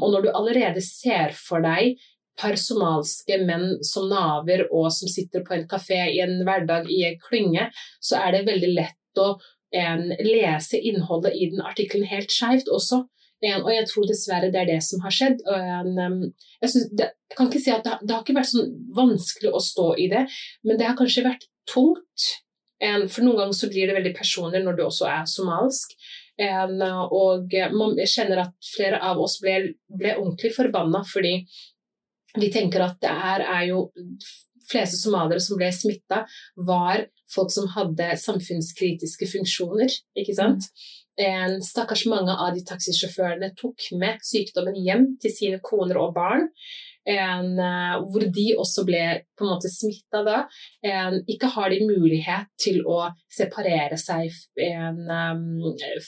Og 0.00 0.10
når 0.10 0.26
du 0.26 0.28
allerede 0.32 0.82
ser 0.82 1.34
for 1.36 1.62
deg 1.62 1.94
par 2.40 2.56
somalske 2.60 3.38
menn 3.44 3.76
som 3.84 4.08
naver 4.10 4.66
og 4.70 4.90
som 4.94 5.10
sitter 5.10 5.44
på 5.46 5.56
en 5.56 5.66
kafé 5.70 6.02
i 6.12 6.22
en 6.24 6.38
hverdag 6.46 6.88
i 6.92 7.02
en 7.08 7.20
klynge, 7.22 7.68
så 8.00 8.20
er 8.20 8.36
det 8.36 8.46
veldig 8.50 8.72
lett 8.76 9.20
å 9.22 9.34
en, 9.76 10.08
lese 10.22 10.78
innholdet 10.78 11.34
i 11.34 11.50
den 11.52 11.62
artikkelen 11.64 12.08
helt 12.10 12.32
skeivt 12.32 12.70
også. 12.72 13.04
En, 13.44 13.62
og 13.66 13.70
jeg 13.72 13.84
tror 13.90 14.08
dessverre 14.08 14.50
det 14.52 14.62
er 14.62 14.70
det 14.70 14.80
som 14.84 15.02
har 15.04 15.12
skjedd. 15.12 15.42
En, 15.52 15.92
jeg, 16.62 16.86
det, 16.96 17.10
jeg, 17.10 17.36
kan 17.36 17.50
ikke 17.50 17.62
si 17.62 17.72
at 17.74 17.84
det, 17.84 17.98
det, 18.02 18.14
har 18.14 18.24
ikke 18.24 18.38
vært 18.38 18.52
sånn 18.52 18.74
vanskelig 18.96 19.52
å 19.52 19.62
stå 19.62 19.88
i 20.00 20.08
det, 20.12 20.24
men 20.64 20.80
det 20.80 20.88
har 20.88 20.98
kanskje 20.98 21.26
vært 21.26 21.48
tungt. 21.68 22.28
for 23.08 23.24
noen 23.24 23.40
ganger 23.40 23.56
så 23.56 23.68
blir 23.72 23.88
det 23.88 23.96
veldig 23.96 24.14
personlig 24.16 24.62
når 24.64 24.76
du 24.76 24.82
også 24.86 25.08
er 25.10 25.28
somalsk. 25.28 25.96
og 26.40 27.54
man 27.72 27.96
kjenner 28.04 28.44
at 28.46 28.72
flere 28.74 29.00
av 29.00 29.20
oss 29.20 29.38
ble, 29.40 29.76
ble 29.88 30.16
ordentlig 30.16 30.52
forbanna 30.56 31.04
fordi 31.08 31.38
vi 32.40 32.50
tenker 32.52 32.84
at 32.84 33.00
det 33.02 33.12
her 33.12 33.44
er 33.44 33.64
jo 33.70 33.86
fleste 34.66 34.98
somaliere 34.98 35.42
som 35.42 35.58
ble 35.60 35.70
smitta, 35.74 36.24
var 36.68 37.06
folk 37.32 37.52
som 37.54 37.68
hadde 37.74 38.12
samfunnskritiske 38.22 39.28
funksjoner. 39.30 39.92
ikke 40.18 40.34
sant? 40.36 40.68
En 41.16 41.62
stakkars 41.64 42.04
mange 42.10 42.34
av 42.34 42.52
de 42.54 42.64
taxisjåførene 42.66 43.54
tok 43.56 43.88
med 44.00 44.20
sykdommen 44.26 44.76
hjem 44.76 45.14
til 45.22 45.32
sine 45.32 45.62
koner 45.64 46.00
og 46.02 46.12
barn 46.18 46.50
en, 47.06 47.52
uh, 47.58 47.96
hvor 48.10 48.24
de 48.34 48.46
også 48.58 48.82
ble 48.86 49.02
på 49.38 49.44
en 49.44 49.52
måte 49.52 49.70
smitta 49.70 50.22
da, 50.26 50.40
en, 50.82 51.20
ikke 51.30 51.50
har 51.54 51.70
de 51.70 51.80
mulighet 51.86 52.50
til 52.60 52.80
å 52.88 53.04
separere 53.32 53.98
seg 54.00 54.32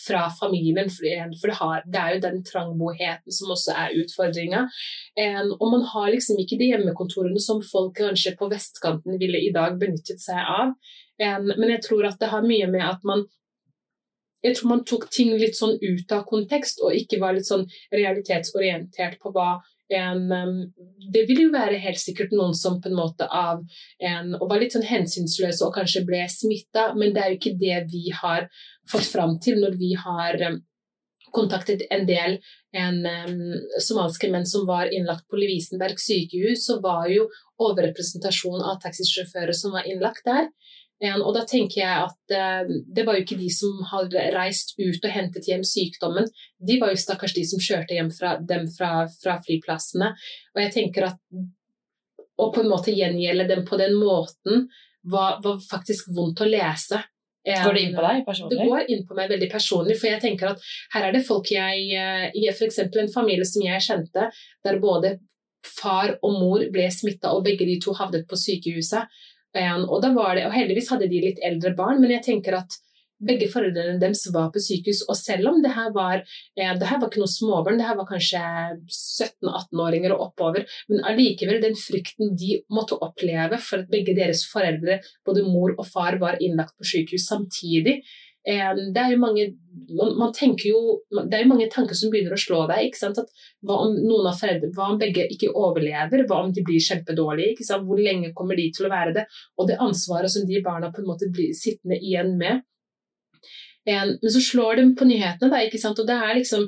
fra 0.00 0.24
familien. 0.38 0.88
For 0.90 1.50
det, 1.50 1.56
har, 1.60 1.84
det, 1.86 2.00
er 2.00 2.14
jo 2.14 2.22
den 2.24 2.42
trangboheten 2.46 3.34
som 3.34 3.52
også 3.52 3.76
er 3.76 3.96
utfordringa. 4.00 4.64
Og 5.58 5.66
man 5.74 5.84
har 5.92 6.08
liksom 6.14 6.40
ikke 6.40 6.56
de 6.60 6.70
hjemmekontorene 6.72 7.42
som 7.42 7.60
folk 7.64 7.98
kanskje 8.00 8.32
på 8.40 8.48
vestkanten 8.50 9.20
ville 9.20 9.42
i 9.44 9.52
dag 9.54 9.76
benyttet 9.80 10.24
seg 10.24 10.40
av. 10.40 10.72
men 11.20 11.68
jeg 11.74 11.82
tror 11.84 12.08
at 12.08 12.16
det 12.20 12.32
har 12.32 12.46
mye 12.46 12.70
med 12.70 12.86
at 12.88 13.04
man 13.04 13.26
jeg 14.44 14.54
tror 14.56 14.70
man 14.70 14.84
tok 14.86 15.08
ting 15.10 15.32
litt 15.38 15.56
sånn 15.58 15.76
ut 15.82 16.12
av 16.14 16.24
kontekst, 16.28 16.82
og 16.84 16.94
ikke 16.94 17.18
var 17.22 17.34
litt 17.34 17.48
sånn 17.48 17.66
realitetsorientert 17.94 19.18
på 19.22 19.32
hva 19.34 19.56
en, 19.88 20.24
det 21.12 21.24
vil 21.28 21.46
jo 21.46 21.50
være 21.54 21.80
helt 21.80 22.00
sikkert 22.00 22.34
noen 22.36 22.54
som 22.56 22.78
på 22.82 22.90
en 22.90 22.98
måte 22.98 23.28
av 23.32 23.62
en, 24.04 24.34
og 24.36 24.48
var 24.50 24.60
litt 24.60 24.76
sånn 24.76 24.86
hensynsløse 24.88 25.64
og 25.64 25.74
kanskje 25.76 26.04
ble 26.08 26.24
smitta, 26.32 26.90
men 26.98 27.14
det 27.14 27.22
er 27.22 27.32
jo 27.32 27.38
ikke 27.40 27.58
det 27.60 27.78
vi 27.92 28.08
har 28.12 28.48
fått 28.90 29.08
fram 29.08 29.38
til 29.42 29.60
når 29.62 29.78
vi 29.80 29.94
har 29.98 30.42
kontaktet 31.34 31.84
en 31.92 32.06
del 32.08 32.38
en, 32.76 33.00
um, 33.06 33.54
somaliske 33.80 34.30
menn 34.32 34.46
som 34.46 34.66
var 34.68 34.92
innlagt 34.92 35.26
på 35.28 35.40
Lovisenberg 35.40 36.00
sykehus, 36.00 36.66
så 36.66 36.78
var 36.84 37.08
jo 37.12 37.28
overrepresentasjon 37.64 38.62
av 38.62 38.80
taxisjåfører 38.84 39.56
som 39.56 39.74
var 39.76 39.88
innlagt 39.88 40.24
der. 40.28 40.50
Og 40.98 41.30
da 41.36 41.44
tenker 41.46 41.78
jeg 41.78 42.06
at 42.08 42.34
eh, 42.34 42.70
det 42.90 43.04
var 43.06 43.14
jo 43.14 43.22
ikke 43.22 43.38
de 43.38 43.48
som 43.54 43.84
hadde 43.92 44.24
reist 44.34 44.74
ut 44.80 44.98
og 44.98 45.12
hentet 45.14 45.46
hjem 45.46 45.62
sykdommen, 45.66 46.26
de 46.58 46.78
var 46.80 46.90
jo 46.90 46.98
stakkars 46.98 47.36
de 47.36 47.44
som 47.46 47.62
kjørte 47.62 47.94
hjem 47.94 48.10
fra 48.14 48.34
dem 48.42 48.66
fra, 48.72 49.06
fra 49.22 49.36
flyplassene. 49.44 50.10
Og 50.56 50.62
jeg 50.64 50.74
tenker 50.74 51.06
at 51.12 51.20
å 52.38 52.50
på 52.54 52.64
en 52.64 52.70
måte 52.70 52.94
gjengjelde 52.94 53.46
dem 53.50 53.62
på 53.66 53.78
den 53.78 53.94
måten 53.98 54.66
var, 55.06 55.38
var 55.44 55.62
faktisk 55.62 56.10
vondt 56.14 56.42
å 56.42 56.50
lese. 56.50 57.00
Går 57.48 57.78
det 57.78 57.82
inn 57.86 57.94
på 57.96 58.04
deg 58.04 58.26
personlig? 58.26 58.58
Det 58.58 58.66
går 58.68 58.92
inn 58.92 59.06
på 59.08 59.16
meg 59.16 59.30
veldig 59.32 59.48
personlig. 59.52 59.96
For 60.00 60.10
jeg 60.10 60.22
tenker 60.24 60.52
at 60.52 60.68
her 60.94 61.08
er 61.08 61.14
det 61.14 61.24
folk 61.26 61.48
jeg 61.54 61.86
eh, 61.96 62.52
F.eks. 62.52 62.82
en 62.84 63.14
familie 63.14 63.46
som 63.48 63.64
jeg 63.64 63.84
kjente, 63.86 64.28
der 64.66 64.82
både 64.82 65.16
far 65.64 66.16
og 66.22 66.38
mor 66.38 66.64
ble 66.72 66.86
smitta, 66.92 67.32
og 67.34 67.46
begge 67.46 67.66
de 67.68 67.78
to 67.82 67.94
havnet 67.98 68.26
på 68.28 68.38
sykehuset. 68.38 69.08
Og, 69.56 70.02
det, 70.04 70.12
og 70.18 70.52
heldigvis 70.54 70.90
hadde 70.92 71.08
de 71.10 71.22
litt 71.24 71.40
eldre 71.44 71.72
barn, 71.78 72.02
men 72.02 72.12
jeg 72.12 72.26
tenker 72.26 72.58
at 72.58 72.76
begge 73.18 73.48
foreldrene 73.50 73.98
deres 74.00 74.22
var 74.34 74.50
på 74.54 74.60
sykehus. 74.62 75.02
Og 75.10 75.16
selv 75.18 75.50
om 75.50 75.58
det 75.62 75.72
her 75.74 75.90
var, 75.94 76.22
det 76.56 76.66
her 76.68 77.00
var 77.00 77.08
ikke 77.08 77.22
noe 77.22 77.32
småbarn, 77.32 77.80
det 77.80 77.88
her 77.88 77.98
var 77.98 78.08
kanskje 78.10 78.42
17-18-åringer 78.86 80.14
og 80.14 80.28
oppover, 80.28 80.68
men 80.90 81.02
allikevel 81.08 81.60
den 81.64 81.76
frykten 81.78 82.36
de 82.38 82.60
måtte 82.74 82.98
oppleve 83.04 83.58
for 83.62 83.82
at 83.82 83.90
begge 83.92 84.14
deres 84.18 84.44
foreldre, 84.50 85.00
både 85.26 85.46
mor 85.48 85.74
og 85.76 85.86
far, 85.88 86.20
var 86.22 86.38
innlagt 86.42 86.76
på 86.78 86.86
sykehus 86.92 87.26
samtidig, 87.30 87.98
det 88.48 89.02
er 89.02 89.10
jo 89.12 89.20
mange 89.20 89.50
man, 89.88 90.14
man, 90.18 90.32
jo, 90.64 90.78
det 91.10 91.36
er 91.36 91.42
jo 91.44 91.50
mange 91.50 91.68
tanker 91.72 91.96
som 91.96 92.10
begynner 92.12 92.34
å 92.36 92.40
slå 92.40 92.62
deg. 92.68 92.96
hva 93.64 93.76
om 93.84 93.94
noen 93.96 94.28
av 94.30 94.38
foreldre, 94.40 94.70
hva 94.76 94.90
om 94.92 94.98
begge 95.00 95.26
ikke 95.32 95.52
overlever? 95.52 96.24
Hva 96.28 96.42
om 96.44 96.52
de 96.52 96.64
blir 96.64 96.82
kjempedårlige? 96.82 97.64
Hvor 97.84 98.00
lenge 98.00 98.32
kommer 98.36 98.58
de 98.58 98.68
til 98.74 98.88
å 98.88 98.92
være 98.92 99.14
det? 99.16 99.24
Og 99.56 99.68
det 99.70 99.80
ansvaret 99.84 100.32
som 100.32 100.46
de 100.48 100.60
barna 100.64 100.92
på 100.92 101.02
en 101.02 101.08
måte 101.08 101.30
blir 101.32 101.54
sittende 101.56 102.00
igjen 102.00 102.36
med. 102.40 102.64
Men 103.88 104.18
så 104.20 104.40
slår 104.44 104.76
de 104.76 104.86
på 104.98 105.06
nyhetene, 105.08 105.48
da, 105.48 105.62
og 105.88 106.06
det 106.08 106.16
er 106.16 106.34
liksom 106.36 106.66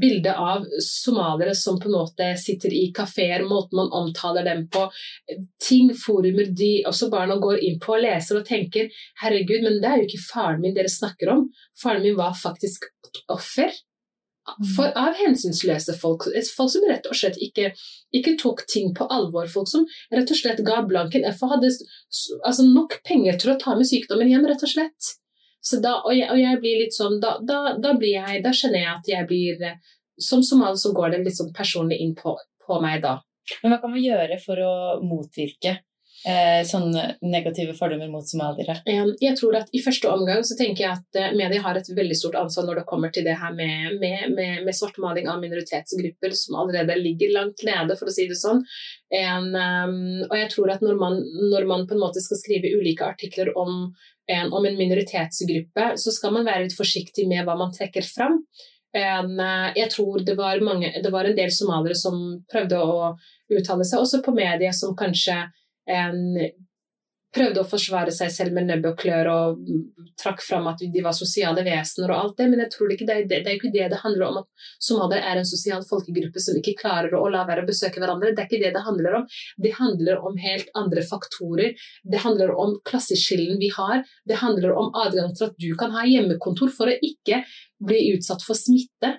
bilde 0.00 0.34
av 0.34 0.64
somaliere 0.82 1.54
som 1.54 1.78
på 1.80 1.88
en 1.88 1.94
måte 1.94 2.28
sitter 2.40 2.74
i 2.74 2.90
kafeer, 2.94 3.44
måten 3.46 3.78
man 3.78 3.92
omtaler 3.94 4.44
dem 4.44 4.66
på, 4.68 4.88
ting, 5.62 5.92
forumer 5.94 6.50
de 6.50 6.70
også 6.88 7.10
barna 7.12 7.38
går 7.42 7.62
inn 7.64 7.78
på 7.82 7.94
og 7.96 8.02
leser 8.02 8.40
og 8.40 8.48
tenker 8.48 8.90
herregud, 9.22 9.62
men 9.66 9.80
det 9.82 9.90
er 9.90 10.02
jo 10.02 10.08
ikke 10.08 10.24
faren 10.26 10.62
min 10.64 10.74
dere 10.76 10.92
snakker 10.92 11.32
om. 11.36 11.46
Faren 11.82 12.02
min 12.02 12.18
var 12.18 12.34
faktisk 12.38 12.88
offer. 13.32 13.70
For, 14.76 14.92
av 14.94 15.16
hensynsløse 15.18 15.96
folk. 15.98 16.28
Folk 16.54 16.70
som 16.70 16.84
rett 16.86 17.08
og 17.10 17.18
slett 17.18 17.38
ikke, 17.42 17.72
ikke, 18.14 18.36
tok 18.38 18.62
ting 18.70 18.92
på 18.94 19.08
alvor. 19.10 19.48
Folk 19.50 19.66
som 19.70 19.86
rett 20.14 20.30
og 20.30 20.38
slett 20.38 20.62
ga 20.66 20.84
blanken 20.86 21.26
F 21.26 21.42
hadde 21.50 21.72
altså, 21.72 22.62
nok 22.62 23.00
penger 23.06 23.40
til 23.42 23.56
å 23.56 23.58
ta 23.58 23.74
med 23.74 23.90
sykdommen 23.90 24.30
hjem, 24.30 24.46
rett 24.46 24.62
og 24.62 24.70
slett. 24.70 25.16
Så 25.66 25.80
da, 25.82 25.96
og, 26.04 26.12
jeg, 26.14 26.28
og 26.30 26.38
jeg 26.38 26.60
blir 26.62 26.82
litt 26.84 26.94
sånn 26.94 27.18
da, 27.22 27.36
da, 27.42 27.74
da, 27.82 27.96
blir 27.98 28.14
jeg, 28.14 28.42
da 28.44 28.52
kjenner 28.54 28.84
jeg 28.84 28.92
at 28.92 29.08
jeg 29.10 29.26
blir 29.26 29.64
Som 30.22 30.44
somal 30.46 30.78
så 30.78 30.92
går 30.96 31.16
det 31.16 31.24
litt 31.24 31.38
sånn 31.38 31.50
personlig 31.56 31.98
inn 32.04 32.14
på, 32.16 32.36
på 32.66 32.78
meg 32.80 33.02
da. 33.02 33.18
Men 33.62 33.74
hva 33.74 33.82
kan 33.82 33.92
man 33.92 34.02
gjøre 34.02 34.38
for 34.42 34.62
å 34.62 34.76
motvirke 35.04 35.74
eh, 36.26 36.62
sånne 36.66 37.04
negative 37.22 37.74
fordommer 37.78 38.08
mot 38.10 38.26
somaliere? 38.26 38.78
Jeg 39.20 39.36
tror 39.38 39.58
at 39.60 39.70
I 39.76 39.82
første 39.84 40.10
omgang 40.10 40.42
så 40.46 40.56
tenker 40.58 40.84
jeg 40.86 40.94
at 40.96 41.20
eh, 41.20 41.36
media 41.36 41.62
har 41.62 41.78
et 41.78 41.92
veldig 41.98 42.16
stort 42.18 42.38
ansvar 42.40 42.66
når 42.66 42.80
det 42.80 42.86
kommer 42.90 43.12
til 43.14 43.26
det 43.28 43.36
her 43.38 43.54
med, 43.54 44.00
med, 44.00 44.26
med, 44.34 44.64
med 44.66 44.78
svartmaling 44.78 45.30
av 45.30 45.42
minoritetsgrupper 45.44 46.34
som 46.38 46.58
allerede 46.62 46.98
ligger 46.98 47.34
langt 47.36 47.62
nede, 47.66 47.98
for 47.98 48.10
å 48.10 48.16
si 48.16 48.26
det 48.30 48.40
sånn. 48.40 48.64
En, 49.14 49.52
um, 49.54 50.26
og 50.26 50.36
jeg 50.40 50.50
tror 50.56 50.74
at 50.74 50.82
når 50.82 50.98
man, 50.98 51.22
når 51.52 51.70
man, 51.70 51.86
på 51.86 51.94
en 51.94 52.02
måte 52.02 52.24
skal 52.24 52.40
skrive 52.40 52.74
ulike 52.74 53.06
artikler 53.06 53.52
om 53.58 53.92
en, 54.26 54.52
om 54.52 54.66
en 54.66 54.78
minoritetsgruppe, 54.78 55.92
så 55.96 56.12
skal 56.14 56.34
man 56.34 56.46
være 56.46 56.66
litt 56.66 56.76
forsiktig 56.76 57.26
med 57.30 57.46
hva 57.46 57.56
man 57.58 57.74
trekker 57.74 58.06
fram. 58.06 58.40
En, 58.96 59.34
eh, 59.40 59.68
jeg 59.76 59.90
tror 59.92 60.24
det 60.26 60.36
var, 60.38 60.60
mange, 60.64 60.92
det 61.02 61.12
var, 61.12 61.28
en 61.28 61.36
del 61.36 61.52
somaliere 61.52 61.98
som 61.98 62.20
prøvde 62.50 62.80
å 62.80 63.12
uttale 63.52 63.86
seg, 63.86 64.00
også 64.00 64.22
på 64.24 64.34
media, 64.36 64.72
som 64.74 64.96
kanskje 64.98 65.38
en, 65.86 66.22
prøvde 67.36 67.62
å 67.62 67.68
forsvare 67.68 68.12
seg 68.14 68.32
selv 68.32 68.56
med 68.56 68.68
nebb 68.70 68.86
og 68.88 68.96
klør 69.00 69.28
og 69.32 69.68
trakk 70.18 70.40
fram 70.44 70.66
at 70.70 70.80
de 70.80 71.02
var 71.04 71.16
sosiale 71.16 71.64
vesener 71.66 72.12
og 72.12 72.16
alt 72.16 72.40
det, 72.40 72.48
men 72.50 72.62
jeg 72.64 72.72
tror 72.72 72.90
det, 72.90 72.98
det, 73.04 73.18
det 73.30 73.42
er 73.42 73.58
ikke 73.58 73.72
det 73.74 73.90
det 73.92 74.00
handler 74.02 74.26
om 74.26 74.40
at 74.40 74.66
somaliere 74.82 75.32
er 75.32 75.40
en 75.40 75.48
sosial 75.48 75.84
folkegruppe 75.88 76.42
som 76.42 76.58
ikke 76.58 76.76
klarer 76.80 77.14
å 77.18 77.28
la 77.32 77.44
være 77.48 77.66
å 77.66 77.68
besøke 77.68 78.02
hverandre. 78.02 78.32
Det 78.32 78.44
er 78.44 78.50
ikke 78.50 78.62
det 78.64 78.72
det 78.76 78.84
handler 78.86 79.20
om. 79.20 79.28
Det 79.62 79.74
handler 79.76 80.24
om 80.28 80.40
helt 80.40 80.72
andre 80.78 81.04
faktorer. 81.06 81.86
Det 82.02 82.24
handler 82.24 82.54
om 82.56 82.76
klasseskillen 82.88 83.60
vi 83.62 83.70
har. 83.76 84.02
Det 84.28 84.40
handler 84.42 84.76
om 84.76 84.92
adgang 84.96 85.32
til 85.36 85.50
at 85.50 85.56
du 85.60 85.70
kan 85.78 85.94
ha 85.96 86.06
hjemmekontor 86.08 86.72
for 86.74 86.90
å 86.90 86.98
ikke 87.04 87.44
bli 87.86 88.02
utsatt 88.14 88.44
for 88.44 88.56
smitte, 88.56 89.16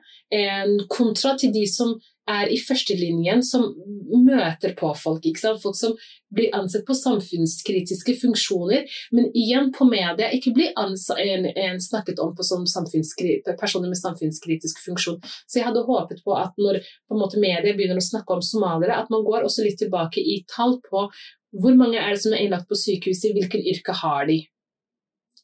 kontra 0.92 1.36
til 1.40 1.54
de 1.54 1.64
som 1.70 1.94
er 2.28 2.52
i 2.52 2.58
førstelinjen, 2.60 3.44
som 3.46 3.70
møter 4.12 4.74
på 4.78 4.90
folk. 5.00 5.26
Folk 5.62 5.78
som 5.78 5.96
blir 6.34 6.52
ansett 6.56 6.86
på 6.88 6.96
samfunnskritiske 6.98 8.18
funksjoner, 8.22 8.84
men 9.16 9.30
igjen 9.38 9.72
på 9.76 9.88
media 9.88 10.30
ikke 10.36 10.54
blir 10.56 10.74
en, 10.80 11.48
en 11.48 11.82
snakket 11.82 12.20
om 12.24 12.36
som 12.44 12.66
personer 12.68 13.88
med 13.88 14.00
samfunnskritisk 14.00 14.84
funksjon. 14.86 15.22
Så 15.48 15.62
jeg 15.62 15.68
hadde 15.70 15.86
håpet 15.88 16.24
på 16.26 16.36
at 16.36 16.56
når 16.60 16.82
på 17.08 17.20
måte, 17.20 17.40
media 17.42 17.76
begynner 17.76 18.02
å 18.02 18.10
snakke 18.10 18.38
om 18.38 18.44
somaliere, 18.44 19.00
at 19.00 19.12
man 19.14 19.26
går 19.28 19.48
også 19.48 19.66
litt 19.66 19.80
tilbake 19.82 20.22
i 20.22 20.42
tall 20.52 20.80
på 20.86 21.08
hvor 21.58 21.76
mange 21.80 22.00
er 22.00 22.14
det 22.14 22.22
som 22.22 22.36
er 22.36 22.44
innlagt 22.44 22.68
på 22.70 22.78
sykehuset, 22.78 23.32
hvilken 23.36 23.64
yrke 23.72 23.96
har 24.04 24.28
de? 24.28 24.42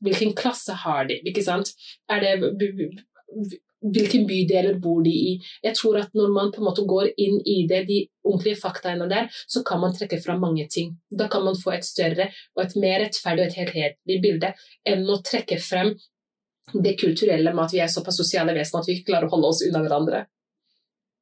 Hvilken 0.04 0.34
klasse 0.36 0.76
har 0.84 1.08
de? 1.08 1.22
Ikke 1.30 1.46
sant? 1.46 1.72
Er 2.12 2.20
det 2.20 2.52
hvilke 3.84 4.24
bydeler 4.28 4.78
bor 4.84 5.02
de 5.04 5.12
i. 5.12 5.34
Jeg 5.64 5.76
tror 5.80 6.00
at 6.00 6.14
Når 6.14 6.32
man 6.32 6.52
på 6.52 6.62
en 6.62 6.68
måte 6.68 6.86
går 6.88 7.12
inn 7.18 7.40
i 7.46 7.66
det, 7.68 7.84
de 7.88 8.00
ordentlige 8.24 8.60
faktaene 8.62 9.08
der, 9.10 9.30
så 9.48 9.64
kan 9.64 9.82
man 9.82 9.94
trekke 9.96 10.22
fra 10.22 10.38
mange 10.38 10.68
ting. 10.70 10.96
Da 11.12 11.28
kan 11.28 11.44
man 11.44 11.58
få 11.60 11.74
et 11.76 11.86
større 11.86 12.30
og 12.56 12.64
et 12.64 12.76
mer 12.76 13.04
rettferdig 13.04 13.44
og 13.44 13.48
et 13.52 13.60
helhetlig 13.60 14.20
bilde 14.22 14.54
enn 14.86 15.10
å 15.10 15.20
trekke 15.26 15.60
frem 15.60 15.96
det 16.74 16.96
kulturelle 17.00 17.52
med 17.54 17.66
at 17.66 17.74
vi 17.74 17.82
er 17.84 17.92
såpass 17.92 18.18
sosiale 18.18 18.54
vesen 18.56 18.80
at 18.80 18.88
vi 18.88 18.98
ikke 18.98 19.12
klarer 19.12 19.28
å 19.28 19.36
holde 19.36 19.52
oss 19.52 19.64
unna 19.68 19.82
hverandre. 19.84 20.24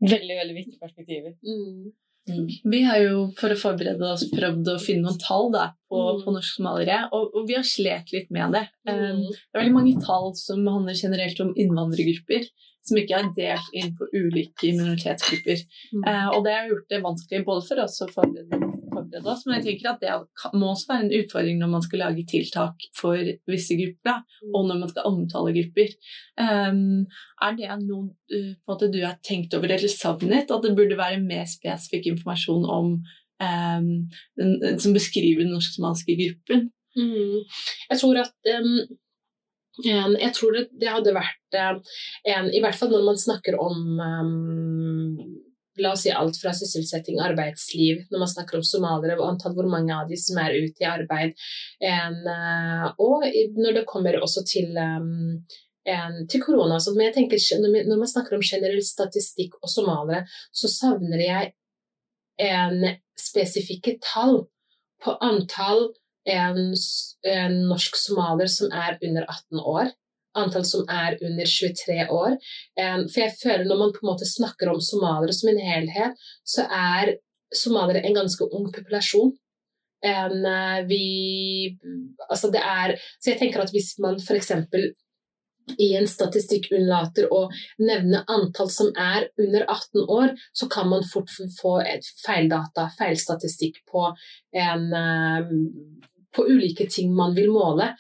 Veldig, 0.02 0.36
veldig 0.38 0.56
viktige 0.56 0.82
perspektiver. 0.82 1.34
Mm. 1.46 1.92
Mm. 2.30 2.48
Vi 2.72 2.82
har 2.86 3.00
jo 3.02 3.22
for 3.38 3.54
å 3.54 3.58
forberede 3.58 4.10
oss 4.14 4.28
prøvd 4.30 4.70
å 4.76 4.80
finne 4.82 5.08
noen 5.08 5.22
tall 5.22 5.50
da, 5.54 5.72
på, 5.90 6.02
mm. 6.02 6.24
på 6.26 6.34
norskmalere, 6.36 7.00
og, 7.12 7.32
og, 7.34 7.48
vi 7.50 7.58
har 7.58 7.66
slet 7.68 8.14
litt 8.14 8.30
med 8.34 8.54
det. 8.58 8.66
Mm. 8.88 8.98
Um, 8.98 9.24
det 9.32 9.56
er 9.56 9.64
veldig 9.64 9.78
mange 9.78 9.96
tall 10.06 10.30
som 10.40 10.66
handler 10.70 11.00
generelt 11.00 11.42
om 11.44 11.54
innvandrergrupper, 11.58 12.50
som 12.88 12.98
ikke 12.98 13.18
er 13.18 13.32
delt 13.38 13.78
inn 13.78 13.96
på 13.98 14.10
ulike 14.14 14.74
minoritetsgrupper. 14.78 15.66
Uh, 16.02 16.30
og 16.36 16.44
det 16.46 16.58
har 16.58 16.70
gjort 16.70 16.94
det 16.94 17.04
vanskelig 17.06 17.48
både 17.50 17.68
for 17.70 17.86
oss 17.86 18.02
å 18.06 18.12
forberede 18.14 18.71
oss. 19.20 19.44
Men 19.46 19.60
jeg 19.60 19.66
tenker 19.68 19.92
at 19.92 20.04
det 20.04 20.52
må 20.58 20.72
også 20.72 20.92
være 20.92 21.06
en 21.06 21.16
utfordring 21.20 21.60
når 21.62 21.72
man 21.74 21.86
skal 21.86 22.04
lage 22.06 22.26
tiltak 22.30 22.88
for 22.98 23.32
visse 23.52 23.78
grupper, 23.80 24.24
og 24.52 24.68
når 24.70 24.82
man 24.82 24.92
skal 24.92 25.10
omtale 25.10 25.56
grupper. 25.58 25.94
Um, 26.40 27.04
er 27.42 27.58
det 27.58 27.70
noe 27.84 28.12
måte, 28.70 28.92
du 28.94 29.02
har 29.04 29.20
tenkt 29.26 29.56
over 29.58 29.72
eller 29.72 29.92
savnet? 29.92 30.52
At 30.52 30.66
det 30.66 30.76
burde 30.78 31.00
være 31.00 31.22
mer 31.24 31.46
spesifikk 31.50 32.12
informasjon 32.14 32.68
om 32.78 32.96
um, 32.96 33.92
den, 34.40 34.58
som 34.82 34.98
beskriver 34.98 35.44
den 35.44 35.54
norsk-somaliske 35.56 36.18
gruppen? 36.24 36.70
Mm. 36.98 37.40
Jeg 37.90 38.02
tror 38.02 38.24
at 38.26 38.52
um, 38.58 38.76
jeg 39.82 40.34
tror 40.36 40.58
det 40.60 40.90
hadde 40.92 41.14
vært 41.16 41.56
en 41.56 42.50
I 42.52 42.60
hvert 42.60 42.76
fall 42.76 42.92
når 42.92 43.06
man 43.08 43.20
snakker 43.20 43.56
om 43.56 43.78
la 45.80 45.94
oss 45.94 46.04
si 46.06 46.12
alt 46.12 46.38
fra 46.42 46.52
sysselsetting, 46.56 47.20
arbeidsliv, 47.24 48.06
når 48.12 48.24
man 48.24 48.32
snakker 48.32 48.60
om 48.60 48.66
somaliere, 48.68 49.18
og 49.20 49.30
antall 49.30 49.56
hvor 49.56 49.70
mange 49.72 49.96
av 49.96 50.10
de 50.10 50.18
som 50.20 50.40
er 50.42 50.58
ute 50.58 50.84
i 50.84 50.90
arbeid. 50.90 51.36
En, 51.92 52.18
eh, 52.34 52.88
og 53.00 53.28
når 53.58 53.80
det 53.80 53.88
kommer 53.90 54.20
også 54.20 54.44
til, 54.48 54.76
um, 54.76 55.40
en, 55.88 56.20
til 56.30 56.44
korona. 56.44 56.80
Så 56.80 56.94
jeg 57.00 57.16
tenker, 57.16 57.40
når 57.62 57.98
man 57.98 58.10
snakker 58.10 58.38
om 58.38 58.46
generell 58.46 58.84
statistikk 58.86 59.58
og 59.62 59.72
somaliere, 59.72 60.26
så 60.52 60.70
savner 60.72 61.24
jeg 61.24 61.54
en 62.42 62.98
spesifikke 63.20 63.98
tall 64.04 64.46
på 65.02 65.16
antall 65.24 65.90
en, 66.30 66.76
en 67.26 67.58
norsk 67.70 67.98
somalier 67.98 68.50
som 68.52 68.70
er 68.74 69.00
under 69.02 69.26
18 69.26 69.62
år 69.62 69.90
antall 70.38 70.66
som 70.68 70.86
er 70.90 71.18
under 71.22 71.50
23 71.50 72.06
år. 72.12 72.38
For 72.78 73.20
jeg 73.20 73.36
føler 73.40 73.68
når 73.68 73.82
man 73.82 73.94
på 73.96 74.04
en 74.04 74.12
måte 74.14 74.28
snakker 74.30 74.72
om 74.72 74.80
somaliere 74.84 75.36
som 75.36 75.52
en 75.52 75.60
helhet, 75.62 76.24
så 76.48 76.68
er 76.68 77.16
somaliere 77.56 78.06
en 78.08 78.16
ganske 78.16 78.48
ung 78.52 78.72
populasjon. 78.74 79.34
En, 80.06 80.46
eh, 80.46 80.86
vi, 80.88 81.78
altså 82.30 82.50
det 82.50 82.62
er, 82.66 82.96
så 83.20 83.32
jeg 83.32 83.40
tenker 83.40 83.62
at 83.62 83.72
hvis 83.74 83.94
man 84.02 84.18
f.eks. 84.18 84.52
i 85.78 85.92
en 85.96 86.08
statistikk 86.10 86.72
unnlater 86.74 87.28
å 87.30 87.44
nevne 87.80 88.24
antall 88.34 88.72
som 88.74 88.90
er 88.98 89.28
under 89.38 89.68
18 89.68 90.08
år, 90.08 90.34
så 90.58 90.68
kan 90.74 90.90
man 90.90 91.06
fort 91.06 91.30
få 91.60 91.76
et 91.86 92.08
feildata, 92.26 92.90
feilstatistikk 92.98 93.84
på 93.92 94.08
en 94.58 94.88
eh, 94.90 95.54
på 96.36 96.48
ulike 96.48 96.88
ting 96.90 97.14
man 97.16 97.36
vil 97.36 97.52
måle. 97.52 97.92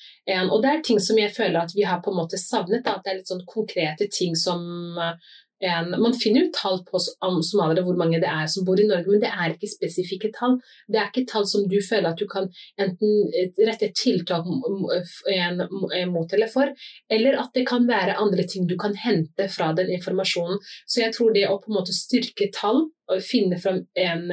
Og 0.47 0.57
det 0.63 0.71
er 0.71 0.83
ting 0.85 0.99
som 1.03 1.19
jeg 1.19 1.33
føler 1.35 1.63
at 1.65 1.75
vi 1.75 1.83
har 1.87 2.01
på 2.03 2.13
en 2.13 2.21
måte 2.23 2.39
savnet. 2.41 2.87
At 2.87 3.03
det 3.05 3.11
er 3.13 3.21
litt 3.21 3.31
sånn 3.31 3.47
konkrete 3.49 4.07
ting 4.11 4.35
som 4.39 4.65
en, 5.61 5.91
man 6.01 6.15
finner 6.17 6.47
jo 6.47 6.51
tall 6.55 6.79
på 6.87 6.97
somaliere 7.45 7.83
hvor 7.85 7.97
mange 7.99 8.17
det 8.17 8.29
er 8.29 8.47
som 8.49 8.65
bor 8.65 8.79
i 8.81 8.87
Norge, 8.89 9.05
men 9.11 9.21
det 9.21 9.29
er 9.29 9.53
ikke 9.53 9.69
spesifikke 9.69 10.31
tall. 10.33 10.55
Det 10.89 10.97
er 10.97 11.11
ikke 11.11 11.27
tall 11.29 11.45
som 11.49 11.67
du 11.69 11.77
føler 11.85 12.09
at 12.09 12.17
du 12.17 12.25
kan 12.29 12.47
enten 12.81 13.29
rette 13.67 13.91
tiltak 13.93 14.47
mot 14.49 16.33
eller 16.33 16.49
for, 16.49 16.71
eller 17.13 17.37
at 17.43 17.53
det 17.53 17.67
kan 17.69 17.85
være 17.89 18.17
andre 18.23 18.47
ting 18.49 18.65
du 18.65 18.73
kan 18.81 18.97
hente 18.97 19.45
fra 19.53 19.69
den 19.77 19.93
informasjonen. 19.99 20.57
Så 20.89 21.03
jeg 21.03 21.13
tror 21.17 21.29
det 21.37 21.45
å 21.45 21.59
på 21.61 21.69
en 21.69 21.77
måte 21.77 21.93
styrke 21.93 22.49
tall 22.57 22.87
og 23.11 23.21
finne 23.21 23.61
fram 23.61 23.83
en, 24.01 24.31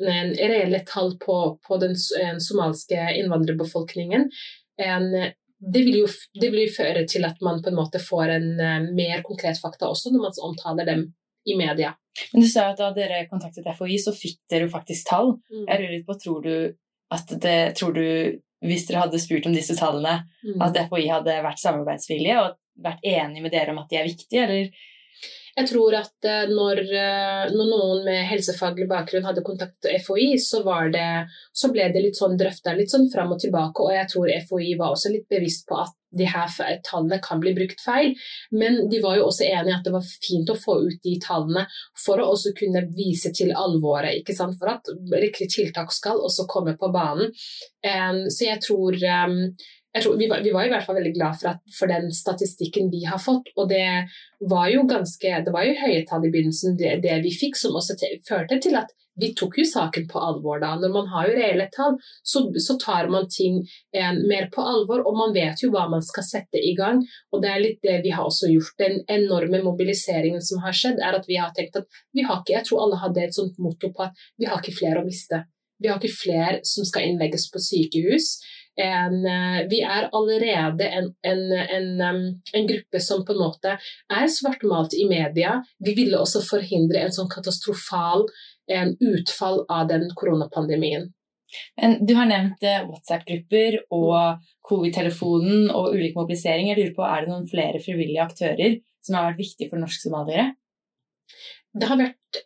reelle 0.00 0.80
tall 0.88 1.14
på, 1.20 1.36
på 1.66 1.78
den 1.82 1.96
somaliske 2.40 2.98
innvandrerbefolkningen, 3.20 4.26
en, 4.80 5.08
det 5.72 5.82
vil, 5.84 5.98
jo, 6.02 6.10
det 6.40 6.48
vil, 6.48 6.64
jo, 6.64 6.74
føre 6.74 7.04
til 7.08 7.26
at 7.28 7.40
man 7.44 7.60
på 7.62 7.68
en 7.72 7.78
måte 7.78 8.00
får 8.02 8.34
en 8.36 8.50
uh, 8.56 8.92
mer 8.96 9.20
konkret 9.26 9.60
fakta 9.60 9.90
også 9.90 10.12
når 10.14 10.24
man 10.24 10.38
omtaler 10.48 10.88
dem 10.88 11.02
i 11.48 11.56
media. 11.56 11.94
Men 12.32 12.44
Du 12.44 12.48
sa 12.48 12.70
at 12.70 12.80
da 12.80 12.90
dere 12.96 13.26
kontaktet 13.30 13.68
FHI, 13.76 13.98
så 14.00 14.14
fikk 14.16 14.40
dere 14.50 14.66
jo 14.66 14.72
faktisk 14.72 15.08
tall. 15.08 15.34
Mm. 15.52 15.66
Jeg 15.66 15.82
lurer 15.82 15.94
litt 15.94 16.06
på, 16.08 16.16
tror 16.20 16.40
du 16.44 16.54
at 17.10 17.32
det, 17.42 17.58
tror 17.78 17.94
du, 17.96 18.06
hvis 18.66 18.86
dere 18.88 19.04
hadde 19.06 19.20
spurt 19.22 19.48
om 19.48 19.54
disse 19.56 19.76
tallene, 19.78 20.20
mm. 20.44 20.58
at 20.64 20.80
FHI 20.90 21.06
hadde 21.10 21.38
vært 21.46 21.62
samarbeidsvillige 21.62 22.42
og 22.42 22.58
vært 22.84 23.04
enig 23.08 23.44
med 23.44 23.54
dere 23.54 23.74
om 23.74 23.80
at 23.82 23.90
de 23.90 24.00
er 24.00 24.08
viktige, 24.08 24.44
eller 24.46 24.89
jeg 25.56 25.68
tror 25.70 25.96
at 25.98 26.28
eh, 26.28 26.50
når, 26.50 26.80
eh, 26.86 27.52
når, 27.54 27.70
noen 27.70 28.02
med 28.06 28.26
helsefaglig 28.30 28.88
bakgrunn 28.90 29.26
hadde 29.26 29.44
kontakt 29.46 29.86
med 29.86 30.02
FHI, 30.04 30.32
så, 30.42 30.62
det, 30.92 31.06
så 31.52 31.70
ble 31.74 31.88
det 31.92 32.04
litt 32.04 32.20
sånn 32.20 32.38
drøfta 32.40 32.76
litt 32.76 32.92
sånn 32.92 33.08
fram 33.12 33.34
og 33.34 33.40
tilbake, 33.42 33.82
og 33.82 33.94
jeg 33.94 34.10
tror 34.12 34.34
FHI 34.48 34.76
var 34.80 34.94
også 34.94 35.14
litt 35.14 35.26
bevisst 35.30 35.66
på 35.68 35.80
at 35.82 35.96
de 36.10 36.26
her 36.26 36.50
tallene 36.82 37.20
kan 37.22 37.38
bli 37.38 37.52
brukt 37.54 37.78
feil. 37.84 38.16
Men 38.50 38.80
de 38.90 38.98
var 39.02 39.14
jo 39.20 39.28
også 39.28 39.44
enig 39.46 39.70
i 39.70 39.76
at 39.76 39.84
det 39.86 39.92
var 39.94 40.08
fint 40.26 40.50
å 40.50 40.56
få 40.58 40.74
ut 40.88 40.96
de 41.06 41.12
tallene 41.22 41.62
for 42.04 42.18
å 42.18 42.32
også 42.32 42.50
kunne 42.58 42.82
vise 42.96 43.30
til 43.30 43.52
alvoret. 43.54 44.16
ikke 44.18 44.34
sant? 44.34 44.58
For 44.58 44.72
at 44.72 44.90
riktig 45.22 45.52
tiltak 45.54 45.94
skal 45.94 46.18
også 46.18 46.48
komme 46.50 46.74
på 46.80 46.90
banen. 46.90 47.30
Så 48.26 48.48
jeg 48.48 48.58
tror 48.66 48.98
tror, 49.98 50.16
vi, 50.18 50.28
var, 50.30 50.42
vi, 50.44 50.52
var, 50.54 50.66
i 50.66 50.70
hvert 50.70 50.86
fall 50.86 51.00
veldig 51.00 51.14
glad 51.16 51.38
for, 51.40 51.50
at, 51.50 51.62
for, 51.78 51.90
den 51.90 52.12
statistikken 52.14 52.90
vi 52.92 53.02
har 53.10 53.18
fått. 53.18 53.50
Og 53.56 53.68
det 53.72 54.06
var 54.50 54.70
jo 54.70 54.86
ganske, 54.90 55.32
det 55.46 55.54
var 55.54 55.66
jo 55.66 55.78
høye 55.82 56.04
tall 56.06 56.26
i 56.26 56.30
begynnelsen, 56.30 56.76
det, 56.78 57.00
det 57.02 57.20
vi 57.26 57.34
fikk, 57.34 57.58
som 57.58 57.74
også 57.78 57.98
til, 57.98 58.20
førte 58.28 58.60
til 58.62 58.78
at 58.78 58.94
vi 59.20 59.32
tok 59.36 59.58
jo 59.58 59.64
saken 59.68 60.06
på 60.08 60.20
alvor 60.22 60.60
da. 60.62 60.70
Når 60.80 60.92
man 60.94 61.08
har 61.12 61.28
jo 61.28 61.36
reelle 61.36 61.66
tall, 61.74 61.98
så, 62.22 62.44
så 62.62 62.76
tar 62.80 63.10
man 63.12 63.28
ting 63.32 63.60
eh, 63.96 64.12
mer 64.30 64.48
på 64.54 64.64
alvor, 64.64 65.02
og 65.08 65.18
man 65.18 65.34
vet 65.36 65.62
jo 65.64 65.72
hva 65.74 65.86
man 65.92 66.04
skal 66.06 66.26
sette 66.26 66.62
i 66.62 66.72
gang. 66.78 67.02
Og 67.34 67.42
det 67.42 67.50
er 67.50 67.64
litt 67.64 67.80
det 67.84 68.00
vi 68.06 68.14
har 68.14 68.28
også 68.28 68.50
gjort. 68.52 68.76
Den 68.80 69.00
enorme 69.10 69.62
mobiliseringen 69.66 70.44
som 70.44 70.62
har 70.64 70.76
skjedd, 70.76 71.02
er 71.02 71.18
at 71.18 71.28
vi 71.28 71.40
har 71.40 71.52
tenkt 71.56 71.82
at 71.82 72.02
vi 72.16 72.24
har 72.26 72.40
ikke 72.40 72.58
Jeg 72.60 72.66
tror 72.66 72.84
alle 72.84 73.00
hadde 73.02 73.22
et 73.24 73.36
sånt 73.36 73.58
motto 73.62 73.92
på 73.94 74.06
at 74.06 74.24
vi 74.38 74.48
har 74.48 74.62
ikke 74.62 74.78
flere 74.78 75.02
å 75.02 75.06
miste. 75.06 75.44
Vi 75.80 75.88
har 75.88 76.00
ikke 76.00 76.12
flere 76.12 76.58
som 76.66 76.84
skal 76.84 77.08
innlegges 77.08 77.46
på 77.52 77.60
sykehus 77.62 78.34
en, 78.84 79.16
eh, 79.26 79.60
vi 79.70 79.80
er 79.84 80.08
allerede 80.16 80.88
en, 80.88 81.10
en, 81.26 81.42
en, 81.52 82.18
en, 82.54 82.68
gruppe 82.70 83.00
som 83.04 83.24
på 83.26 83.34
en 83.36 83.42
måte 83.44 83.76
er 83.76 84.26
svartmalt 84.32 84.96
i 84.96 85.06
media. 85.10 85.58
Vi 85.84 85.94
ville 85.98 86.20
også 86.20 86.42
forhindre 86.46 87.04
en 87.04 87.14
sånn 87.14 87.30
katastrofal 87.32 88.26
en 88.70 88.94
utfall 89.00 89.64
av 89.68 89.88
den 89.90 90.10
koronapandemien. 90.14 91.10
Du 92.00 92.12
har 92.14 92.28
nevnt 92.30 92.62
eh, 92.62 92.84
WhatsApp-grupper 92.86 93.80
og 93.96 94.44
covid-telefonen 94.66 95.72
og 95.74 95.96
ulik 95.96 96.14
mobilisering. 96.18 96.70
Jeg 96.70 96.78
lurer 96.78 96.94
på, 96.94 97.06
Er 97.06 97.24
det 97.24 97.32
noen 97.32 97.48
flere 97.50 97.82
frivillige 97.82 98.22
aktører 98.22 98.78
som 99.02 99.18
har 99.18 99.30
vært 99.30 99.42
viktige 99.42 99.72
for 99.72 99.82
norsk-somaliere? 99.82 100.52
Det 101.74 101.90
har 101.90 101.98
vært 101.98 102.44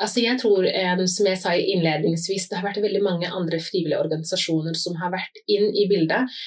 Altså 0.00 0.22
jeg 0.24 0.38
tror, 0.40 0.64
som 1.12 1.26
jeg 1.28 1.38
sa 1.40 1.52
innledningsvis, 1.54 2.48
det 2.48 2.56
har 2.58 2.68
vært 2.70 2.80
veldig 2.80 3.02
mange 3.04 3.28
andre 3.28 3.60
frivillige 3.60 4.00
organisasjoner 4.00 4.78
som 4.80 4.96
har 5.00 5.12
vært 5.12 5.42
inn 5.44 5.68
i 5.76 5.84
bildet. 5.90 6.38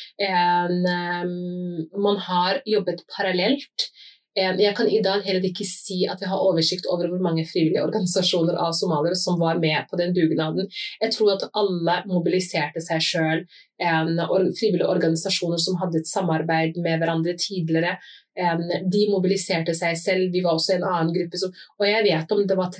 man 2.07 2.17
har 2.29 2.63
jobbet 2.65 3.05
parallelt. 3.13 3.91
Jeg 4.33 4.73
kan 4.73 4.87
i 4.89 5.01
dag 5.05 5.21
heller 5.21 5.43
ikke 5.45 5.65
si 5.69 5.99
at 6.09 6.21
jeg 6.23 6.29
har 6.31 6.41
oversikt 6.41 6.87
over 6.89 7.05
hvor 7.11 7.21
mange 7.21 7.43
frivillige 7.45 7.83
organisasjoner 7.85 8.55
av 8.57 8.71
somaliere 8.73 9.17
som 9.19 9.37
var 9.37 9.59
med 9.61 9.85
på 9.91 9.99
den 9.99 10.15
dugnaden. 10.15 10.65
Jeg 11.03 11.13
tror 11.13 11.35
at 11.35 11.45
alle 11.53 11.99
mobiliserte 12.09 12.81
seg 12.81 13.03
sjøl. 13.05 13.43
Frivillige 13.77 14.89
organisasjoner 14.89 15.61
som 15.61 15.77
hadde 15.83 16.01
et 16.01 16.09
samarbeid 16.09 16.81
med 16.81 16.97
hverandre 17.03 17.37
tidligere. 17.37 17.99
De 18.33 19.03
mobiliserte 19.11 19.77
seg 19.77 20.01
selv. 20.01 20.33
Vi 20.33 20.41
var 20.41 20.57
også 20.57 20.79
en 20.79 20.87
annen 20.89 21.13
gruppe. 21.13 21.37
Som, 21.37 21.53
og 21.77 21.85
jeg 21.85 22.07
vet 22.09 22.33
om 22.33 22.41
det 22.49 22.57
var 22.57 22.73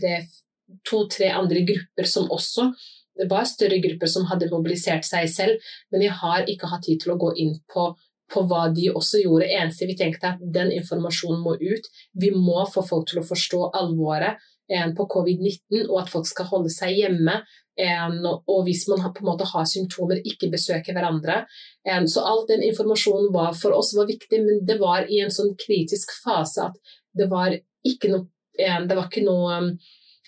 to-tre 0.90 1.30
andre 1.34 1.64
grupper 1.68 2.10
som 2.10 2.32
også 2.32 2.72
det 3.14 3.28
var 3.30 3.46
større 3.46 3.78
grupper 3.78 4.10
som 4.10 4.26
hadde 4.26 4.48
mobilisert 4.50 5.06
seg 5.06 5.28
selv, 5.30 5.68
men 5.94 6.02
jeg 6.02 6.16
har 6.18 6.48
ikke 6.50 6.72
hatt 6.72 6.82
tid 6.88 7.04
til 7.04 7.14
å 7.14 7.20
gå 7.22 7.36
inn 7.44 7.52
på 7.70 7.92
på 8.34 8.44
hva 8.50 8.68
de 8.74 8.90
også 8.94 9.22
gjorde. 9.24 9.50
Eneste 9.52 9.88
vi 9.90 9.98
tenkte 10.00 10.34
at 10.34 10.42
den 10.56 10.72
informasjonen 10.74 11.44
må 11.44 11.56
ut. 11.60 11.90
Vi 12.20 12.32
må 12.34 12.64
få 12.72 12.84
folk 12.88 13.10
til 13.10 13.22
å 13.22 13.28
forstå 13.28 13.60
alvoret 13.80 14.40
eh, 14.72 14.88
på 14.98 15.08
covid-19, 15.16 15.86
og 15.90 16.00
at 16.04 16.12
folk 16.14 16.30
skal 16.30 16.50
holde 16.50 16.72
seg 16.74 16.96
hjemme. 16.98 17.42
Eh, 17.80 18.18
og 18.24 18.60
hvis 18.68 18.86
man 18.90 19.04
på 19.06 19.24
en 19.24 19.30
måte 19.32 19.50
har 19.50 19.68
symptomer, 19.70 20.22
ikke 20.26 20.52
besøke 20.54 20.96
hverandre. 20.96 21.44
Eh, 21.86 22.04
så 22.10 22.26
all 22.30 22.46
den 22.50 22.66
informasjonen 22.70 23.32
var, 23.36 23.54
for 23.60 23.76
oss 23.78 23.94
var 23.98 24.10
viktig, 24.10 24.42
men 24.46 24.64
det 24.68 24.80
var 24.82 25.10
i 25.10 25.22
en 25.24 25.34
sånn 25.34 25.54
kritisk 25.60 26.16
fase 26.24 26.70
at 26.70 26.96
det 27.14 27.30
var 27.30 27.54
ikke 27.86 28.10
noe, 28.10 28.30
det 28.58 28.96
var 28.96 29.08
ikke 29.10 29.26
noe, 29.26 29.76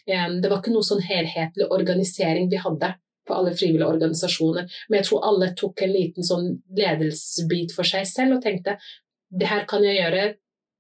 det 0.06 0.52
var 0.52 0.60
ikke 0.60 0.74
noe 0.74 0.86
sånn 0.86 1.04
helhetlig 1.06 1.68
organisering 1.74 2.50
vi 2.52 2.62
hadde 2.62 2.94
på 3.26 3.34
alle 3.34 3.56
frivillige 3.58 3.90
organisasjoner. 3.90 4.70
Men 4.90 5.00
jeg 5.00 5.10
tror 5.10 5.26
alle 5.30 5.52
tok 5.58 5.82
en 5.82 5.94
liten 5.94 6.28
sånn 6.28 6.52
ledelsesbit 6.78 7.74
for 7.76 7.88
seg 7.88 8.06
selv 8.10 8.38
og 8.38 8.46
tenkte 8.46 8.78
det 9.36 9.50
her 9.50 9.66
kan 9.70 9.84
jeg 9.84 9.98
gjøre, 9.98 10.26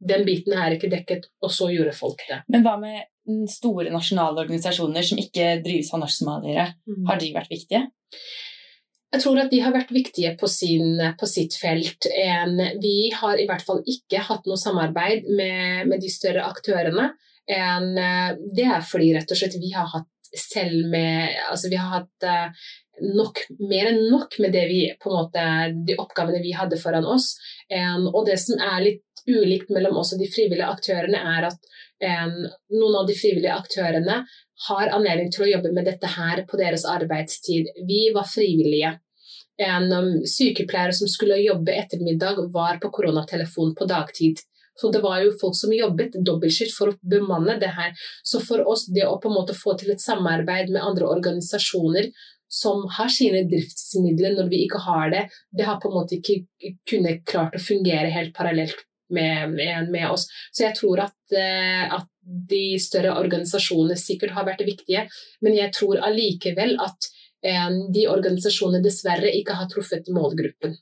den 0.06 0.26
biten 0.28 0.54
er 0.54 0.76
ikke 0.76 0.92
dekket, 0.92 1.30
og 1.42 1.52
så 1.52 1.72
gjorde 1.74 1.96
folk 1.98 2.22
det. 2.30 2.44
Men 2.54 2.66
hva 2.66 2.76
med 2.80 3.50
store 3.50 3.90
nasjonale 3.94 4.44
organisasjoner 4.44 5.06
som 5.08 5.20
ikke 5.20 5.56
drives 5.66 5.90
av 5.96 6.04
norsk-somaliere? 6.04 6.68
Mm. 6.86 7.06
Har 7.10 7.22
de 7.22 7.32
vært 7.36 7.52
viktige? 7.52 7.88
Jeg 9.16 9.24
tror 9.24 9.40
at 9.42 9.52
de 9.54 9.62
har 9.64 9.74
vært 9.74 9.94
viktige 9.96 10.34
på, 10.38 10.48
sin, 10.52 11.00
på 11.18 11.28
sitt 11.30 11.56
felt. 11.58 12.08
Vi 12.84 12.96
har 13.16 13.40
i 13.40 13.46
hvert 13.48 13.64
fall 13.66 13.80
ikke 13.88 14.24
hatt 14.28 14.48
noe 14.50 14.60
samarbeid 14.60 15.30
med, 15.32 15.88
med 15.90 16.04
de 16.04 16.12
større 16.12 16.44
aktørene. 16.46 17.14
Det 17.46 18.64
er 18.66 18.82
fordi 18.82 19.12
rett 19.14 19.30
og 19.30 19.38
slett 19.38 19.60
vi 19.62 19.70
har 19.76 19.86
hatt 19.92 20.10
selv 20.36 20.88
med 20.90 21.36
Altså 21.52 21.70
vi 21.70 21.78
har 21.80 21.92
hatt 21.92 22.26
uh, 22.26 22.66
nok, 23.16 23.42
mer 23.70 23.92
enn 23.92 24.06
nok 24.12 24.38
med 24.40 24.54
det 24.56 24.66
vi, 24.70 24.82
på 25.02 25.12
en 25.12 25.18
måte, 25.20 25.46
de 25.88 25.98
oppgavene 26.00 26.42
vi 26.44 26.54
hadde 26.56 26.80
foran 26.80 27.08
oss. 27.08 27.34
En, 27.70 28.08
og 28.08 28.26
det 28.30 28.38
som 28.42 28.62
er 28.62 28.84
litt 28.86 29.26
ulikt 29.26 29.72
mellom 29.74 29.98
oss 30.00 30.14
og 30.16 30.22
de 30.22 30.30
frivillige 30.32 30.70
aktørene, 30.70 31.20
er 31.20 31.50
at 31.50 31.72
en, 32.06 32.36
noen 32.76 33.00
av 33.02 33.08
de 33.10 33.16
frivillige 33.18 33.56
aktørene 33.56 34.22
har 34.68 34.94
anledning 34.96 35.32
til 35.34 35.46
å 35.46 35.50
jobbe 35.50 35.74
med 35.76 35.90
dette 35.90 36.12
her 36.16 36.46
på 36.48 36.60
deres 36.60 36.86
arbeidstid. 36.88 37.74
Vi 37.88 38.08
var 38.16 38.30
frivillige. 38.30 38.96
En 39.60 39.88
um, 39.92 40.12
sykepleier 40.28 40.92
som 40.96 41.12
skulle 41.12 41.42
jobbe 41.44 41.76
ettermiddag, 41.76 42.42
var 42.54 42.80
på 42.84 42.92
koronatelefon 42.96 43.76
på 43.76 43.88
dagtid. 43.92 44.44
Så 44.76 44.92
det 44.92 45.02
var 45.04 45.22
jo 45.24 45.34
folk 45.42 45.56
som 45.58 45.74
jobbet 45.74 46.18
dobbeltskift 46.28 46.76
for 46.76 46.92
å 46.92 46.98
bemanne 47.02 47.58
det 47.62 47.72
her. 47.78 47.94
Så 48.28 48.42
for 48.44 48.64
oss, 48.68 48.86
det 48.92 49.08
å 49.08 49.18
på 49.24 49.32
en 49.32 49.38
måte 49.38 49.56
få 49.58 49.78
til 49.80 49.94
et 49.94 50.04
samarbeid 50.04 50.72
med 50.74 50.84
andre 50.84 51.08
organisasjoner 51.16 52.12
som 52.52 52.84
har 52.98 53.10
sine 53.12 53.44
driftsmidler 53.50 54.36
når 54.38 54.50
vi 54.52 54.66
ikke 54.66 54.82
har 54.86 55.10
det, 55.12 55.24
det 55.52 55.66
har 55.68 55.80
på 55.82 55.90
en 55.90 55.98
måte 55.98 56.20
ikke 56.20 56.76
kunnet 56.88 57.24
klart 57.28 57.56
å 57.58 57.64
fungere 57.64 58.12
helt 58.14 58.36
parallelt 58.38 58.86
med, 59.10 59.52
med, 59.54 59.90
med 59.92 60.10
oss. 60.10 60.28
Så 60.52 60.66
jeg 60.68 60.78
tror 60.78 61.04
at, 61.08 61.18
eh, 61.36 61.84
at 61.98 62.08
de 62.26 62.78
større 62.82 63.16
organisasjonene 63.20 63.98
sikkert 64.00 64.36
har 64.38 64.48
vært 64.48 64.66
viktige, 64.66 65.06
men 65.46 65.58
jeg 65.58 65.74
tror 65.76 66.02
allikevel 66.06 66.78
at 66.82 67.10
eh, 67.46 67.70
de 67.94 68.08
organisasjonene 68.12 68.84
dessverre 68.86 69.34
ikke 69.40 69.58
har 69.60 69.70
truffet 69.72 70.10
målgruppen. 70.14 70.78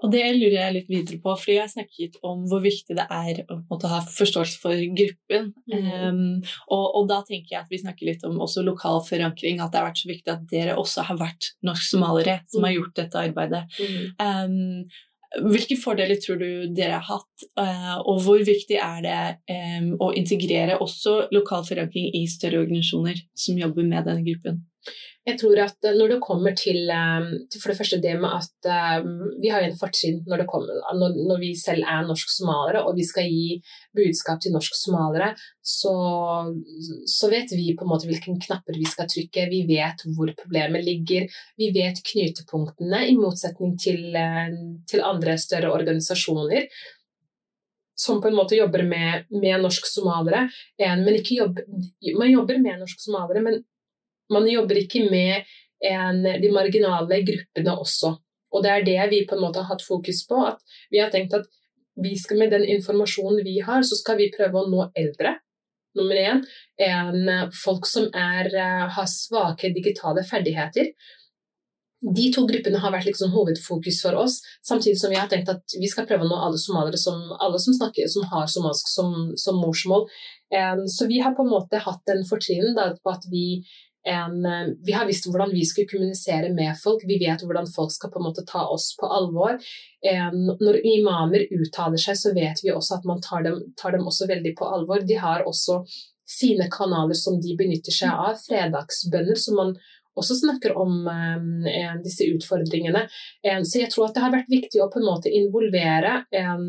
Og 0.00 0.12
det 0.12 0.22
lurer 0.36 0.56
jeg 0.56 0.74
litt 0.76 0.88
videre 0.90 1.18
på, 1.22 1.34
fordi 1.36 1.56
jeg 1.56 1.64
har 1.64 1.72
snakket 1.72 2.16
om 2.26 2.46
hvor 2.48 2.62
viktig 2.64 2.96
det 2.96 3.06
er 3.12 3.42
å 3.50 3.80
ha 3.92 4.00
forståelse 4.06 4.62
for 4.62 4.84
gruppen. 4.96 5.50
Mm. 5.70 5.90
Um, 5.90 6.22
og, 6.68 6.84
og, 6.84 7.04
da 7.10 7.20
tenker 7.26 7.54
jeg 7.56 7.60
at 7.60 7.72
vi 7.72 7.82
snakker 7.82 8.08
litt 8.08 8.24
om 8.28 8.40
også 8.40 8.64
lokal 8.66 9.02
forankring, 9.06 9.60
at 9.60 9.72
det 9.72 9.80
har 9.80 9.90
vært 9.90 10.02
så 10.02 10.10
viktig 10.10 10.32
at 10.32 10.48
dere 10.52 10.78
også 10.80 11.04
har 11.10 11.20
vært 11.20 11.52
norsk-somaliere 11.66 12.40
som 12.48 12.62
mm. 12.62 12.68
har 12.68 12.76
gjort 12.78 12.98
dette 13.02 13.24
arbeidet. 13.28 13.62
Mm. 13.80 14.02
Um, 14.24 15.46
hvilke 15.50 15.76
fordeler 15.78 16.18
tror 16.18 16.40
du 16.40 16.72
dere 16.74 16.96
har 16.98 17.06
hatt, 17.06 17.44
uh, 17.60 18.00
og 18.00 18.24
hvor 18.24 18.40
viktig 18.46 18.80
er 18.82 19.04
det 19.04 19.20
um, 19.52 19.92
å 20.02 20.10
integrere 20.16 20.80
også 20.82 21.28
lokal 21.34 21.62
forankring 21.68 22.10
i 22.18 22.24
større 22.30 22.64
organisasjoner 22.64 23.20
som 23.38 23.60
jobber 23.60 23.86
med 23.86 24.08
denne 24.08 24.26
gruppen? 24.26 24.64
Jeg 25.28 25.36
tror 25.40 25.58
at 25.62 25.84
eh, 25.84 25.96
når 25.96 26.14
det 26.14 26.18
kommer 26.24 26.54
til, 26.56 26.78
eh, 26.88 27.26
til 27.52 27.60
for 27.60 27.72
det 27.72 27.76
første 27.78 27.98
det 28.00 28.14
med 28.20 28.32
at 28.32 28.68
um, 29.04 29.26
vi 29.42 29.50
har 29.52 29.64
en 29.64 29.76
fortrinn 29.76 30.22
når, 30.26 30.46
når, 30.96 31.38
vi 31.42 31.50
selv 31.58 31.84
er 31.84 32.06
norsk-somaliere 32.08 32.82
og 32.88 32.96
vi 32.96 33.04
skal 33.04 33.28
gi 33.28 33.58
budskap 33.96 34.40
til 34.40 34.54
norsk-somaliere, 34.56 35.34
så, 35.60 35.92
så, 37.04 37.28
vet 37.32 37.52
vi 37.52 37.74
på 37.76 37.84
en 37.84 37.92
måte 37.92 38.08
hvilke 38.08 38.32
knapper 38.46 38.78
vi 38.78 38.88
skal 38.88 39.10
trykke. 39.10 39.48
Vi 39.52 39.60
vet 39.68 40.06
hvor 40.16 40.32
problemet 40.38 40.86
ligger. 40.86 41.28
Vi 41.60 41.68
vet 41.76 42.00
knutepunktene, 42.06 43.04
i 43.12 43.18
motsetning 43.18 43.76
til, 43.80 44.16
til 44.90 45.04
andre 45.04 45.36
større 45.38 45.74
organisasjoner 45.76 46.66
som 48.00 48.20
på 48.22 48.30
en 48.30 48.36
måte 48.38 48.56
jobber 48.56 48.82
med, 48.88 49.26
med 49.28 49.60
norsk-somaliere. 49.60 50.46
Men 50.80 51.18
ikke 51.18 51.36
jobb, 51.42 51.60
man 52.16 52.30
jobber 52.32 52.60
med 52.62 52.80
norsk-somaliere, 52.80 53.42
men 53.44 53.60
man 54.32 54.48
jobber 54.48 54.80
ikke 54.80 55.04
med 55.10 55.46
en, 55.90 56.22
de 56.42 56.50
marginale 56.52 57.22
gruppene 57.26 57.76
også. 57.76 58.14
Og 58.50 58.64
det 58.64 58.70
er 58.70 58.86
det 58.86 58.98
vi 59.12 59.24
på 59.28 59.36
en 59.36 59.44
måte 59.44 59.62
har 59.62 59.70
hatt 59.70 59.84
fokus 59.86 60.24
på. 60.28 60.40
at 60.46 60.58
Vi 60.90 61.00
har 61.02 61.12
tenkt 61.12 61.34
at 61.36 61.46
vi 62.00 62.16
skal 62.18 62.38
med 62.40 62.52
den 62.54 62.64
informasjonen 62.64 63.44
vi 63.44 63.60
har, 63.60 63.82
så 63.82 63.98
skal 63.98 64.18
vi 64.20 64.32
prøve 64.34 64.60
å 64.60 64.68
nå 64.70 64.88
eldre. 64.96 65.36
Nummer 65.98 66.18
én. 66.18 66.42
En, 66.78 67.30
folk 67.64 67.86
som 67.86 68.06
er, 68.14 68.46
eh, 68.54 68.84
har 68.94 69.08
svake 69.10 69.72
digitale 69.74 70.22
ferdigheter. 70.22 70.92
De 72.00 72.30
to 72.32 72.46
gruppene 72.48 72.78
har 72.80 72.92
vært 72.94 73.10
liksom 73.10 73.32
hovedfokus 73.34 73.98
for 74.00 74.16
oss, 74.16 74.38
samtidig 74.64 74.96
som 74.98 75.10
vi 75.10 75.18
har 75.18 75.28
tenkt 75.28 75.50
at 75.52 75.74
vi 75.76 75.88
skal 75.90 76.06
prøve 76.08 76.24
å 76.24 76.30
nå 76.30 76.38
alle 76.46 76.56
somaliere 76.56 76.96
som, 76.96 77.18
alle 77.36 77.58
som, 77.60 77.74
snakker, 77.76 78.08
som 78.08 78.24
har 78.30 78.46
somalisk 78.48 78.88
som, 78.88 79.10
som 79.36 79.58
morsmål. 79.60 80.06
En, 80.50 80.86
så 80.88 81.06
vi 81.10 81.20
har 81.20 81.34
på 81.36 81.44
en 81.44 81.52
måte 81.52 81.82
hatt 81.84 82.00
den 82.08 82.24
fortrinnen 82.24 82.96
på 83.02 83.12
at 83.12 83.26
vi 83.30 83.60
en, 84.08 84.46
eh, 84.46 84.66
vi 84.86 84.92
har 84.92 85.06
visst 85.06 85.26
hvordan 85.28 85.52
vi 85.52 85.64
skulle 85.64 85.90
kommunisere 85.90 86.52
med 86.54 86.76
folk. 86.82 87.04
Vi 87.06 87.18
vet 87.20 87.42
hvordan 87.44 87.68
folk 87.68 87.92
skal 87.92 88.12
på 88.12 88.20
en 88.20 88.28
måte 88.28 88.46
ta 88.48 88.64
oss 88.66 88.94
på 89.00 89.06
alvor. 89.06 89.58
En, 90.12 90.46
når 90.60 90.80
imamer 90.94 91.44
uttaler 91.52 92.00
seg, 92.00 92.16
så 92.16 92.34
vet 92.36 92.62
vi 92.64 92.72
også 92.72 93.00
at 93.00 93.08
man 93.08 93.20
tar 93.24 93.44
dem, 93.44 93.60
tar 93.80 93.96
dem 93.96 94.06
også 94.08 94.28
veldig 94.30 94.54
på 94.58 94.68
alvor. 94.68 95.04
De 95.04 95.20
har 95.20 95.44
også 95.44 95.82
sine 96.30 96.68
kanaler 96.72 97.18
som 97.18 97.40
de 97.42 97.56
benytter 97.58 97.94
seg 97.94 98.12
av. 98.14 98.38
Fredagsbønner 98.46 99.38
som 99.38 99.60
man 99.60 99.74
også 100.18 100.36
snakker 100.40 100.74
om 100.78 101.06
eh, 101.08 101.94
disse 102.04 102.26
utfordringene. 102.34 103.06
Eh, 103.46 103.60
så 103.62 103.82
jeg 103.82 103.92
tror 103.92 104.08
at 104.08 104.16
det 104.16 104.24
har 104.24 104.34
vært 104.34 104.52
viktig 104.52 104.82
å 104.82 104.90
på 104.92 105.00
en 105.00 105.08
måte 105.10 105.32
involvere 105.32 106.22
eh, 106.34 106.66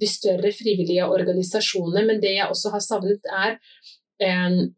de 0.00 0.08
større 0.08 0.52
frivillige 0.56 1.08
organisasjonene. 1.08 2.06
Men 2.08 2.22
det 2.22 2.36
jeg 2.38 2.48
også 2.48 2.74
har 2.74 2.84
savnet, 2.84 3.30
er 3.30 3.58
en, 4.20 4.74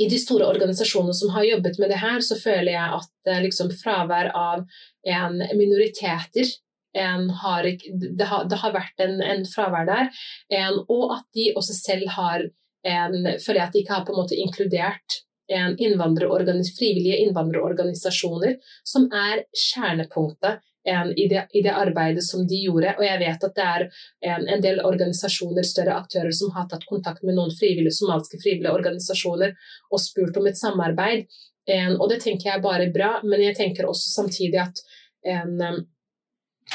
i 0.00 0.08
de 0.08 0.18
store 0.18 0.46
organisasjonene 0.48 1.14
som 1.14 1.32
har 1.34 1.44
jobbet 1.48 1.78
med 1.82 1.92
det 1.92 2.00
her, 2.02 2.20
så 2.24 2.38
føler 2.40 2.72
jeg 2.74 2.98
at 2.98 3.30
eh, 3.30 3.42
liksom, 3.46 3.72
fravær 3.82 4.32
av 4.36 4.64
en 5.08 5.42
minoriteter 5.58 6.48
en 6.92 7.30
har, 7.30 7.64
det, 7.64 8.24
har, 8.24 8.44
det, 8.44 8.56
har, 8.60 8.72
vært 8.74 9.00
en, 9.00 9.20
en 9.24 9.46
fravær 9.48 9.86
der. 9.88 10.10
En, 10.52 10.82
og 10.92 11.14
at 11.16 11.24
de 11.36 11.50
også 11.56 11.76
selv 11.78 12.10
har 12.16 12.44
en, 12.84 13.14
føler 13.40 13.60
jeg 13.60 13.68
at 13.68 13.76
de 13.76 13.82
ikke 13.82 13.94
har 13.96 14.04
på 14.04 14.12
en 14.12 14.20
måte 14.20 14.36
inkludert 14.36 15.22
frivillige 16.76 17.18
innvandrerorganisasjoner, 17.26 18.58
som 18.88 19.08
er 19.12 19.44
kjernepunktet 19.52 20.62
i 21.16 21.28
det, 21.30 21.46
i 21.54 21.62
det, 21.62 21.70
arbeidet 21.70 22.24
som 22.26 22.46
de 22.48 22.58
gjorde. 22.64 22.94
Og 22.98 23.04
jeg 23.06 23.20
vet 23.20 23.44
at 23.46 23.54
det 23.58 23.66
er 23.66 23.84
en, 24.32 24.48
en, 24.48 24.62
del 24.64 24.80
organisasjoner, 24.82 25.62
større 25.66 25.94
aktører, 26.00 26.32
som 26.34 26.50
har 26.56 26.66
tatt 26.70 26.88
kontakt 26.88 27.22
med 27.22 27.38
noen 27.38 27.54
frivillige, 27.54 27.94
somaliske 28.00 28.40
frivillige 28.42 28.74
organisasjoner 28.74 29.54
og 29.90 30.02
spurt 30.02 30.40
om 30.40 30.50
et 30.50 30.58
samarbeid. 30.58 31.26
En, 31.70 31.96
og 32.00 32.08
det 32.10 32.22
tenker 32.24 32.50
jeg 32.50 32.58
er 32.58 32.64
bare 32.64 32.90
bra, 32.94 33.14
men 33.22 33.44
jeg 33.44 33.56
tenker 33.58 33.86
også 33.86 34.10
samtidig 34.16 34.58
at 34.64 34.82
en, 35.30 35.54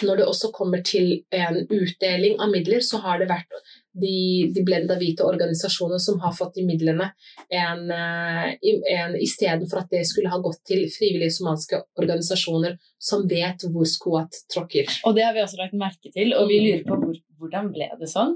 når 0.08 0.22
det 0.22 0.28
også 0.28 0.52
kommer 0.56 0.84
til 0.86 1.24
en 1.36 1.64
utdeling 1.66 2.40
av 2.40 2.52
midler, 2.54 2.84
så 2.86 3.02
har 3.04 3.20
det 3.20 3.30
vært 3.32 3.60
de, 4.02 4.52
de 4.56 4.64
blenda 4.66 4.98
hvite 5.00 5.26
organisasjonene 5.26 6.00
som 6.02 6.20
har 6.24 6.34
fått 6.36 6.58
de 6.60 6.66
midlene, 6.68 7.10
en, 7.50 7.84
eh, 7.92 8.54
en, 8.94 9.18
istedenfor 9.20 9.84
at 9.84 9.94
det 9.94 10.04
skulle 10.10 10.32
ha 10.32 10.40
gått 10.44 10.64
til 10.70 10.86
frivillige 10.94 11.38
somaliske 11.40 11.82
organisasjoner 12.02 12.78
som 13.10 13.28
vet 13.30 13.68
hvor 13.72 13.88
skoa 13.90 14.26
tråkker. 14.54 14.90
Og 15.08 15.18
det 15.18 15.28
har 15.28 15.36
vi 15.36 15.44
også 15.44 15.62
lagt 15.62 15.78
merke 15.78 16.12
til, 16.14 16.34
og 16.38 16.50
vi 16.52 16.62
lurer 16.64 16.84
på 16.88 17.00
hvor, 17.04 17.22
hvordan 17.40 17.72
ble 17.76 17.92
det 18.00 18.12
sånn? 18.12 18.36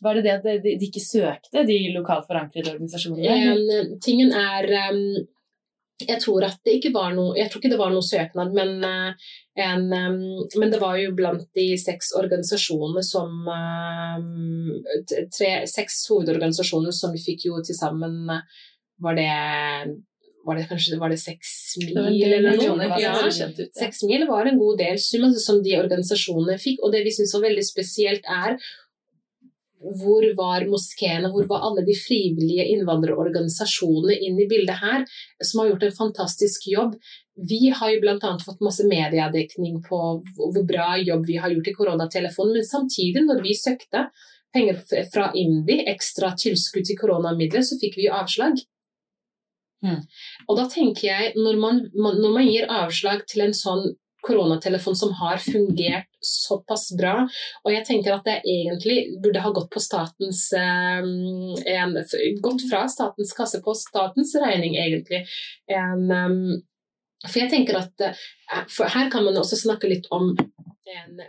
Var 0.00 0.16
det 0.16 0.22
det 0.24 0.36
at 0.38 0.46
de, 0.64 0.76
de 0.80 0.86
ikke 0.88 1.02
søkte, 1.02 1.66
de 1.68 1.76
lokalt 1.92 2.28
forankrede 2.28 2.72
organisasjonene? 2.72 3.36
En, 3.52 3.98
tingen 4.00 4.32
er 4.32 4.68
um, 4.94 5.02
Jeg 6.08 6.20
tror 6.22 6.44
noe 7.16 7.36
Jeg 7.38 7.50
tror 7.50 7.60
ikke 7.60 7.72
det 7.72 7.80
var 7.80 7.92
noe 7.94 8.06
søknad, 8.06 8.52
men, 8.56 8.84
uh, 8.84 9.32
en, 9.60 9.86
um, 9.92 10.20
men 10.60 10.72
det 10.72 10.80
var 10.82 10.98
jo 11.00 11.14
blant 11.16 11.46
de 11.56 11.66
seks 11.80 12.12
organisasjonene 12.18 13.02
som 13.06 13.48
um, 13.48 14.70
tre, 15.36 15.52
Seks 15.70 16.02
hovedorganisasjoner 16.12 16.94
som 16.96 17.12
vi 17.16 17.24
fikk 17.24 17.48
jo 17.50 17.60
til 17.64 17.78
sammen 17.78 18.22
Var 19.00 19.18
det 19.18 19.32
var 20.46 20.56
det 20.56 20.68
kanskje 20.70 20.96
var 20.98 21.12
det 21.12 21.20
seks 21.20 21.50
mil 21.84 21.98
eller 22.32 22.56
noe? 22.56 22.86
Ja, 23.00 23.12
seks 23.76 24.02
mil 24.08 24.24
var 24.28 24.48
en 24.48 24.58
god 24.60 24.78
del 24.80 24.96
sum 25.02 25.26
altså, 25.28 25.42
som 25.44 25.58
de 25.64 25.76
organisasjonene 25.78 26.56
fikk. 26.60 26.80
Og 26.80 26.94
det 26.94 27.02
vi 27.04 27.12
syns 27.12 27.34
var 27.36 27.44
veldig 27.44 27.64
spesielt, 27.66 28.24
er 28.24 28.56
hvor 29.80 30.24
var 30.36 30.66
moskeene, 30.68 31.30
hvor 31.32 31.46
var 31.48 31.64
alle 31.68 31.84
de 31.86 31.94
frivillige 31.96 32.66
innvandrerorganisasjonene 32.74 34.18
inn 34.26 34.40
i 34.40 34.48
bildet 34.50 34.80
her, 34.82 35.06
som 35.40 35.62
har 35.62 35.70
gjort 35.70 35.86
en 35.88 35.96
fantastisk 35.96 36.66
jobb. 36.68 36.96
Vi 37.50 37.70
har 37.72 37.94
jo 37.94 38.02
bl.a. 38.02 38.32
fått 38.44 38.60
masse 38.64 38.84
mediedekning 38.88 39.80
på 39.86 40.00
hvor 40.36 40.66
bra 40.68 40.90
jobb 41.00 41.24
vi 41.28 41.38
har 41.40 41.54
gjort 41.54 41.70
i 41.72 41.76
koronatelefonen, 41.78 42.58
men 42.58 42.68
samtidig, 42.68 43.24
når 43.24 43.40
vi 43.46 43.56
søkte 43.56 44.10
penger 44.52 44.82
fra 45.14 45.30
IMDi, 45.38 45.80
ekstra 45.88 46.34
tilskudd 46.36 46.88
til 46.88 46.98
koronamidler, 47.00 47.64
så 47.64 47.78
fikk 47.80 47.96
vi 48.00 48.10
avslag. 48.12 48.60
Mm. 49.80 50.02
Og 50.48 50.58
da 50.58 50.66
tenker 50.68 51.06
jeg, 51.08 51.32
når 51.40 51.60
man, 51.60 51.82
når 51.96 52.32
man, 52.34 52.44
gir 52.44 52.68
avslag 52.68 53.24
til 53.30 53.46
en 53.46 53.56
sånn 53.56 53.86
koronatelefon 54.26 54.96
som 54.96 55.12
har 55.12 55.40
fungert 55.42 56.08
såpass 56.20 56.90
bra, 56.98 57.14
og 57.64 57.72
jeg 57.72 57.84
tenker 57.88 58.14
at 58.14 58.26
det 58.28 58.40
egentlig 58.44 59.20
burde 59.22 59.42
ha 59.44 59.52
gått 59.56 59.70
på 59.72 59.82
statens 59.82 60.48
eh, 60.56 61.00
en, 61.74 61.96
Gått 62.44 62.66
fra 62.70 62.84
statens 62.88 63.32
kasse 63.36 63.62
på 63.64 63.74
statens 63.76 64.34
regning, 64.40 64.76
egentlig. 64.80 65.24
En, 65.70 66.04
um, 66.10 66.60
for 67.26 67.42
jeg 67.42 67.50
tenker 67.52 67.80
at 67.80 68.04
eh, 68.04 68.20
Her 68.94 69.10
kan 69.12 69.24
man 69.26 69.38
også 69.40 69.58
snakke 69.60 69.90
litt 69.90 70.08
om 70.14 70.32
en, 70.90 71.24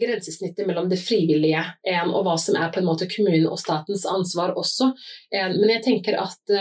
grensesnittet 0.00 0.66
mellom 0.68 0.88
det 0.90 1.00
frivillige 1.02 1.62
en, 1.88 2.12
og 2.12 2.24
hva 2.26 2.36
som 2.40 2.58
er 2.60 2.72
på 2.72 2.80
en 2.80 2.88
måte 2.88 3.08
kommunen 3.10 3.48
og 3.50 3.60
statens 3.60 4.06
ansvar 4.08 4.54
også. 4.58 4.92
En, 5.34 5.56
men 5.58 5.72
jeg 5.76 5.86
tenker 5.88 6.20
at 6.22 6.58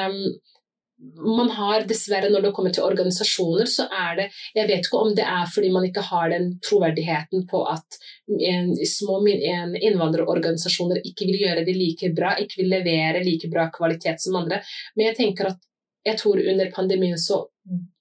man 1.39 1.49
har 1.49 1.85
dessverre, 1.87 2.29
når 2.31 2.43
det 2.43 2.51
kommer 2.55 2.73
til 2.75 2.83
organisasjoner, 2.83 3.69
så 3.71 3.85
er 3.87 4.15
det 4.17 4.25
Jeg 4.55 4.67
vet 4.67 4.87
ikke 4.87 4.99
om 4.99 5.13
det 5.15 5.23
er 5.23 5.45
fordi 5.53 5.69
man 5.71 5.85
ikke 5.87 6.03
har 6.03 6.31
den 6.33 6.49
troverdigheten 6.65 7.45
på 7.47 7.61
at 7.71 7.99
en, 8.27 8.73
små 8.87 9.19
innvandrerorganisasjoner 9.27 10.99
ikke 11.07 11.29
vil 11.29 11.39
gjøre 11.45 11.63
det 11.67 11.75
like 11.77 12.11
bra, 12.15 12.35
ikke 12.39 12.61
vil 12.61 12.73
levere 12.75 13.23
like 13.23 13.47
bra 13.51 13.69
kvalitet 13.71 14.19
som 14.21 14.35
andre. 14.41 14.59
Men 14.95 15.09
jeg 15.09 15.19
tenker 15.21 15.53
at 15.53 15.63
jeg 16.07 16.19
tror 16.19 16.41
under 16.51 16.71
pandemien 16.75 17.19
så 17.19 17.45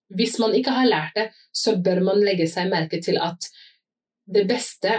Hvis 0.09 0.39
man 0.41 0.55
ikke 0.57 0.73
har 0.73 0.87
lært 0.89 1.17
det, 1.19 1.27
så 1.53 1.75
bør 1.85 1.99
man 2.01 2.23
legge 2.25 2.47
seg 2.49 2.71
merke 2.71 2.97
til 3.05 3.19
at 3.21 3.45
det 4.25 4.47
beste 4.49 4.95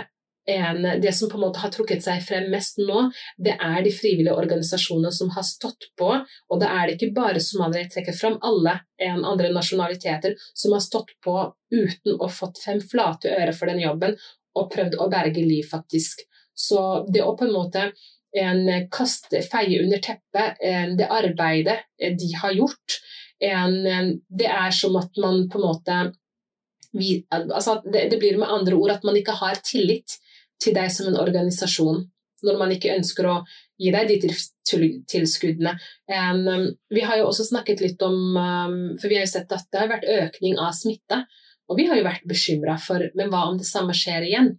en, 0.50 1.02
det 1.02 1.14
som 1.16 1.30
på 1.30 1.38
en 1.38 1.44
måte 1.46 1.62
har 1.62 1.72
trukket 1.74 2.04
seg 2.04 2.22
frem 2.26 2.50
mest 2.52 2.80
nå, 2.82 3.06
det 3.38 3.56
er 3.56 3.84
de 3.86 3.94
frivillige 3.94 4.36
organisasjonene 4.36 5.12
som 5.14 5.32
har 5.36 5.46
stått 5.48 5.90
på. 6.00 6.10
Og 6.50 6.62
da 6.62 6.72
er 6.74 6.88
det 6.88 6.98
ikke 6.98 7.14
bare 7.18 7.44
somaliere, 7.44 7.86
jeg 7.86 7.94
trekker 7.96 8.18
fram 8.18 8.38
alle 8.46 8.80
en 9.06 9.26
andre 9.28 9.52
nasjonaliteter 9.56 10.36
som 10.54 10.76
har 10.76 10.84
stått 10.86 11.14
på 11.26 11.36
uten 11.74 12.18
å 12.18 12.30
fått 12.34 12.62
fem 12.64 12.82
flate 12.82 13.34
øre 13.36 13.54
for 13.56 13.72
den 13.72 13.84
jobben, 13.84 14.18
og 14.58 14.72
prøvd 14.74 14.98
å 15.00 15.10
berge 15.12 15.44
liv, 15.46 15.68
faktisk. 15.70 16.26
Så 16.58 17.06
det 17.14 17.22
å 17.24 17.36
på 17.38 17.46
en 17.48 17.56
måte 17.56 17.92
en 18.40 18.66
kaste, 18.94 19.42
feie 19.50 19.80
under 19.84 20.02
teppet 20.04 20.60
det 20.98 21.08
arbeidet 21.10 21.80
de 21.98 22.34
har 22.42 22.54
gjort, 22.58 23.00
det 23.40 24.50
er 24.50 24.74
som 24.76 24.98
at 25.00 25.22
man 25.22 25.46
på 25.50 25.62
en 25.62 25.66
måte 25.66 26.00
vi, 26.92 27.20
altså 27.32 27.80
det, 27.86 28.08
det, 28.10 28.18
blir 28.18 28.38
med 28.42 28.50
andre 28.50 28.76
ord 28.76 28.96
at 28.96 29.04
man 29.06 29.18
ikke 29.18 29.36
har 29.38 29.60
tillit 29.66 30.18
til 30.62 30.76
deg 30.76 30.92
som 30.94 31.10
en 31.10 31.20
organisasjon, 31.20 32.04
når 32.46 32.60
man 32.60 32.72
ikke 32.76 32.96
ønsker 32.96 33.28
å 33.28 33.36
gi 33.80 33.92
deg 33.96 34.10
de 34.12 34.32
tilskuddene. 35.10 35.76
Um, 36.12 36.72
vi 36.92 37.04
har 37.04 37.20
jo 37.20 37.30
også 37.30 37.48
snakket 37.48 37.84
litt 37.84 38.02
om 38.06 38.36
um, 38.36 38.80
For 39.00 39.12
vi 39.12 39.20
har 39.20 39.26
jo 39.26 39.32
sett 39.32 39.52
at 39.56 39.68
det 39.72 39.82
har 39.82 39.92
vært 39.92 40.10
økning 40.10 40.60
av 40.60 40.76
smitte. 40.76 41.24
Og 41.70 41.80
vi 41.80 41.86
har 41.90 42.00
jo 42.00 42.08
vært 42.08 42.28
bekymra 42.28 42.76
for 42.82 43.08
Men 43.18 43.32
hva 43.32 43.46
om 43.52 43.60
det 43.60 43.68
samme 43.70 43.96
skjer 43.96 44.28
igjen? 44.28 44.54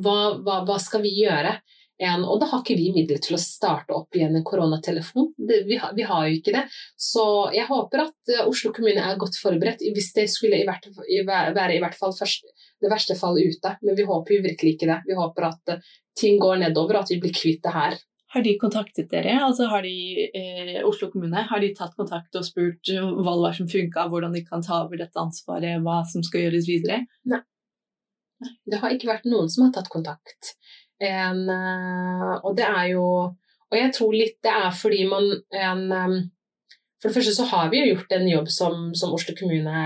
Hva, 0.00 0.40
hva, 0.40 0.60
hva 0.68 0.78
skal 0.80 1.02
vi 1.04 1.12
gjøre? 1.18 1.56
En, 2.00 2.22
og 2.24 2.38
da 2.40 2.48
har 2.48 2.62
ikke 2.62 2.78
vi 2.78 2.88
midler 2.94 3.20
til 3.20 3.36
å 3.36 3.40
starte 3.40 3.92
opp 3.92 4.16
igjen 4.16 4.38
en 4.38 4.44
koronatelefon. 4.46 5.34
Det, 5.36 5.62
vi, 5.68 5.76
har, 5.82 5.92
vi, 5.96 6.06
har 6.08 6.28
jo 6.28 6.38
ikke 6.38 6.54
det. 6.54 6.62
Så 6.96 7.24
jeg 7.52 7.68
håper 7.68 8.06
at 8.06 8.32
uh, 8.32 8.46
Oslo 8.48 8.72
kommune 8.76 9.04
er 9.04 9.18
godt 9.20 9.36
forberedt, 9.36 9.84
hvis 9.84 10.12
det 10.16 10.24
skulle 10.32 10.62
i 10.62 10.68
hvert, 10.68 10.88
i, 11.04 11.20
være 11.26 11.74
i 11.76 11.82
hvert 11.82 11.98
fall 11.98 12.16
først, 12.16 12.48
det 12.80 12.92
verste 12.92 13.18
fallet 13.20 13.52
ute. 13.52 13.74
Men 13.84 13.98
vi 13.98 14.08
håper 14.08 14.38
jo 14.38 14.46
virkelig 14.48 14.78
ikke 14.78 14.88
det. 14.88 15.00
Vi 15.10 15.18
håper 15.18 15.50
at 15.50 15.74
uh, 15.76 15.90
ting 16.16 16.40
går 16.40 16.62
nedover, 16.64 17.02
at 17.02 17.12
vi 17.12 17.20
blir 17.20 17.36
kvitt 17.36 17.60
det 17.66 17.74
her. 17.76 18.00
Har 18.30 18.46
de 18.46 18.56
kontaktet 18.62 19.10
dere? 19.10 19.34
Altså 19.42 19.66
har 19.66 19.82
de, 19.82 19.92
eh, 20.38 20.76
Oslo 20.86 21.08
kommune 21.10 21.42
har 21.48 21.60
de 21.60 21.72
tatt 21.74 21.96
kontakt 21.98 22.36
og 22.38 22.44
spurt 22.46 22.92
hva 22.94 23.32
det 23.34 23.42
var 23.42 23.56
som 23.56 23.68
funka, 23.68 24.04
hvordan 24.06 24.36
de 24.36 24.44
kan 24.46 24.62
ta 24.62 24.84
over 24.84 25.00
dette 25.02 25.18
ansvaret, 25.18 25.82
hva 25.82 26.04
som 26.06 26.22
skal 26.22 26.46
gjøres 26.46 26.68
videre? 26.70 27.00
Nei. 27.26 27.42
Det 28.70 28.78
har 28.80 28.94
ikke 28.94 29.10
vært 29.10 29.26
noen 29.28 29.50
som 29.52 29.66
har 29.66 29.74
tatt 29.74 29.90
kontakt. 29.92 30.54
En, 31.00 31.48
eh, 31.48 32.32
og 32.44 32.56
det 32.58 32.66
er 32.68 32.90
jo 32.92 33.06
Og 33.70 33.76
jeg 33.78 33.92
tror 33.96 34.12
litt 34.12 34.34
det 34.44 34.52
er 34.52 34.70
fordi 34.76 35.06
man 35.08 35.30
en, 35.56 35.84
For 37.00 37.08
det 37.08 37.14
første 37.16 37.32
så 37.38 37.46
har 37.48 37.70
vi 37.72 37.80
jo 37.80 37.94
gjort 37.94 38.12
en 38.12 38.26
jobb 38.28 38.48
som, 38.52 38.90
som 38.94 39.14
Oslo 39.16 39.32
kommune 39.38 39.84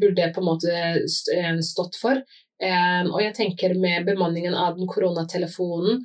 burde 0.00 0.28
på 0.32 0.40
en 0.40 0.46
måte 0.48 0.76
stått 1.60 1.98
for. 2.00 2.22
Og 2.58 3.18
jeg 3.20 3.34
tenker 3.36 3.74
med 3.76 4.06
bemanningen 4.06 4.56
av 4.56 4.78
den 4.78 4.88
koronatelefonen 4.88 6.00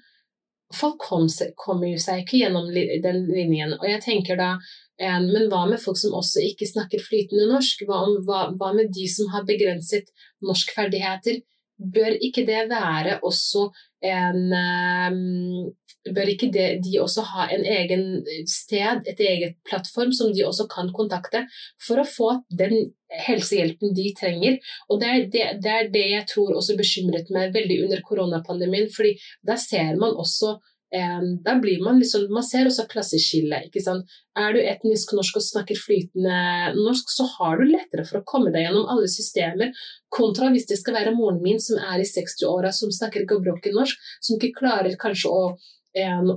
Folk 0.73 0.99
kommer 1.05 1.53
kom 1.55 1.85
seg 2.01 2.25
ikke 2.25 2.41
gjennom 2.41 2.67
den 2.73 3.23
linjen. 3.29 3.77
Og 3.79 3.87
jeg 3.87 4.03
tenker 4.03 4.41
da 4.41 4.57
men 4.99 5.49
hva 5.49 5.63
med 5.69 5.81
folk 5.81 5.97
som 5.97 6.13
også 6.17 6.43
ikke 6.45 6.67
snakker 6.69 7.01
flytende 7.01 7.47
norsk? 7.49 7.81
Hva, 7.87 8.03
hva, 8.27 8.43
hva 8.57 8.73
med 8.77 8.91
de 8.93 9.07
som 9.09 9.31
har 9.33 9.45
begrenset 9.47 10.11
norskferdigheter? 10.45 11.41
Bør 11.77 12.17
ikke 12.21 12.45
det 12.47 12.67
være 12.71 13.19
også 13.23 13.69
en 14.03 14.51
um, 14.51 15.73
Bør 16.03 16.27
ikke 16.27 16.49
det, 16.51 16.81
de 16.83 16.97
også 16.99 17.21
ha 17.23 17.45
en 17.55 17.61
egen 17.63 18.25
sted, 18.43 19.05
et 19.07 19.21
eget 19.23 19.53
plattform 19.63 20.11
som 20.11 20.33
de 20.35 20.43
også 20.43 20.65
kan 20.67 20.89
kontakte 20.91 21.45
for 21.79 22.01
å 22.01 22.03
få 22.03 22.27
den 22.51 22.89
helsehjelpen 23.23 23.93
de 23.95 24.09
trenger? 24.17 24.57
Og 24.91 24.99
det 24.99 25.07
er 25.07 25.23
det, 25.31 25.45
det, 25.63 25.71
er 25.71 25.87
det 25.93 26.03
jeg 26.09 26.25
tror 26.33 26.57
også 26.59 26.75
bekymret 26.75 27.31
meg 27.31 27.55
veldig 27.55 27.77
under 27.85 28.03
koronapandemien, 28.03 28.91
fordi 28.91 29.13
da 29.47 29.55
ser 29.55 29.95
man 29.95 30.19
også 30.19 30.57
da 30.93 31.55
blir 31.57 31.81
man 31.81 31.97
liksom 31.97 32.27
Man 32.33 32.45
ser 32.45 32.67
også 32.69 32.85
klasseskillet. 32.91 33.69
ikke 33.69 33.81
sant? 33.81 34.09
Er 34.37 34.53
du 34.53 34.59
etnisk 34.61 35.13
norsk 35.17 35.39
og 35.39 35.45
snakker 35.45 35.79
flytende 35.79 36.73
norsk, 36.77 37.09
så 37.09 37.25
har 37.37 37.57
du 37.57 37.65
lettere 37.69 38.05
for 38.05 38.19
å 38.19 38.27
komme 38.29 38.53
deg 38.53 38.67
gjennom 38.67 38.89
alle 38.93 39.09
systemer, 39.09 39.73
kontra 40.13 40.51
hvis 40.53 40.67
det 40.69 40.77
skal 40.81 40.97
være 40.99 41.15
moren 41.17 41.41
min 41.41 41.61
som 41.61 41.81
er 41.81 42.01
i 42.01 42.07
60-åra, 42.09 42.71
som 42.73 42.93
snakker 42.93 43.25
gebrokken 43.29 43.73
norsk, 43.77 43.97
som 44.21 44.37
ikke 44.37 44.59
klarer 44.61 44.97
kanskje 45.01 45.33
å, 45.33 45.43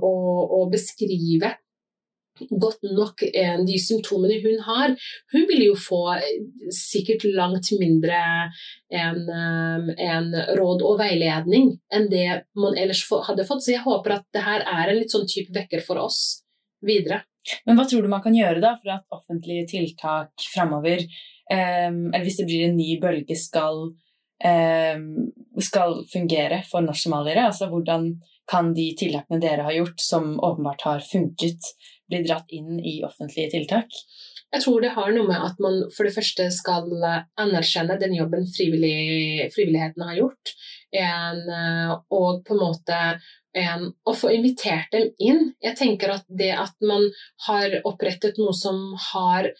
å, 0.01 0.13
å 0.57 0.61
beskrive 0.73 1.53
godt 2.49 2.83
nok 2.85 3.23
de 3.67 3.77
symptomene 3.81 4.39
hun 4.43 4.59
har. 4.65 4.95
Hun 5.33 5.47
vil 5.49 5.63
jo 5.67 5.77
få 5.79 6.01
sikkert 6.73 7.25
langt 7.37 7.71
mindre 7.79 8.19
en, 8.93 9.23
um, 9.27 9.89
en, 9.97 10.29
råd 10.57 10.83
og 10.87 10.99
veiledning 11.01 11.73
enn 11.93 12.07
det 12.11 12.43
man 12.59 12.77
ellers 12.79 13.03
hadde 13.27 13.47
fått. 13.47 13.65
Så 13.65 13.73
jeg 13.75 13.85
håper 13.85 14.19
at 14.19 14.27
det 14.35 14.45
her 14.45 14.65
er 14.65 14.91
en 14.91 15.01
litt 15.01 15.13
sånn 15.13 15.27
type 15.29 15.53
vekker 15.55 15.83
for 15.85 16.01
oss 16.03 16.43
videre. 16.85 17.23
Men 17.65 17.77
hva 17.77 17.87
tror 17.87 18.03
du 18.03 18.11
man 18.11 18.23
kan 18.23 18.35
gjøre 18.35 18.61
da 18.63 18.75
for 18.79 18.93
at 18.97 19.05
offentlige 19.15 19.67
tiltak 19.71 20.47
framover, 20.53 21.03
um, 21.51 22.07
eller 22.11 22.25
hvis 22.25 22.41
det 22.41 22.47
blir 22.49 22.67
en 22.67 22.77
ny 22.79 22.97
bølge, 23.01 23.37
skal, 23.39 23.85
um, 24.43 25.05
skal 25.63 26.01
fungere 26.11 26.63
for 26.69 26.85
norsk-somaliere? 26.85 27.47
Altså 27.51 27.69
hvordan 27.71 28.11
kan 28.47 28.71
de 28.75 28.89
tiltakene 28.99 29.41
dere 29.43 29.67
har 29.67 29.75
gjort, 29.75 29.99
som 29.99 30.35
åpenbart 30.39 30.85
har 30.87 31.03
funket, 31.03 31.71
bli 32.09 32.23
dratt 32.25 32.51
inn 32.55 32.79
i 32.79 32.99
offentlige 33.05 33.53
tiltak? 33.55 33.93
Jeg 34.53 34.63
tror 34.63 34.83
det 34.83 34.93
har 34.95 35.11
noe 35.11 35.27
med 35.27 35.43
at 35.43 35.57
man 35.63 35.81
for 35.91 36.07
det 36.07 36.15
første 36.15 36.45
skal 36.55 36.87
anerkjenne 37.39 37.97
den 37.99 38.15
jobben 38.15 38.45
frivillig, 38.47 39.49
frivilligheten 39.55 40.05
har 40.07 40.19
gjort, 40.21 40.53
en, 40.95 41.41
og 42.15 42.45
på 42.47 42.55
en 42.55 42.61
måte 42.61 42.99
en, 43.57 43.89
å 44.07 44.13
få 44.15 44.31
invitert 44.37 44.93
dem 44.95 45.09
inn. 45.19 45.51
Jeg 45.63 45.75
tenker 45.79 46.15
at 46.15 46.27
det 46.29 46.53
at 46.55 46.75
man 46.85 47.09
har 47.47 47.79
opprettet 47.83 48.39
noe 48.39 48.55
som 48.55 48.93
har 49.11 49.51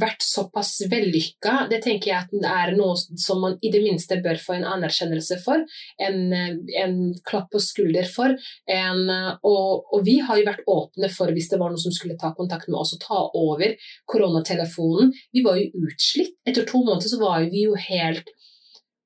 vært 0.00 0.24
såpass 0.24 0.78
vellykka, 0.88 1.66
det 1.68 1.82
tenker 1.84 2.10
jeg 2.10 2.24
at 2.24 2.30
det 2.32 2.50
er 2.50 2.72
noe 2.76 2.96
som 2.96 3.42
man 3.44 3.56
i 3.60 3.70
det 3.72 3.82
minste 3.84 4.16
bør 4.24 4.38
få 4.40 4.56
en 4.56 4.66
anerkjennelse 4.76 5.38
for. 5.44 5.64
En, 6.00 6.32
en 6.32 6.96
klapp 7.28 7.50
på 7.52 7.60
skulder 7.60 8.08
for. 8.08 8.32
En, 8.70 9.02
og, 9.10 9.84
og, 9.92 10.00
vi 10.06 10.16
har 10.24 10.40
jo 10.40 10.48
vært 10.48 10.64
åpne 10.70 11.10
for 11.12 11.34
hvis 11.34 11.50
det 11.52 11.60
var 11.60 11.72
noen 11.72 11.84
som 11.84 11.94
skulle 11.94 12.18
ta 12.20 12.32
kontakt 12.36 12.70
med 12.70 12.80
oss 12.80 12.94
og 12.96 13.04
ta 13.04 13.20
over 13.36 13.76
koronatelefonen. 14.10 15.12
Vi 15.36 15.44
var 15.44 15.60
jo 15.60 15.84
utslitt. 15.84 16.38
Etter 16.48 16.66
to 16.68 16.80
måneder 16.84 17.12
så 17.12 17.20
var 17.20 17.44
vi 17.52 17.68
jo 17.68 17.78
helt 17.90 18.32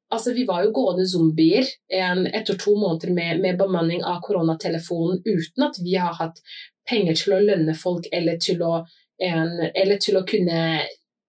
Altså, 0.09 0.33
vi 0.33 0.47
var 0.49 0.63
jo 0.65 0.71
gående 0.73 1.05
zombier 1.05 1.67
en, 1.93 2.23
etter 2.33 2.57
to 2.57 2.73
måneder 2.81 3.11
med, 3.13 3.43
med 3.45 3.59
bemanning 3.61 4.01
av 4.01 4.23
koronatelefonen 4.25 5.21
uten 5.27 5.67
at 5.67 5.77
vi 5.85 5.99
har 6.01 6.17
hatt 6.17 6.41
penger 6.89 7.19
til 7.21 7.35
å 7.37 7.43
lønne 7.45 7.75
folk 7.77 8.09
eller 8.17 8.41
til 8.41 8.65
å 8.65 8.87
en, 9.25 9.55
eller 9.75 10.01
til 10.03 10.19
å 10.19 10.27
kunne 10.29 10.85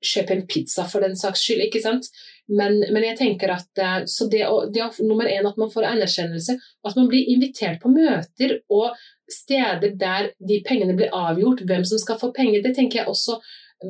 kjøpe 0.05 0.35
en 0.35 0.45
pizza 0.47 0.85
for 0.87 1.03
den 1.03 1.17
saks 1.19 1.43
skyld. 1.43 1.65
ikke 1.65 1.81
sant? 1.83 2.07
Men, 2.49 2.79
men 2.89 3.05
jeg 3.05 3.17
tenker 3.19 3.51
at 3.53 3.81
eh, 3.83 4.01
så 4.09 4.29
det, 4.31 4.45
å, 4.47 4.63
det 4.73 4.83
å, 4.85 4.91
nummer 5.05 5.29
én 5.29 5.45
at 5.45 5.57
man 5.59 5.71
får 5.71 5.87
anerkjennelse, 5.91 6.55
at 6.57 6.97
man 6.97 7.09
blir 7.11 7.29
invitert 7.33 7.81
på 7.83 7.91
møter 7.93 8.59
og 8.73 8.97
steder 9.29 9.93
der 9.99 10.31
de 10.39 10.61
pengene 10.65 10.95
blir 10.97 11.13
avgjort, 11.13 11.65
hvem 11.69 11.83
som 11.85 12.01
skal 12.01 12.17
få 12.21 12.31
penger, 12.33 12.63
det 12.65 12.73
tenker 12.77 13.03
jeg 13.03 13.11
også 13.11 13.37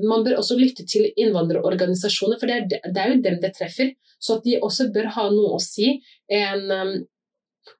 man 0.05 0.23
bør 0.25 0.37
også 0.37 0.57
lytte 0.59 0.83
til 0.85 1.07
innvandrerorganisasjoner, 1.17 2.37
for 2.37 2.49
det 2.49 2.57
er, 2.59 2.91
det 2.91 3.01
er, 3.01 3.13
jo 3.13 3.21
dem 3.25 3.39
det 3.41 3.55
treffer. 3.55 3.95
Så 4.21 4.37
at 4.37 4.43
de 4.45 4.59
også 4.61 4.89
bør 4.93 5.09
ha 5.15 5.23
noe 5.33 5.55
å 5.57 5.61
si. 5.63 5.95
En, 6.29 6.67
um, 6.69 6.91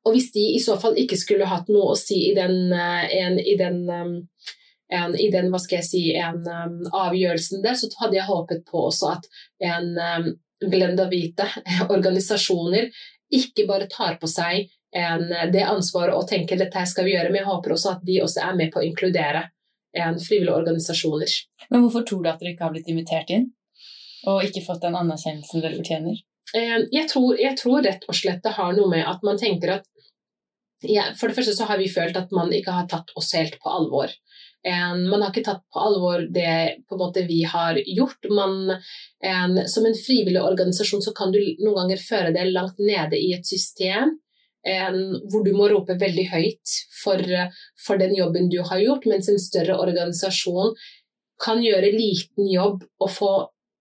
og 0.08 0.16
hvis 0.16 0.32
de 0.34 0.48
i 0.56 0.62
så 0.64 0.80
fall 0.82 0.98
ikke 0.98 1.20
skulle 1.20 1.50
hatt 1.50 1.70
noe 1.70 1.92
å 1.94 2.00
si 2.00 2.24
i 2.32 2.34
den, 2.38 2.72
uh, 2.74 3.06
en, 3.06 3.38
i 3.38 3.54
den 3.60 3.84
en, 4.94 5.16
i 5.16 5.30
den 5.34 5.52
hva 5.54 5.60
skal 5.62 5.80
jeg 5.80 5.88
si, 5.88 6.04
en 6.18 6.42
um, 6.46 6.80
avgjørelsen 6.98 7.64
der, 7.66 7.78
så 7.78 7.90
hadde 8.00 8.18
jeg 8.18 8.30
håpet 8.30 8.66
på 8.70 8.88
også 8.88 9.14
at 9.18 9.30
en 9.70 9.92
um, 9.94 10.30
blenda 10.66 11.06
hvite 11.12 11.46
organisasjoner 11.96 12.90
ikke 13.34 13.68
bare 13.70 13.90
tar 13.92 14.18
på 14.22 14.28
seg 14.30 14.68
en, 14.96 15.28
det 15.54 15.62
ansvaret 15.70 16.18
og 16.18 16.26
tenker 16.30 16.58
dette 16.58 16.82
skal 16.90 17.06
vi 17.06 17.14
gjøre, 17.14 17.30
men 17.30 17.44
jeg 17.44 17.50
håper 17.52 17.76
også 17.76 17.92
at 17.94 18.06
de 18.08 18.18
også 18.26 18.42
er 18.48 18.56
med 18.58 18.72
på 18.74 18.82
å 18.82 18.88
inkludere 18.88 19.44
en 19.98 20.18
frivillige 20.22 20.56
organisasjoner. 20.58 21.36
Men 21.70 21.84
hvorfor 21.84 22.06
tror 22.10 22.24
du 22.24 22.32
at 22.32 22.42
dere 22.42 22.56
ikke 22.56 22.66
har 22.66 22.74
blitt 22.74 22.90
invitert 22.90 23.30
inn, 23.34 23.46
og 24.30 24.44
ikke 24.46 24.66
fått 24.66 24.82
den 24.86 24.98
anerkjennelsen 24.98 25.64
dere 25.64 25.78
fortjener? 25.78 26.18
Jeg 26.58 27.06
tror, 27.12 27.38
jeg 27.38 27.58
tror, 27.60 27.84
rett 27.86 28.06
og 28.10 28.18
slett 28.18 28.42
det 28.46 28.56
har 28.58 28.74
noe 28.74 28.90
med 28.90 29.06
at 29.06 29.26
man 29.26 29.38
tenker 29.38 29.78
at 29.78 29.88
ja, 30.80 31.10
For 31.20 31.28
det 31.28 31.36
første 31.36 31.54
så 31.58 31.66
har 31.68 31.76
vi 31.76 31.90
følt 31.92 32.16
at 32.16 32.30
man 32.32 32.54
ikke 32.56 32.72
har 32.72 32.86
tatt 32.88 33.10
oss 33.20 33.34
helt 33.36 33.58
på 33.60 33.68
alvor. 33.68 34.14
Man 34.68 35.22
har 35.22 35.30
ikke 35.30 35.45
tatt 35.45 35.62
på 35.72 35.80
alvor 35.80 36.26
det 36.36 36.84
på 36.89 36.97
en 36.97 36.99
måte 36.99 37.22
vi 37.24 37.38
har 37.47 37.78
gjort. 37.88 38.28
Man, 38.28 38.74
en, 39.24 39.53
som 39.72 39.86
en 39.88 39.95
frivillig 39.95 40.41
organisasjon 40.43 41.05
så 41.05 41.14
kan 41.16 41.32
du 41.32 41.39
noen 41.62 41.78
ganger 41.78 42.01
føre 42.03 42.34
deg 42.36 42.51
langt 42.51 42.82
nede 42.84 43.16
i 43.16 43.32
et 43.38 43.47
system 43.47 44.18
en, 44.68 44.97
hvor 45.32 45.43
du 45.45 45.53
må 45.55 45.70
rope 45.72 45.95
veldig 45.99 46.26
høyt 46.34 46.74
for, 47.01 47.22
for, 47.80 47.99
den 48.01 48.16
jobben 48.18 48.49
du 48.51 48.60
har 48.66 48.82
gjort, 48.84 49.07
mens 49.10 49.30
en 49.32 49.39
større 49.39 49.78
organisasjon 49.80 50.76
kan 51.39 51.64
gjøre 51.64 51.93
liten 51.95 52.49
jobb 52.51 52.84
og 52.99 53.12
få 53.16 53.32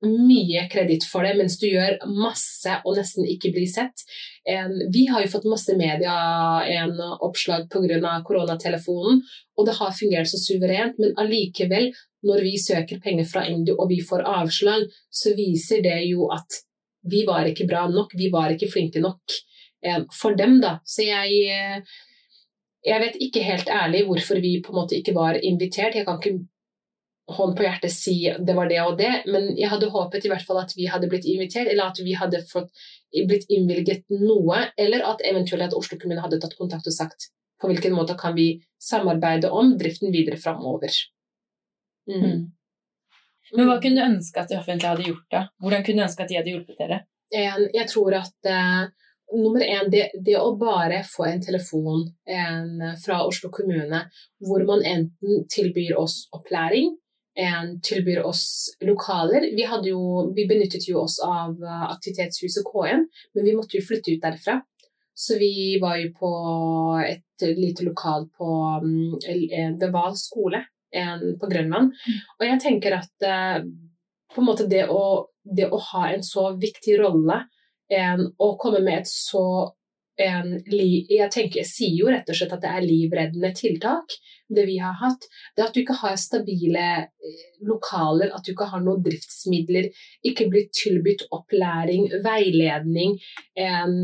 mye 0.05 0.69
kreditt 0.71 1.05
for 1.11 1.27
det, 1.27 1.35
mens 1.39 1.57
du 1.59 1.67
gjør 1.67 1.97
masse 2.13 2.77
og 2.85 2.97
nesten 2.99 3.27
ikke 3.27 3.51
blir 3.55 3.67
sett. 3.67 4.05
Vi 4.95 5.07
har 5.11 5.25
jo 5.25 5.31
fått 5.33 5.49
masse 5.51 5.75
medieoppslag 5.79 7.67
pga. 7.73 8.23
koronatelefonen, 8.27 9.23
og 9.59 9.67
det 9.67 9.75
har 9.81 9.93
fungert 9.99 10.31
så 10.31 10.39
suverent, 10.39 10.99
men 10.99 11.17
allikevel, 11.19 11.91
når 12.23 12.43
vi 12.47 12.55
søker 12.59 13.01
penger 13.03 13.27
fra 13.27 13.47
Indu 13.47 13.75
og 13.75 13.89
vi 13.91 14.01
får 14.03 14.23
avslag, 14.23 14.87
så 15.11 15.35
viser 15.35 15.83
det 15.83 16.05
jo 16.07 16.31
at 16.35 16.63
vi 17.11 17.25
var 17.27 17.47
ikke 17.47 17.67
bra 17.67 17.89
nok, 17.91 18.15
vi 18.15 18.31
var 18.31 18.51
ikke 18.55 18.71
flinke 18.71 19.01
nok 19.03 19.23
for 20.15 20.35
dem, 20.39 20.61
da. 20.63 20.79
Så 20.87 21.03
jeg 21.07 21.83
jeg 22.87 23.01
vet 23.03 23.17
ikke 23.21 23.43
helt 23.43 23.69
ærlig 23.69 24.05
hvorfor 24.07 24.39
vi 24.41 24.63
på 24.63 24.71
en 24.73 24.79
måte 24.79 24.97
ikke 24.97 25.15
var 25.15 25.35
invitert. 25.43 25.97
Jeg 25.99 26.07
kan 26.07 26.19
ikke 26.23 26.47
hånd 27.29 27.57
på 27.57 27.65
hjertet 27.65 27.93
si 27.93 28.17
det 28.25 28.55
var 28.57 28.71
det 28.71 28.79
og 28.83 28.99
det, 28.99 29.11
men 29.29 29.51
jeg 29.59 29.69
hadde 29.73 29.91
håpet 29.93 30.25
i 30.25 30.31
hvert 30.33 30.47
fall 30.47 30.63
at 30.63 30.73
vi 30.77 30.87
hadde 30.89 31.11
blitt 31.11 31.27
invitert, 31.29 31.69
eller 31.69 31.91
at 31.91 32.01
vi 32.01 32.15
hadde 32.17 32.41
fått, 32.49 32.71
blitt 33.29 33.49
innvilget 33.53 34.07
noe, 34.13 34.63
eller 34.81 35.05
at 35.11 35.25
eventuelt 35.29 35.67
at 35.69 35.77
Oslo 35.77 35.99
kommune 36.01 36.25
hadde 36.25 36.41
tatt 36.41 36.57
kontakt 36.59 36.89
og 36.89 36.97
sagt 36.97 37.29
på 37.61 37.71
hvilken 37.71 37.97
måte 37.97 38.17
kan 38.19 38.37
vi 38.37 38.53
samarbeide 38.81 39.51
om 39.51 39.75
driften 39.79 40.13
videre 40.15 40.39
framover. 40.41 40.95
Mm. 42.09 42.23
Mm. 42.23 42.47
Men 43.57 43.69
hva 43.69 43.79
kunne 43.83 43.99
du 43.99 44.07
ønske 44.17 44.41
at 44.41 44.53
det 44.53 44.61
offentlige 44.61 44.93
hadde 44.93 45.09
gjort 45.09 45.29
da? 45.33 45.43
Hvordan 45.63 45.85
kunne 45.85 46.01
du 46.01 46.07
ønske 46.07 46.25
at 46.25 46.31
de 46.33 46.39
hadde 46.39 46.55
hjulpet 46.55 46.81
dere? 46.81 47.03
Jeg 47.33 47.89
tror 47.91 48.17
at 48.17 48.49
uh, 48.49 49.09
nummer 49.37 49.65
én, 49.65 49.91
det, 49.93 50.07
det, 50.25 50.37
å 50.41 50.55
bare 50.61 51.03
få 51.05 51.27
en 51.29 51.43
telefon 51.45 52.07
en, 52.29 52.71
fra 53.03 53.21
Oslo 53.27 53.51
kommune 53.53 54.05
hvor 54.45 54.65
man 54.69 54.85
enten 54.87 55.45
tilbyr 55.53 55.99
oss 56.01 56.23
opplæring, 56.37 56.95
tilbyr 57.83 58.25
oss 58.27 58.75
lokaler. 58.83 59.45
Vi, 59.55 59.67
jo, 59.89 60.01
vi, 60.35 60.47
benyttet 60.51 60.89
jo 60.89 61.05
oss 61.05 61.21
av 61.23 61.55
aktivitetshuset 61.63 61.95
aktivitetshuset 61.95 62.67
KM, 62.67 63.05
men 63.35 63.47
vi 63.47 63.55
måtte 63.55 63.79
jo 63.79 63.85
flytte 63.87 64.17
ut 64.17 64.25
derfra. 64.25 64.59
Så 65.15 65.39
vi 65.39 65.79
var 65.83 65.97
jo 65.99 66.13
på 66.15 66.33
et 67.03 67.47
lite 67.59 67.87
lokal 67.87 68.29
på 68.39 68.49
Deval 69.79 69.93
Val 69.95 70.19
skole 70.19 70.65
på 71.39 71.51
Grønland. 71.51 71.95
Mm. 71.95 72.19
Og 72.39 72.45
jeg 72.47 72.61
tenker 72.63 72.99
at 72.99 73.27
uh, 73.27 73.59
på 74.35 74.43
en 74.43 74.47
måte 74.47 74.67
det 74.71 74.87
å, 74.91 75.27
det 75.43 75.69
å 75.71 75.81
ha 75.91 76.05
en 76.13 76.23
så 76.27 76.53
viktig 76.61 76.99
rolle 77.01 77.43
en, 77.89 78.27
og 78.39 78.59
komme 78.61 78.81
med 78.85 79.03
et 79.03 79.11
så 79.11 79.43
en, 80.19 80.55
jeg, 80.67 81.29
tenker, 81.31 81.61
jeg 81.61 81.69
sier 81.69 81.95
jo 82.01 82.09
rett 82.11 82.29
og 82.29 82.35
slett 82.35 82.55
at 82.57 82.65
det 82.65 82.71
er 82.75 82.87
livreddende 82.87 83.53
tiltak, 83.55 84.17
det 84.51 84.65
vi 84.67 84.79
har 84.83 84.97
hatt. 84.99 85.29
Det 85.55 85.63
at 85.63 85.77
du 85.77 85.83
ikke 85.85 85.99
har 86.01 86.17
stabile 86.19 86.87
eh, 87.05 87.45
lokaler, 87.69 88.33
at 88.35 88.43
du 88.43 88.53
ikke 88.53 88.67
har 88.73 88.83
noen 88.83 89.05
driftsmidler, 89.05 89.91
ikke 90.27 90.49
blir 90.51 90.67
tilbudt 90.75 91.29
opplæring, 91.35 92.09
veiledning, 92.25 93.15
en, 93.55 93.97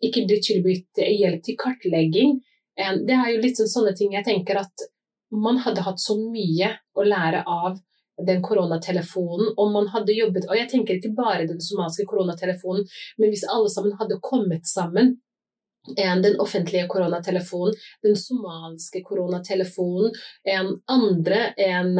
ikke 0.00 0.24
blir 0.30 0.40
tilbudt 0.44 1.04
hjelp 1.04 1.44
til 1.44 1.58
kartlegging. 1.60 2.38
En, 2.80 3.02
det 3.06 3.18
er 3.18 3.34
jo 3.34 3.42
litt 3.44 3.60
sånn, 3.60 3.70
sånne 3.70 3.92
ting 3.98 4.16
jeg 4.16 4.26
tenker 4.26 4.62
at 4.64 4.88
man 5.34 5.60
hadde 5.64 5.84
hatt 5.84 6.00
så 6.00 6.16
mye 6.20 6.70
å 6.94 7.04
lære 7.04 7.42
av 7.44 7.76
den 8.24 8.40
koronatelefonen, 8.46 9.52
og 9.58 9.72
man 9.74 9.88
hadde 9.90 10.14
jobbet 10.14 10.44
Og 10.46 10.54
jeg 10.54 10.68
tenker 10.70 11.00
ikke 11.00 11.16
bare 11.16 11.48
den 11.48 11.58
somaliske 11.58 12.06
koronatelefonen, 12.06 12.86
men 13.18 13.32
hvis 13.32 13.42
alle 13.50 13.70
sammen 13.72 13.96
hadde 13.98 14.20
kommet 14.22 14.70
sammen 14.70 15.16
den 15.96 16.40
offentlige 16.40 16.86
koronatelefonen, 16.88 17.74
den 18.02 18.16
somaliske 18.16 19.02
koronatelefonen, 19.04 20.14
en 20.44 20.70
andre 20.88 21.40
en, 21.60 21.98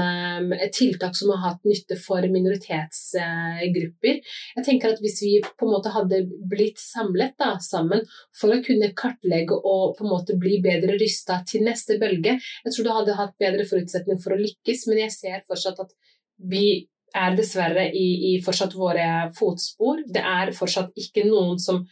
et 0.57 0.72
tiltak 0.72 1.16
som 1.16 1.35
har 1.35 1.43
hatt 1.43 1.68
nytte 1.68 1.99
for 2.01 2.24
minoritetsgrupper. 2.24 4.20
Jeg 4.57 4.64
tenker 4.64 4.95
at 4.95 5.03
Hvis 5.05 5.20
vi 5.22 5.35
på 5.45 5.66
en 5.66 5.74
måte 5.74 5.93
hadde 5.93 6.22
blitt 6.49 6.80
samlet 6.80 7.35
da, 7.39 7.59
sammen 7.61 8.01
for 8.32 8.55
å 8.55 8.62
kunne 8.64 8.95
kartlegge 8.97 9.59
og 9.59 9.99
på 9.99 10.07
en 10.07 10.12
måte 10.14 10.39
bli 10.41 10.61
bedre 10.64 10.97
rysta 11.01 11.43
til 11.49 11.66
neste 11.66 11.99
bølge, 12.01 12.39
jeg 12.41 12.72
tror 12.72 12.89
det 12.89 12.97
hadde 12.99 13.18
hatt 13.20 13.37
bedre 13.43 13.68
forutsetning 13.68 14.20
for 14.22 14.32
å 14.32 14.41
lykkes, 14.41 14.87
men 14.89 15.05
jeg 15.05 15.12
ser 15.12 15.45
fortsatt 15.49 15.85
at 15.85 15.93
vi 16.39 16.89
er 17.14 17.37
dessverre 17.39 17.87
i, 17.95 18.07
i 18.30 18.43
fortsatt 18.43 18.74
våre 18.74 19.28
fotspor. 19.37 20.03
Det 20.11 20.22
er 20.24 20.51
fortsatt 20.57 20.97
ikke 20.99 21.26
noen 21.28 21.61
som 21.62 21.85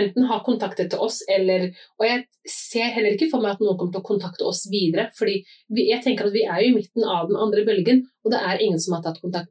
enten 0.00 0.28
har 0.30 0.42
kontaktet 0.46 0.90
til 0.92 1.02
oss, 1.04 1.20
eller 1.30 1.68
Og 2.00 2.06
jeg 2.06 2.24
ser 2.48 2.92
heller 2.94 3.16
ikke 3.16 3.30
for 3.32 3.44
meg 3.44 3.56
at 3.56 3.64
noen 3.64 3.78
kommer 3.78 3.94
til 3.94 4.02
å 4.02 4.08
kontakte 4.10 4.46
oss 4.48 4.64
videre. 4.72 5.10
fordi 5.16 5.40
vi, 5.68 5.88
jeg 5.90 6.02
tenker 6.04 6.26
at 6.28 6.36
vi 6.36 6.44
er 6.44 6.62
jo 6.64 6.70
i 6.72 6.76
midten 6.78 7.04
av 7.04 7.28
den 7.28 7.40
andre 7.40 7.64
bølgen, 7.68 8.06
og 8.24 8.34
det 8.34 8.40
er 8.40 8.62
ingen 8.62 8.80
som 8.80 8.96
har 8.96 9.04
tatt 9.04 9.20
kontakt. 9.22 9.50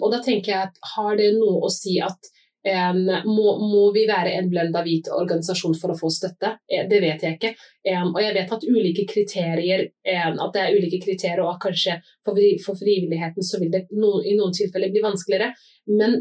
Og 0.00 0.08
da 0.12 0.22
tenker 0.22 0.52
jeg 0.52 0.70
at 0.70 0.80
har 0.94 1.16
det 1.18 1.32
noe 1.38 1.66
å 1.66 1.72
si 1.72 1.98
at 2.02 2.30
Um, 2.66 3.04
må, 3.28 3.52
må, 3.62 3.82
vi 3.94 4.02
være 4.08 4.32
en 4.40 4.48
blenda 4.50 4.80
hvit 4.82 5.06
organisasjon 5.14 5.76
for 5.78 5.92
å 5.92 5.98
få 5.98 6.08
støtte? 6.10 6.56
Eh, 6.66 6.88
det 6.90 6.98
vet 7.04 7.22
jeg 7.22 7.36
ikke. 7.36 7.52
Um, 7.86 8.10
og 8.10 8.18
jeg 8.24 8.34
vet 8.34 8.54
at 8.56 8.66
ulike 8.66 9.04
kriterier, 9.06 9.84
um, 10.26 10.40
at 10.42 10.56
det 10.56 10.64
er 10.64 10.74
ulike 10.74 10.98
kriterier, 11.04 11.44
og 11.44 11.60
kanskje 11.62 12.00
for, 12.26 12.40
for 12.64 12.80
frivilligheten 12.80 13.46
så 13.46 13.60
vil 13.62 13.70
det 13.70 13.84
no, 13.94 14.16
i 14.18 14.34
noen 14.34 14.56
tilfeller 14.56 14.90
bli 14.90 15.04
vanskeligere. 15.04 15.52
Men 15.86 16.18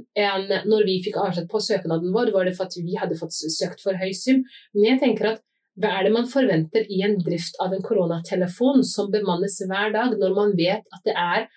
når 0.69 0.85
vi 0.85 0.99
fikk 1.01 1.17
avslag 1.17 1.47
på 1.49 1.57
søknaden 1.65 2.13
vår, 2.13 2.29
var 2.35 2.45
det 2.45 2.53
for 2.53 2.69
at 2.69 2.77
vi 2.77 2.99
hadde 2.99 3.17
fått 3.17 3.33
søkt 3.33 3.81
for 3.81 3.97
høy 3.97 4.11
sum. 4.13 4.43
Men 4.75 4.91
jeg 4.91 5.01
tenker 5.01 5.31
at 5.31 5.41
hva 5.81 5.97
er 5.97 6.05
det 6.05 6.13
man 6.13 6.29
forventer 6.29 6.85
i 6.93 7.01
en 7.03 7.17
drift 7.25 7.57
av 7.63 7.73
en 7.75 7.83
koronatelefon 7.83 8.85
som 8.87 9.09
bemannes 9.11 9.57
hver 9.65 9.89
dag, 9.95 10.13
når 10.21 10.35
man 10.37 10.53
vet 10.55 10.85
at 10.85 11.01
det 11.07 11.15
er 11.17 11.49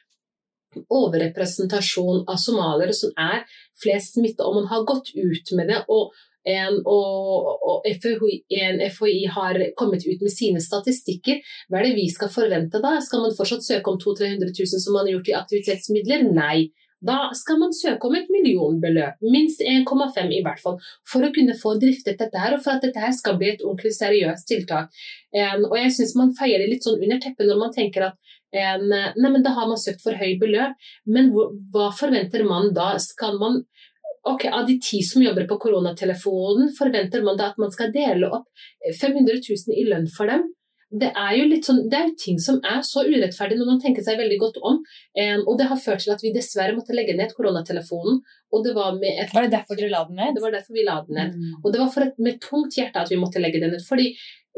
overrepresentasjon 0.76 2.24
av 2.28 2.40
somaliere 2.40 2.94
som 2.96 3.12
er 3.18 3.44
flest 3.82 4.18
smitta, 4.18 4.46
og 4.46 4.60
man 4.60 4.72
har 4.72 4.86
gått 4.88 5.14
ut 5.16 5.54
med 5.56 5.72
det. 5.72 5.84
og 5.88 6.12
en, 6.48 6.78
og, 6.88 7.48
og 7.68 7.86
FHI, 8.00 8.38
en 8.62 8.78
FHI 8.94 9.26
har 9.34 9.58
kommet 9.76 10.06
ut 10.06 10.22
med 10.24 10.32
sine 10.32 10.62
statistikker. 10.64 11.42
Hva 11.68 11.80
er 11.80 11.90
det 11.90 11.98
vi 11.98 12.06
skal 12.12 12.30
forvente 12.32 12.80
da? 12.80 12.94
Skal 13.04 13.26
man 13.26 13.34
fortsatt 13.36 13.66
søke 13.66 13.92
om 13.92 13.98
200 14.00 14.48
000-300 14.48 14.54
000 14.56 14.84
som 14.84 14.96
man 14.96 15.04
har 15.04 15.18
gjort 15.18 15.28
i 15.28 15.38
aktivitetsmidler? 15.42 16.24
Nei. 16.32 16.70
Da 17.04 17.28
skal 17.38 17.60
man 17.60 17.74
søke 17.76 18.08
om 18.08 18.16
et 18.18 18.30
millionbeløp, 18.32 19.20
minst 19.22 19.60
1,5 19.62 20.32
i 20.34 20.40
hvert 20.42 20.58
fall, 20.62 20.80
for 21.06 21.22
å 21.22 21.30
kunne 21.34 21.54
få 21.54 21.76
driftet 21.78 22.18
dette 22.18 22.40
her, 22.42 22.56
og 22.56 22.64
for 22.64 22.74
at 22.74 22.82
dette 22.82 22.98
her 22.98 23.12
skal 23.14 23.36
bli 23.38 23.52
et 23.52 23.62
ordentlig 23.62 23.92
seriøst 23.94 24.48
tiltak. 24.50 24.90
En, 25.30 25.68
og 25.68 25.76
jeg 25.78 25.94
syns 25.94 26.16
man 26.18 26.34
feier 26.34 26.58
det 26.58 26.72
litt 26.72 26.88
sånn 26.88 26.98
under 26.98 27.20
teppet 27.22 27.46
når 27.46 27.60
man 27.60 27.74
tenker 27.76 28.08
at 28.08 28.34
um, 28.55 28.88
nei, 28.92 29.30
men 29.30 29.44
da 29.44 29.55
har 29.57 29.68
man 29.70 29.80
søkt 29.80 30.05
for 30.05 30.16
høy 30.18 30.38
beløp, 30.40 30.76
men 31.07 31.32
hva 31.34 31.90
forventer 31.96 32.46
man 32.49 32.72
da? 32.76 32.94
Skal 33.03 33.38
man 33.40 33.62
ok, 34.28 34.44
Av 34.53 34.66
de 34.66 34.76
ti 34.82 35.03
som 35.07 35.22
jobber 35.22 35.46
på 35.49 35.57
koronatelefonen, 35.62 36.72
forventer 36.76 37.24
man 37.24 37.38
da 37.38 37.53
at 37.53 37.59
man 37.61 37.72
skal 37.72 37.92
dele 37.94 38.28
opp 38.28 38.49
500 39.01 39.40
000 39.40 39.76
i 39.78 39.86
lønn 39.88 40.09
for 40.12 40.28
dem? 40.28 40.46
Det 40.88 41.11
er 41.20 41.34
jo 41.36 41.49
litt 41.51 41.66
sånn, 41.68 41.82
det 41.92 41.99
er 41.99 42.12
ting 42.16 42.38
som 42.40 42.62
er 42.64 42.80
så 42.86 43.03
urettferdig 43.05 43.59
når 43.59 43.68
man 43.74 43.80
tenker 43.82 44.05
seg 44.05 44.16
veldig 44.20 44.38
godt 44.40 44.57
om. 44.64 44.78
Um, 45.20 45.42
og 45.44 45.59
det 45.61 45.66
har 45.68 45.80
ført 45.80 46.01
til 46.05 46.14
at 46.14 46.24
vi 46.24 46.32
dessverre 46.32 46.76
måtte 46.76 46.96
legge 46.96 47.16
ned 47.16 47.34
koronatelefonen. 47.36 48.22
og 48.53 48.64
det 48.64 48.72
Var 48.76 48.96
med 48.96 49.20
et... 49.20 49.34
Var 49.34 49.44
det 49.44 49.53
derfor 49.53 49.76
dere 49.76 49.92
la 49.92 50.07
den 50.09 50.16
ned? 50.16 50.32
Det 50.36 50.44
var 50.44 50.57
derfor 50.57 50.76
vi 50.76 50.86
la 50.86 50.96
den 51.05 51.20
ned. 51.20 51.36
Mm. 51.36 51.59
Og 51.61 51.72
det 51.74 51.82
var 51.82 52.07
et, 52.07 52.16
med 52.24 52.40
tungt 52.40 52.80
hjerte 52.80 53.05
at 53.05 53.12
vi 53.12 53.20
måtte 53.20 53.42
legge 53.42 53.61
den 53.61 53.76
ned. 53.76 53.84
fordi 53.84 54.14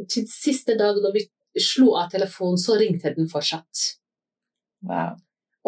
til 0.08 0.24
siste 0.30 0.78
dag 0.78 0.96
når 1.02 1.16
vi 1.18 1.26
slo 1.58 1.94
av 1.98 2.10
telefonen, 2.12 2.60
så 2.60 2.76
ringte 2.80 3.14
den 3.16 3.28
fortsatt. 3.30 3.88
Wow. 4.86 5.18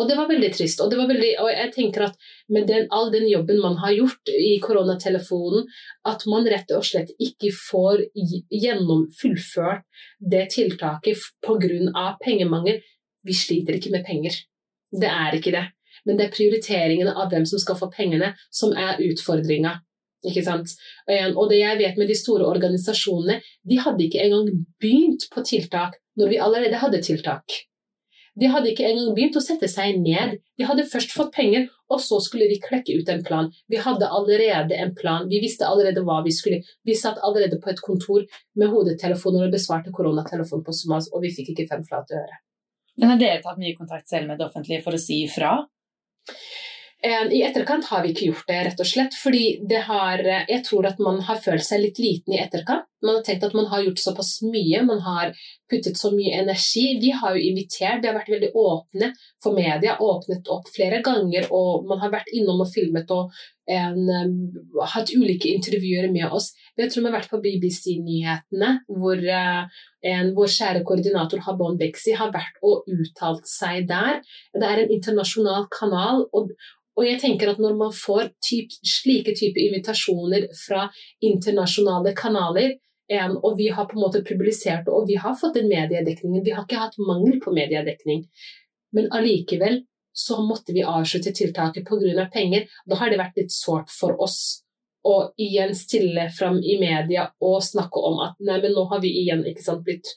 Og 0.01 0.09
det 0.09 0.16
var 0.16 0.28
veldig 0.30 0.49
trist. 0.55 0.80
Og, 0.80 0.95
veldig, 0.97 1.33
og 1.43 1.51
jeg 1.53 1.72
tenker 1.74 2.07
at 2.07 2.30
med 2.53 2.66
den, 2.70 2.87
all 2.95 3.11
den 3.12 3.26
jobben 3.28 3.61
man 3.61 3.76
har 3.83 3.93
gjort 3.93 4.33
i 4.33 4.55
koronatelefonen, 4.62 5.66
at 6.09 6.24
man 6.33 6.49
rett 6.49 6.72
og 6.72 6.87
slett 6.89 7.12
ikke 7.20 7.53
får 7.57 8.07
gjennom 8.16 9.05
fullført 9.18 9.85
det 10.33 10.47
tiltaket 10.57 11.20
pga. 11.45 12.07
pengemangel. 12.24 12.80
Vi 13.22 13.37
sliter 13.37 13.76
ikke 13.76 13.93
med 13.93 14.07
penger. 14.07 14.41
Det 14.93 15.09
er 15.09 15.37
ikke 15.37 15.53
det. 15.55 15.66
Men 16.09 16.18
det 16.18 16.26
er 16.26 16.37
prioriteringene 16.37 17.12
av 17.12 17.28
hvem 17.30 17.45
som 17.47 17.61
skal 17.61 17.76
få 17.78 17.91
pengene, 17.93 18.33
som 18.51 18.72
er 18.72 19.01
utfordringa. 19.05 19.76
Ikke 20.23 20.45
sant? 20.47 20.77
Og 21.35 21.49
det 21.51 21.59
jeg 21.59 21.81
vet 21.81 21.99
med 21.99 22.11
de 22.11 22.16
store 22.18 22.47
organisasjonene, 22.47 23.41
de 23.66 23.83
hadde 23.83 24.07
ikke 24.07 24.23
engang 24.23 24.64
begynt 24.83 25.27
på 25.33 25.45
tiltak 25.47 25.99
når 26.18 26.31
vi 26.31 26.41
allerede 26.43 26.79
hadde 26.83 27.03
tiltak. 27.03 27.62
De 28.41 28.49
hadde 28.49 28.70
ikke 28.70 28.87
engang 28.89 29.12
begynt 29.16 29.37
å 29.37 29.43
sette 29.45 29.68
seg 29.68 29.99
ned. 30.01 30.39
De 30.57 30.64
hadde 30.64 30.87
først 30.89 31.12
fått 31.12 31.35
penger, 31.35 31.66
og 31.93 32.01
så 32.01 32.16
skulle 32.25 32.49
de 32.49 32.57
klekke 32.64 32.95
ut 32.97 33.11
en 33.12 33.20
plan. 33.27 33.51
Vi 33.68 33.81
hadde 33.83 34.09
allerede 34.09 34.79
en 34.81 34.95
plan, 34.97 35.27
vi 35.29 35.43
visste 35.43 35.68
allerede 35.68 36.05
hva 36.07 36.23
vi 36.25 36.33
skulle. 36.33 36.62
Vi 36.89 36.97
satt 36.97 37.20
allerede 37.20 37.61
på 37.61 37.73
et 37.73 37.83
kontor 37.85 38.25
med 38.57 38.73
hodetelefoner 38.73 39.49
og 39.49 39.53
besvarte 39.53 39.93
koronatelefon 39.93 40.64
på 40.64 40.77
somalisk, 40.79 41.12
og 41.12 41.27
vi 41.27 41.35
fikk 41.37 41.53
ikke 41.53 41.68
fem 41.75 41.85
flate 41.85 42.16
øre. 42.23 42.41
Men 43.01 43.12
har 43.12 43.20
dere 43.20 43.45
tatt 43.45 43.61
mye 43.61 43.77
kontakt 43.77 44.09
selv 44.09 44.31
med 44.31 44.41
det 44.41 44.49
offentlige 44.49 44.85
for 44.85 44.97
å 44.97 45.01
si 45.01 45.23
ifra? 45.27 45.53
I 47.03 47.41
etterkant 47.43 47.89
har 47.91 48.05
vi 48.05 48.13
ikke 48.13 48.29
gjort 48.29 48.47
det, 48.47 48.59
rett 48.69 48.81
og 48.85 48.87
slett. 48.87 49.17
Fordi 49.19 49.45
har 49.89 50.23
Jeg 50.23 50.63
tror 50.69 50.87
at 50.87 51.01
man 51.03 51.19
har 51.27 51.41
følt 51.43 51.67
seg 51.67 51.83
litt 51.83 51.99
liten 51.99 52.37
i 52.37 52.43
etterkant. 52.45 52.87
Man 53.03 53.19
har 53.19 53.25
tenkt 53.27 53.45
at 53.47 53.55
man 53.57 53.69
har 53.71 53.83
gjort 53.85 54.03
såpass 54.03 54.37
mye, 54.47 54.83
man 54.87 55.01
har 55.05 55.33
puttet 55.71 55.99
så 55.99 56.11
mye 56.15 56.35
energi. 56.41 56.85
Vi 57.03 57.11
har 57.17 57.37
jo 57.37 57.43
invitert, 57.51 58.03
vi 58.03 58.11
har 58.11 58.17
vært 58.17 58.33
veldig 58.33 58.51
åpne 58.59 59.13
for 59.43 59.57
media, 59.57 59.97
åpnet 60.01 60.51
opp 60.53 60.69
flere 60.75 61.01
ganger. 61.05 61.49
Og 61.55 61.87
man 61.89 62.03
har 62.03 62.13
vært 62.15 62.33
innom 62.35 62.63
og 62.65 62.71
filmet 62.73 63.11
og 63.15 63.33
en, 63.73 64.03
um, 64.11 64.37
hatt 64.95 65.15
ulike 65.15 65.51
intervjuer 65.53 66.11
med 66.13 66.29
oss. 66.35 66.51
Jeg 66.79 66.91
tror 66.91 67.05
vi 67.05 67.11
har 67.11 67.19
vært 67.21 67.33
på 67.33 67.41
BBC-nyhetene, 67.45 68.71
hvor 68.91 69.23
uh, 69.23 69.81
en, 70.13 70.35
vår 70.37 70.55
kjære 70.59 70.85
koordinator 70.89 71.43
Habon 71.47 71.81
Beksi 71.81 72.17
har 72.19 72.35
vært 72.35 72.63
og 72.67 72.87
uttalt 72.91 73.51
seg 73.51 73.89
der. 73.91 74.23
Det 74.55 74.69
er 74.69 74.85
en 74.85 74.95
internasjonal 74.99 75.69
kanal. 75.75 76.27
og 76.33 76.55
og 76.93 77.07
jeg 77.07 77.21
tenker 77.23 77.53
at 77.53 77.61
Når 77.63 77.77
man 77.77 77.93
får 77.93 78.33
typ, 78.45 78.73
slike 78.85 79.35
typer 79.39 79.65
invitasjoner 79.65 80.49
fra 80.67 80.89
internasjonale 81.25 82.15
kanaler, 82.17 82.77
um, 83.13 83.37
og 83.43 83.57
vi 83.59 83.69
har 83.75 83.87
på 83.89 83.99
en 83.99 84.05
måte 84.05 84.25
publisert 84.27 84.89
og 84.89 85.09
vi 85.11 85.19
har 85.21 85.37
fått 85.39 85.59
den 85.59 85.71
mediedekningen 85.71 86.45
Vi 86.45 86.55
har 86.55 86.67
ikke 86.67 86.83
hatt 86.85 86.99
mangel 86.99 87.39
på 87.43 87.55
mediedekning, 87.55 88.27
men 88.97 89.11
allikevel 89.13 89.83
så 90.13 90.43
måtte 90.45 90.75
vi 90.77 90.85
avslutte 90.85 91.33
tiltaket 91.33 91.89
pga. 91.89 92.27
penger. 92.33 92.67
Da 92.87 92.97
har 93.01 93.11
det 93.11 93.19
vært 93.19 93.39
litt 93.41 93.53
sårt 93.53 93.91
for 93.91 94.21
oss 94.21 94.63
å 95.03 95.33
igjen 95.41 95.75
stille 95.75 96.29
fram 96.31 96.61
i 96.61 96.77
media 96.79 97.27
og 97.43 97.63
snakke 97.65 97.99
om 97.99 98.21
at 98.23 98.37
nei, 98.39 98.61
men 98.63 98.75
nå 98.77 98.85
har 98.93 99.01
vi 99.03 99.11
igjen 99.23 99.45
ikke 99.47 99.65
sant, 99.65 99.85
blitt 99.85 100.13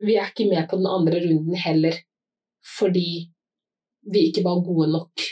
Vi 0.00 0.14
er 0.16 0.30
ikke 0.30 0.48
med 0.48 0.68
på 0.70 0.78
den 0.78 0.86
andre 0.88 1.20
runden 1.20 1.56
heller 1.58 1.96
fordi 2.78 3.28
vi 4.12 4.28
ikke 4.28 4.44
var 4.44 4.62
gode 4.64 4.86
nok. 4.92 5.24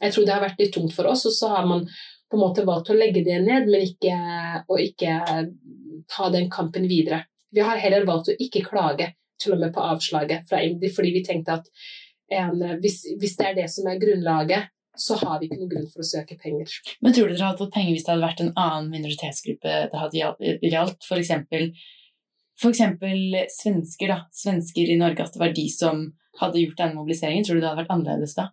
Jeg 0.00 0.12
tror 0.12 0.26
det 0.26 0.34
har 0.34 0.44
vært 0.44 0.60
litt 0.60 0.74
tungt 0.74 0.94
for 0.94 1.08
oss, 1.10 1.24
og 1.26 1.34
så 1.34 1.48
har 1.54 1.66
man 1.66 1.86
på 2.30 2.36
en 2.36 2.42
måte 2.42 2.64
valgt 2.66 2.90
å 2.90 2.96
legge 2.96 3.22
det 3.26 3.38
ned, 3.44 3.68
men 3.70 3.84
ikke, 3.86 4.16
og 4.66 4.80
ikke 4.82 5.18
ta 6.10 6.30
den 6.34 6.50
kampen 6.50 6.88
videre. 6.90 7.24
Vi 7.54 7.62
har 7.64 7.78
heller 7.80 8.06
valgt 8.08 8.32
å 8.32 8.38
ikke 8.38 8.64
klage, 8.66 9.12
til 9.40 9.52
og 9.52 9.60
med 9.60 9.74
på 9.74 9.84
avslaget 9.84 10.46
fra 10.48 10.62
IMDi, 10.64 10.88
fordi 10.96 11.12
vi 11.12 11.22
tenkte 11.26 11.58
at 11.60 11.66
en, 12.32 12.62
hvis, 12.80 13.02
hvis, 13.20 13.36
det 13.38 13.50
er 13.50 13.58
det 13.58 13.66
som 13.70 13.86
er 13.90 14.00
grunnlaget, 14.00 14.72
så 14.96 15.18
har 15.20 15.38
vi 15.38 15.46
ikke 15.46 15.58
noen 15.60 15.72
grunn 15.74 15.90
for 15.92 16.02
å 16.02 16.08
søke 16.08 16.38
penger. 16.40 16.72
Men 17.04 17.12
tror 17.14 17.28
dere 17.28 17.50
hadde 17.50 17.60
fått 17.60 17.74
penger 17.74 17.92
hvis 17.92 18.06
det 18.06 18.14
hadde 18.14 18.24
vært 18.24 18.42
en 18.42 18.54
annen 18.56 18.88
minoritetsgruppe 18.94 19.74
det 19.92 20.00
hadde 20.00 20.22
gjaldt? 20.72 21.04
For 21.04 21.20
eksempel, 21.20 21.68
for 22.56 22.72
svensker, 22.72 24.08
da. 24.08 24.18
Svensker 24.32 24.88
i 24.88 24.96
Norge, 24.98 25.26
at 25.26 25.36
det 25.36 25.42
var 25.42 25.52
de 25.52 25.66
som 25.72 26.06
hadde 26.40 26.62
gjort 26.62 26.80
denne 26.80 26.96
mobiliseringen. 26.96 27.44
Tror 27.44 27.58
du 27.58 27.62
det 27.62 27.68
hadde 27.68 27.82
vært 27.82 27.92
annerledes 27.92 28.36
da? 28.38 28.48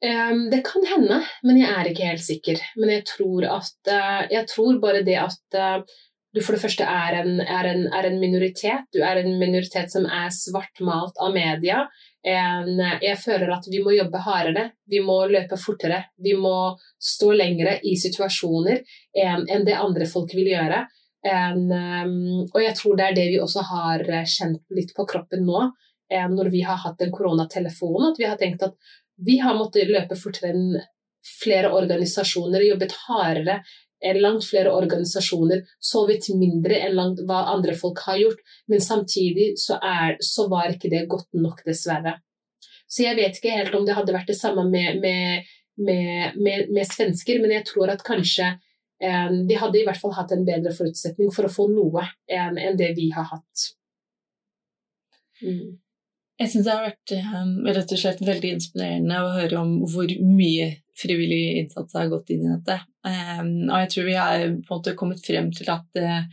Det 0.00 0.62
kan 0.64 0.86
hende, 0.88 1.18
men 1.44 1.58
jeg 1.60 1.72
er 1.76 1.88
ikke 1.90 2.06
helt 2.08 2.24
sikker. 2.24 2.60
Men 2.80 2.94
jeg 2.94 3.02
tror, 3.04 3.44
at, 3.58 3.74
uh, 3.90 4.22
jeg 4.32 4.46
tror 4.48 4.78
bare 4.80 5.02
det 5.04 5.18
at 5.20 5.58
uh, 5.60 5.98
du 6.32 6.38
for 6.40 6.54
det 6.54 6.62
første 6.62 6.86
er 6.86 7.16
en, 7.18 7.40
er, 7.42 7.66
en, 7.68 7.82
er 7.92 8.06
en, 8.06 8.20
minoritet. 8.22 8.86
Du 8.94 9.02
er 9.02 9.18
en 9.20 9.34
minoritet 9.40 9.90
som 9.92 10.06
er 10.06 10.30
svartmalt 10.32 11.18
av 11.20 11.34
media. 11.34 11.82
En, 12.22 12.70
jeg 13.02 13.18
føler 13.18 13.50
at 13.56 13.66
vi 13.70 13.80
må 13.82 13.96
jobbe 13.96 14.22
hardere, 14.22 14.68
vi 14.86 15.02
må 15.02 15.18
løpe 15.26 15.58
fortere. 15.58 16.04
Vi 16.22 16.36
må 16.38 16.76
stå 17.02 17.32
lengre 17.34 17.78
i 17.82 17.96
situasjoner 17.98 18.82
enn 19.24 19.46
en 19.50 19.66
det 19.66 19.74
andre 19.74 20.06
folk 20.06 20.30
vil 20.38 20.52
gjøre. 20.52 20.84
Og 21.26 22.60
jeg 22.62 22.76
tror 22.78 22.96
det 22.96 23.08
er 23.08 23.18
det 23.18 23.26
vi 23.32 23.42
også 23.42 23.66
har 23.72 24.06
kjent 24.22 24.62
litt 24.76 24.94
på 24.96 25.08
kroppen 25.10 25.42
nå, 25.48 25.66
når 26.36 26.52
vi 26.54 26.62
har 26.68 26.78
hatt 26.84 27.02
en 27.02 27.12
koronatelefon. 27.16 28.12
At 28.12 28.22
vi 28.22 28.28
har 28.30 28.38
tenkt 28.38 28.62
at 28.68 28.78
vi 29.26 29.38
har 29.42 29.58
måttet 29.58 29.90
løpe 29.90 30.16
fortere 30.18 30.54
enn 30.54 30.80
flere 31.42 31.70
organisasjoner, 31.76 32.64
jobbet 32.64 32.96
hardere 33.06 33.60
enn 34.00 34.20
langt 34.22 34.46
flere 34.48 34.72
organisasjoner, 34.72 35.62
sovet 35.80 36.30
mindre 36.40 36.78
enn 36.80 36.96
langt 36.96 37.20
hva 37.28 37.42
andre 37.52 37.74
folk 37.76 38.00
har 38.06 38.16
gjort. 38.22 38.40
Men 38.72 38.80
samtidig 38.80 39.52
så, 39.60 39.76
er, 39.76 40.16
så, 40.24 40.46
var 40.48 40.72
ikke 40.72 40.90
det 40.92 41.04
godt 41.10 41.28
nok, 41.36 41.60
dessverre. 41.66 42.16
Så 42.90 43.04
jeg 43.04 43.18
vet 43.20 43.36
ikke 43.36 43.54
helt 43.54 43.76
om 43.76 43.84
det 43.86 43.94
hadde 43.98 44.14
vært 44.16 44.32
det 44.32 44.38
samme 44.38 44.64
med, 44.70 45.02
med, 45.04 45.52
med, 45.76 46.40
med 46.72 46.88
svensker, 46.88 47.42
men 47.42 47.52
jeg 47.54 47.66
tror 47.68 47.92
at 47.92 48.02
kanskje 48.06 48.48
eh, 48.48 49.28
de 49.46 49.60
hadde 49.60 49.82
i 49.82 49.84
hvert 49.86 50.00
fall 50.00 50.16
hatt 50.16 50.32
en 50.34 50.48
bedre 50.48 50.72
forutsetning 50.74 51.30
for 51.34 51.46
å 51.46 51.52
få 51.52 51.68
noe 51.70 52.08
enn, 52.26 52.58
enn 52.58 52.80
det 52.80 52.94
vi 52.96 53.10
har 53.14 53.28
hatt. 53.30 53.68
Mm. 55.44 55.76
Jeg 56.40 56.48
syns 56.48 56.64
det 56.66 56.72
har 56.72 56.86
vært 56.86 57.12
um, 57.20 57.50
rett 57.68 57.90
og 57.92 58.00
slett 58.00 58.22
veldig 58.24 58.54
inspirerende 58.56 59.18
å 59.20 59.32
høre 59.34 59.58
om 59.60 59.74
hvor 59.92 60.08
mye 60.24 60.70
frivillig 61.00 61.58
innsats 61.60 61.96
har 61.96 62.08
gått 62.12 62.32
inn 62.32 62.46
i 62.46 62.54
dette. 62.54 62.78
Um, 63.04 63.68
og 63.68 63.76
jeg 63.82 63.90
tror 63.92 64.08
vi 64.08 64.16
har 64.16 64.46
på 64.46 64.48
en 64.48 64.78
måte 64.78 64.96
kommet 64.96 65.20
frem 65.24 65.50
til 65.56 65.68
at 65.72 66.00
uh, 66.00 66.24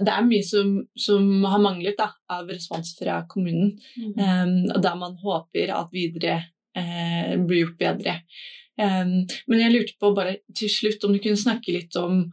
det 0.00 0.10
er 0.10 0.26
mye 0.26 0.42
som, 0.46 0.74
som 0.98 1.46
har 1.46 1.62
manglet 1.62 1.98
da, 2.00 2.10
av 2.34 2.50
respons 2.50 2.96
fra 2.98 3.20
kommunen. 3.30 3.76
Mm. 3.94 4.18
Um, 4.18 4.56
og 4.74 4.82
der 4.82 4.98
man 4.98 5.14
håper 5.22 5.74
at 5.76 5.94
videre 5.94 6.40
uh, 6.74 7.32
blir 7.46 7.64
gjort 7.64 7.80
bedre. 7.86 8.18
men 8.74 9.60
jeg 9.60 9.70
lurte 9.70 9.94
på 10.02 10.08
bare 10.16 10.32
til 10.58 10.66
slutt 10.66 11.04
om 11.06 11.12
du 11.14 11.20
kunne 11.22 11.38
snakke 11.38 11.70
litt 11.76 11.94
om 11.94 12.24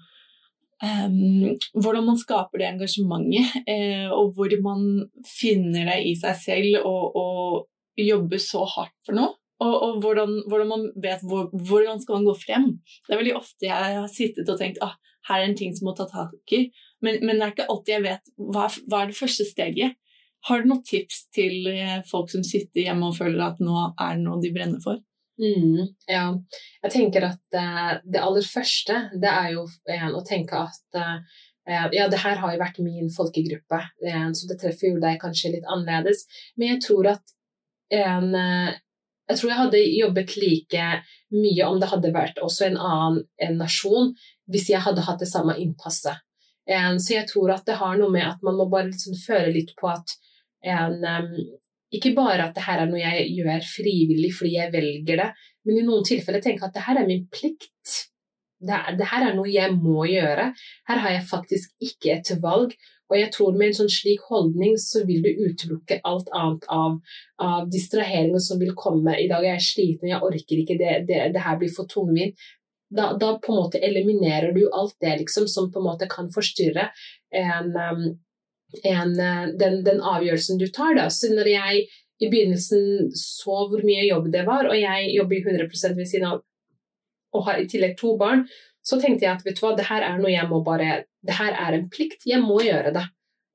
Um, 0.81 1.59
hvordan 1.77 2.07
man 2.07 2.17
skaper 2.17 2.57
det 2.57 2.69
engasjementet, 2.71 3.59
eh, 3.69 4.07
og 4.09 4.31
hvor 4.33 4.53
man 4.65 4.87
finner 5.29 5.91
det 5.91 5.99
i 6.09 6.15
seg 6.17 6.39
selv 6.41 6.87
og, 6.89 7.19
og 7.21 8.01
jobber 8.01 8.41
så 8.41 8.63
hardt 8.65 8.97
for 9.05 9.17
noe. 9.17 9.35
Og, 9.61 9.75
og 9.85 9.99
hvordan, 10.01 10.39
hvordan, 10.49 10.69
man 10.71 10.87
vet 11.03 11.21
hvor, 11.29 11.51
hvordan 11.53 12.01
skal 12.01 12.17
man 12.17 12.25
gå 12.31 12.33
frem. 12.41 12.63
Det 13.05 13.13
er 13.13 13.19
veldig 13.21 13.35
ofte 13.37 13.67
jeg 13.67 13.97
har 13.99 14.07
sittet 14.09 14.49
og 14.49 14.57
tenkt 14.57 14.81
ah, 14.81 14.95
her 15.29 15.43
er 15.43 15.51
en 15.51 15.57
ting 15.59 15.75
som 15.77 15.85
må 15.85 15.93
ta 15.93 16.07
tak 16.09 16.55
i, 16.57 16.63
men, 17.05 17.19
men, 17.21 17.37
det 17.37 17.45
er 17.45 17.53
ikke 17.53 17.67
alltid 17.69 17.93
jeg 17.93 18.05
vet 18.07 18.31
hva, 18.37 18.65
hva 18.89 19.03
er 19.03 19.11
det 19.11 19.19
første 19.19 19.45
steget. 19.45 19.99
Har 20.49 20.63
du 20.63 20.71
noen 20.71 20.81
tips 20.85 21.27
til 21.35 21.69
eh, 21.69 21.99
folk 22.09 22.31
som 22.33 22.41
sitter 22.45 22.87
hjemme 22.87 23.11
og 23.11 23.19
føler 23.19 23.51
at 23.51 23.61
nå 23.61 23.75
er 23.91 24.17
det 24.17 24.25
noe 24.25 24.41
de 24.41 24.49
brenner 24.55 24.81
for? 24.81 24.97
Mm, 25.41 25.87
ja, 26.05 26.25
jeg 26.83 26.93
tenker 26.93 27.25
at 27.31 27.55
uh, 27.57 27.95
det 28.05 28.21
aller 28.21 28.45
første 28.45 28.97
det 29.17 29.29
er 29.29 29.55
jo 29.55 29.63
en, 29.89 30.13
å 30.13 30.21
tenke 30.25 30.59
at 30.67 30.99
uh, 30.99 31.39
ja, 31.65 32.05
det 32.11 32.19
her 32.21 32.37
har 32.41 32.53
jo 32.53 32.59
vært 32.61 32.79
min 32.81 33.09
folkegruppe, 33.13 33.77
så 34.01 34.47
det 34.49 34.57
treffer 34.59 34.89
jo 34.89 34.99
deg 34.99 35.19
kanskje 35.21 35.51
litt 35.53 35.67
annerledes. 35.69 36.23
Men 36.57 36.73
jeg 36.73 36.79
tror 36.87 37.09
at 37.11 37.33
en, 37.93 38.33
jeg 38.33 39.37
tror 39.37 39.51
jeg 39.51 39.59
hadde 39.59 39.81
jobbet 39.93 40.33
like 40.41 40.87
mye 41.37 41.69
om 41.69 41.77
det 41.79 41.91
hadde 41.93 42.11
vært 42.17 42.41
også 42.41 42.65
en 42.65 42.79
annen 42.81 43.21
en 43.45 43.61
nasjon, 43.61 44.09
hvis 44.51 44.71
jeg 44.73 44.81
hadde 44.83 45.05
hatt 45.05 45.21
det 45.21 45.29
samme 45.29 45.55
innpasset. 45.61 46.25
Så 46.65 47.13
jeg 47.13 47.29
tror 47.29 47.53
at 47.53 47.69
det 47.69 47.77
har 47.79 48.01
noe 48.01 48.09
med 48.11 48.25
at 48.25 48.41
man 48.43 48.57
må 48.57 48.65
bare 48.73 48.89
liksom 48.89 49.15
føle 49.21 49.53
litt 49.53 49.75
på 49.77 49.93
at 49.93 50.17
en, 50.65 50.97
ikke 51.91 52.13
bare 52.15 52.47
at 52.47 52.55
det 52.55 52.63
her 52.65 52.83
er 52.83 52.89
noe 52.89 53.01
jeg 53.01 53.27
gjør 53.35 53.65
frivillig 53.67 54.31
fordi 54.37 54.53
jeg 54.55 54.71
velger 54.75 55.19
det, 55.23 55.27
men 55.67 55.81
i 55.81 55.83
noen 55.87 56.07
tilfeller 56.07 56.43
tenke 56.43 56.65
at 56.67 56.75
det 56.75 56.85
her 56.85 57.01
er 57.01 57.09
min 57.09 57.27
plikt. 57.33 57.97
Det, 58.61 58.77
det, 58.97 59.07
her 59.09 59.25
er 59.27 59.35
noe 59.35 59.49
jeg 59.49 59.73
må 59.75 60.05
gjøre. 60.09 60.51
Her 60.89 61.03
har 61.03 61.15
jeg 61.15 61.27
faktisk 61.29 61.73
ikke 61.81 62.15
et 62.15 62.33
valg. 62.43 62.75
Og 63.11 63.17
jeg 63.19 63.31
tror 63.35 63.57
med 63.57 63.67
en 63.67 63.77
sånn 63.81 63.91
slik 63.91 64.23
holdning 64.29 64.77
så 64.79 65.01
vil 65.07 65.25
du 65.25 65.41
utelukke 65.43 65.97
alt 66.07 66.29
annet 66.37 66.67
av, 66.71 66.95
av 67.43 67.67
distraheringer 67.73 68.39
som 68.39 68.61
vil 68.61 68.71
komme. 68.77 69.17
I 69.19 69.27
dag 69.27 69.43
er 69.43 69.57
jeg 69.57 69.67
sliten, 69.67 70.11
jeg 70.13 70.23
orker 70.23 70.61
ikke, 70.61 70.77
det, 70.79 70.93
det, 71.09 71.25
det 71.35 71.43
her 71.43 71.59
blir 71.59 71.73
for 71.75 71.91
tungvint. 71.91 72.39
Da, 72.91 73.11
da, 73.19 73.33
på 73.39 73.51
en 73.51 73.59
måte 73.59 73.81
eliminerer 73.83 74.55
du 74.55 74.63
alt 74.75 74.95
det 75.03 75.17
liksom, 75.25 75.47
som 75.51 75.67
på 75.71 75.79
en 75.79 75.89
måte 75.89 76.07
kan 76.11 76.31
forstyrre 76.31 76.89
en, 77.35 77.75
en, 78.83 79.19
eh, 79.19 79.47
den, 79.59 79.81
den, 79.83 80.01
avgjørelsen 80.01 80.59
du 80.61 80.67
tar. 80.67 80.95
Da. 80.97 81.09
Så 81.09 81.31
når 81.33 81.49
jeg 81.51 81.85
i 82.21 82.29
begynnelsen 82.29 83.11
så 83.17 83.63
hvor 83.69 83.83
mye 83.85 84.05
jobb 84.05 84.29
det 84.33 84.45
var, 84.47 84.69
og 84.69 84.77
jeg 84.77 85.13
jobber 85.15 85.41
100 85.41 85.95
ved 85.97 86.09
siden 86.09 86.27
av 86.29 86.41
og 87.31 87.45
har 87.47 87.61
i 87.61 87.67
tillegg 87.69 87.95
to 87.99 88.17
barn, 88.19 88.43
så 88.83 88.97
tenkte 88.99 89.23
jeg 89.23 89.31
at 89.31 89.45
vet 89.45 89.55
du 89.55 89.61
hva, 89.63 89.71
det 89.77 89.87
her 89.87 90.03
er 90.03 90.17
noe 90.19 90.33
jeg 90.33 90.49
må 90.49 90.59
bare 90.65 91.05
Det 91.23 91.37
her 91.37 91.53
er 91.53 91.77
en 91.77 91.85
plikt, 91.93 92.25
jeg 92.25 92.41
må 92.41 92.57
gjøre 92.65 92.91
det. 92.95 93.05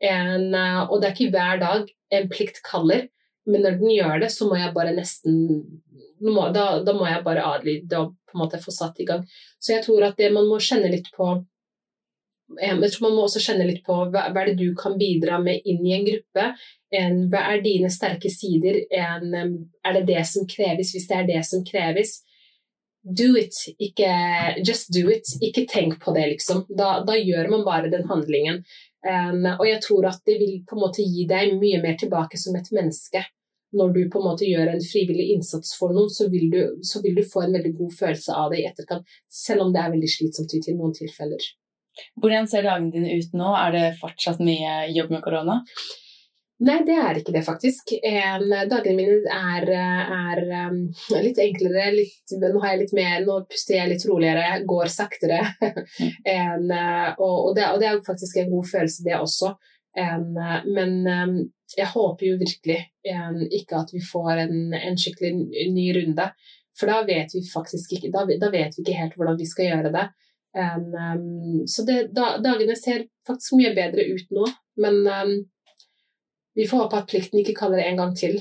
En, 0.07 0.55
eh, 0.55 0.83
og 0.87 1.01
det 1.01 1.09
er 1.09 1.17
ikke 1.17 1.35
hver 1.35 1.61
dag 1.61 1.89
en 2.15 2.29
plikt 2.31 2.63
kaller, 2.67 3.09
men 3.47 3.63
når 3.63 3.81
den 3.81 3.91
gjør 3.91 4.21
det, 4.23 4.31
så 4.35 4.47
må 4.47 4.59
jeg 4.59 4.75
bare 4.75 4.95
nesten 4.95 5.41
da, 6.55 6.67
da 6.81 6.95
må 6.97 7.09
jeg 7.09 7.25
bare 7.27 7.45
adlyde 7.45 7.99
og 7.99 8.15
på 8.27 8.37
en 8.37 8.43
måte 8.45 8.61
få 8.63 8.73
satt 8.73 9.01
i 9.03 9.07
gang. 9.09 9.27
Så 9.59 9.75
jeg 9.75 9.85
tror 9.85 10.07
at 10.07 10.17
det 10.17 10.31
man 10.33 10.49
må 10.49 10.61
kjenne 10.63 10.89
litt 10.93 11.11
på 11.15 11.29
jeg 12.55 12.93
tror 12.93 13.09
man 13.09 13.17
må 13.17 13.25
også 13.27 13.43
kjenne 13.43 13.67
litt 13.67 13.83
på 13.87 13.97
hva, 14.13 14.29
hva 14.31 14.43
er 14.43 14.53
det 14.53 14.61
du 14.61 14.71
kan 14.79 14.95
bidra 14.99 15.41
med 15.43 15.67
inn 15.67 15.83
i 15.87 15.95
en 15.97 16.07
gruppe. 16.07 16.47
En, 16.95 17.19
hva 17.33 17.43
er 17.51 17.65
dine 17.65 17.91
sterke 17.91 18.31
sider? 18.31 18.85
En, 18.95 19.35
er 19.83 19.99
det 19.99 20.07
det 20.13 20.23
som 20.31 20.47
kreves, 20.49 20.95
hvis 20.95 21.09
det 21.11 21.19
er 21.19 21.29
det 21.33 21.43
som 21.49 21.65
kreves? 21.67 22.21
Do 23.07 23.37
it, 23.39 23.55
ikke 23.83 24.11
just 24.67 24.93
do 24.95 25.09
it. 25.11 25.31
Ikke 25.43 25.67
tenk 25.71 25.99
på 26.03 26.15
det, 26.15 26.27
liksom. 26.37 26.65
Da, 26.71 27.01
da 27.07 27.19
gjør 27.19 27.51
man 27.53 27.67
bare 27.67 27.91
den 27.91 28.07
handlingen. 28.11 28.63
Um, 29.07 29.45
og 29.59 29.67
jeg 29.69 29.83
tror 29.85 30.09
at 30.11 30.23
det 30.27 30.39
vil 30.41 30.57
på 30.67 30.75
en 30.75 30.83
måte 30.83 31.05
gi 31.07 31.27
deg 31.31 31.55
mye 31.61 31.79
mer 31.83 31.99
tilbake 31.99 32.39
som 32.41 32.57
et 32.59 32.71
menneske. 32.75 33.23
Når 33.77 33.93
du 33.95 34.01
på 34.11 34.23
en 34.23 34.27
måte 34.31 34.47
gjør 34.47 34.71
en 34.73 34.83
frivillig 34.83 35.33
innsats 35.35 35.75
for 35.79 35.95
noen, 35.95 36.11
så 36.11 36.31
vil 36.31 36.49
du, 36.51 36.61
så 36.87 37.03
vil 37.03 37.19
du 37.19 37.27
få 37.27 37.45
en 37.45 37.55
veldig 37.59 37.75
god 37.77 37.95
følelse 37.99 38.35
av 38.39 38.55
det 38.55 38.63
i 38.63 38.67
etterkant. 38.71 39.07
Selv 39.31 39.67
om 39.67 39.75
det 39.75 39.83
er 39.83 39.95
veldig 39.95 40.11
slitsomt 40.11 40.55
i 40.59 40.75
noen 40.75 40.95
tilfeller. 40.97 41.51
Hvordan 42.21 42.49
ser 42.51 42.67
dagene 42.67 42.93
dine 42.95 43.15
ut 43.19 43.37
nå? 43.37 43.53
Er 43.59 43.77
det 43.77 43.87
fortsatt 44.01 44.43
mye 44.45 44.87
jobb 44.95 45.15
med 45.15 45.25
korona? 45.25 45.61
Nei, 46.67 46.79
det 46.89 46.95
er 46.97 47.19
ikke 47.21 47.35
det, 47.35 47.43
faktisk. 47.45 47.91
dagene 48.01 48.95
mine 48.97 49.17
er, 49.29 49.67
er 49.77 51.21
litt 51.21 51.41
enklere. 51.43 51.91
Litt, 51.93 52.33
nå, 52.41 52.63
litt 52.81 52.95
mer, 52.97 53.19
nå, 53.27 53.43
puster 53.51 53.77
jeg 53.77 53.91
litt 53.91 54.07
roligere, 54.09 54.63
går 54.65 54.93
saktere. 54.93 55.43
en, 56.25 56.71
uh, 56.71 57.11
og, 57.19 57.35
og, 57.35 57.51
det, 57.59 57.67
og, 57.69 57.83
det, 57.83 57.91
er 57.91 58.01
faktisk 58.07 58.41
en 58.41 58.49
god 58.55 58.71
følelse, 58.73 59.05
det 59.05 59.19
også. 59.21 59.53
En, 59.97 60.33
men 60.69 60.97
jeg 61.75 61.89
håper 61.93 62.27
jo 62.29 62.37
virkelig 62.41 62.79
en, 63.09 63.41
ikke 63.49 63.81
at 63.81 63.93
vi 63.95 64.03
får 64.05 64.43
en, 64.45 64.59
en, 64.77 64.99
skikkelig 65.01 65.33
ny 65.73 65.87
runde. 65.97 66.29
For 66.77 66.93
da 66.93 67.01
vet 67.09 67.33
vi 67.35 67.43
faktisk 67.49 67.97
ikke, 67.97 68.13
da, 68.15 68.25
da 68.41 68.51
vet 68.53 68.77
vi 68.77 68.85
ikke 68.85 68.97
helt 68.97 69.17
hvordan 69.17 69.39
vi 69.41 69.49
skal 69.49 69.71
gjøre 69.71 69.93
det. 69.95 70.07
Um, 70.57 70.87
um, 70.95 71.67
så 71.69 71.85
det, 71.85 71.99
da, 72.17 72.37
dagene 72.41 72.77
ser 72.81 73.05
faktisk 73.29 73.59
mye 73.59 73.75
bedre 73.77 74.07
ut 74.09 74.31
nå, 74.33 74.47
men 74.81 75.03
um, 75.05 75.35
vi 76.57 76.65
får 76.69 76.87
håpe 76.87 77.01
at 77.03 77.09
plikten 77.11 77.43
ikke 77.43 77.57
kaller 77.59 77.83
det 77.83 77.91
en 77.91 78.01
gang 78.01 78.15
til. 78.17 78.39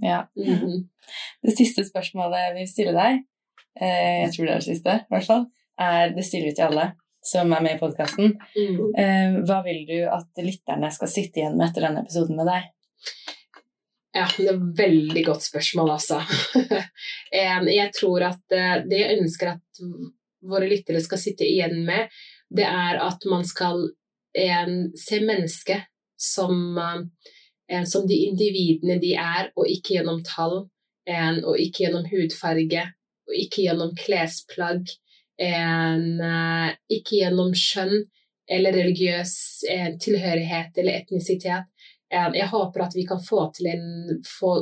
Ja. 0.00 0.28
Mm 0.36 0.54
-hmm. 0.54 0.88
Det 1.42 1.56
siste 1.56 1.84
spørsmålet 1.84 2.54
vi 2.54 2.66
stiller 2.66 2.92
deg, 2.92 3.24
eh, 3.80 4.22
jeg 4.22 4.32
tror 4.32 4.44
det 4.44 4.52
er 4.52 4.60
det 4.60 4.64
siste, 4.64 4.90
i 4.90 5.14
hvert 5.14 5.26
fall, 5.26 5.46
er 5.78 6.14
det 6.14 6.24
stiller 6.24 6.48
vi 6.48 6.54
til 6.54 6.64
alle 6.64 6.92
som 7.22 7.52
er 7.52 7.62
med 7.62 7.76
i 7.76 7.78
podkasten. 7.78 8.38
Mm. 8.56 8.94
Eh, 8.98 9.44
hva 9.46 9.62
vil 9.62 9.86
du 9.86 9.98
at 10.10 10.42
lytterne 10.42 10.90
skal 10.90 11.08
sitte 11.08 11.40
igjen 11.40 11.56
med 11.56 11.68
etter 11.68 11.86
denne 11.86 12.02
episoden 12.02 12.36
med 12.36 12.46
deg? 12.46 12.62
Ja, 14.12 14.26
det 14.36 14.48
er 14.48 14.54
et 14.54 14.78
veldig 14.78 15.24
godt 15.24 15.42
spørsmål, 15.42 15.90
altså. 15.90 16.20
jeg 17.78 17.92
tror 17.96 18.26
at 18.28 18.56
eh, 18.56 18.82
det 18.90 18.98
jeg 18.98 19.20
ønsker 19.22 19.54
at 19.54 19.84
våre 20.42 20.68
lyttere 20.70 21.00
skal 21.04 21.20
sitte 21.20 21.46
igjen 21.46 21.82
med, 21.86 22.12
det 22.52 22.66
er 22.68 22.98
at 23.00 23.24
man 23.30 23.44
skal 23.48 23.86
en, 24.38 24.90
se 24.98 25.20
mennesket 25.24 25.88
som, 26.20 26.78
en, 27.68 27.86
som 27.86 28.06
de 28.08 28.18
individene 28.28 28.98
de 29.02 29.14
er, 29.18 29.52
og 29.56 29.68
ikke 29.70 29.98
gjennom 29.98 30.22
tall, 30.26 30.66
en, 31.08 31.42
og 31.44 31.58
ikke 31.60 31.86
gjennom 31.86 32.06
hudfarge, 32.10 32.86
og 33.28 33.38
ikke 33.38 33.66
gjennom 33.66 33.94
klesplagg, 33.98 34.90
ikke 35.42 37.16
gjennom 37.16 37.54
skjønn 37.56 38.04
eller 38.52 38.76
religiøs 38.76 39.32
tilhørighet 40.02 40.78
eller 40.78 41.00
etnisitet. 41.00 41.70
Jeg 42.12 42.48
håper 42.52 42.84
at 42.84 42.94
vi 42.94 43.06
kan 43.08 43.22
få 43.24 43.46
til 43.56 43.70
få, 44.28 44.52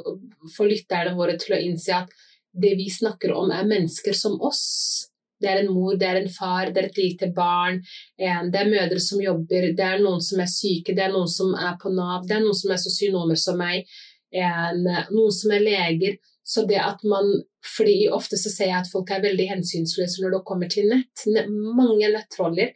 få 0.55 0.69
lytterne 0.71 1.17
våre 1.19 1.35
til 1.41 1.57
å 1.57 1.63
innse 1.67 1.97
at 2.05 2.13
det 2.53 2.77
vi 2.79 2.89
snakker 2.91 3.35
om, 3.35 3.51
er 3.51 3.67
mennesker 3.67 4.15
som 4.17 4.39
oss. 4.43 5.10
Det 5.41 5.49
er 5.49 5.63
en 5.63 5.73
mor, 5.73 5.97
det 5.97 6.09
er 6.09 6.21
en 6.21 6.31
far, 6.33 6.71
det 6.71 6.83
er 6.83 6.89
et 6.91 7.01
lite 7.01 7.31
barn. 7.37 7.81
Det 8.19 8.61
er 8.61 8.71
mødre 8.71 9.01
som 9.01 9.23
jobber, 9.25 9.71
det 9.77 9.87
er 9.87 10.03
noen 10.05 10.21
som 10.25 10.43
er 10.45 10.51
syke, 10.53 10.95
det 10.97 11.07
er 11.07 11.15
noen 11.15 11.31
som 11.31 11.55
er 11.57 11.79
på 11.81 11.93
Nav, 11.95 12.27
det 12.29 12.37
er 12.37 12.45
noen 12.45 12.59
som 12.59 12.75
er 12.75 12.83
sosionomer 12.83 13.41
som 13.41 13.57
meg, 13.61 13.89
noen 14.33 15.33
som 15.33 15.55
er 15.57 15.65
leger. 15.65 16.19
Så 16.45 16.65
det 16.67 16.81
at 16.83 17.05
man 17.07 17.29
fordi 17.77 18.09
ofte 18.11 18.39
så 18.41 18.51
ser 18.51 18.71
jeg 18.71 18.81
at 18.81 18.91
folk 18.91 19.11
er 19.13 19.23
veldig 19.23 19.47
hensynsløse 19.51 20.23
når 20.23 20.35
det 20.35 20.45
kommer 20.49 20.71
til 20.73 20.89
nett. 20.91 21.25
Mange 21.51 22.09
nettroller. 22.09 22.73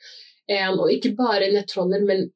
Og 0.76 0.90
ikke 0.92 1.14
bare 1.18 1.48
nettroller, 1.52 2.04
men, 2.04 2.26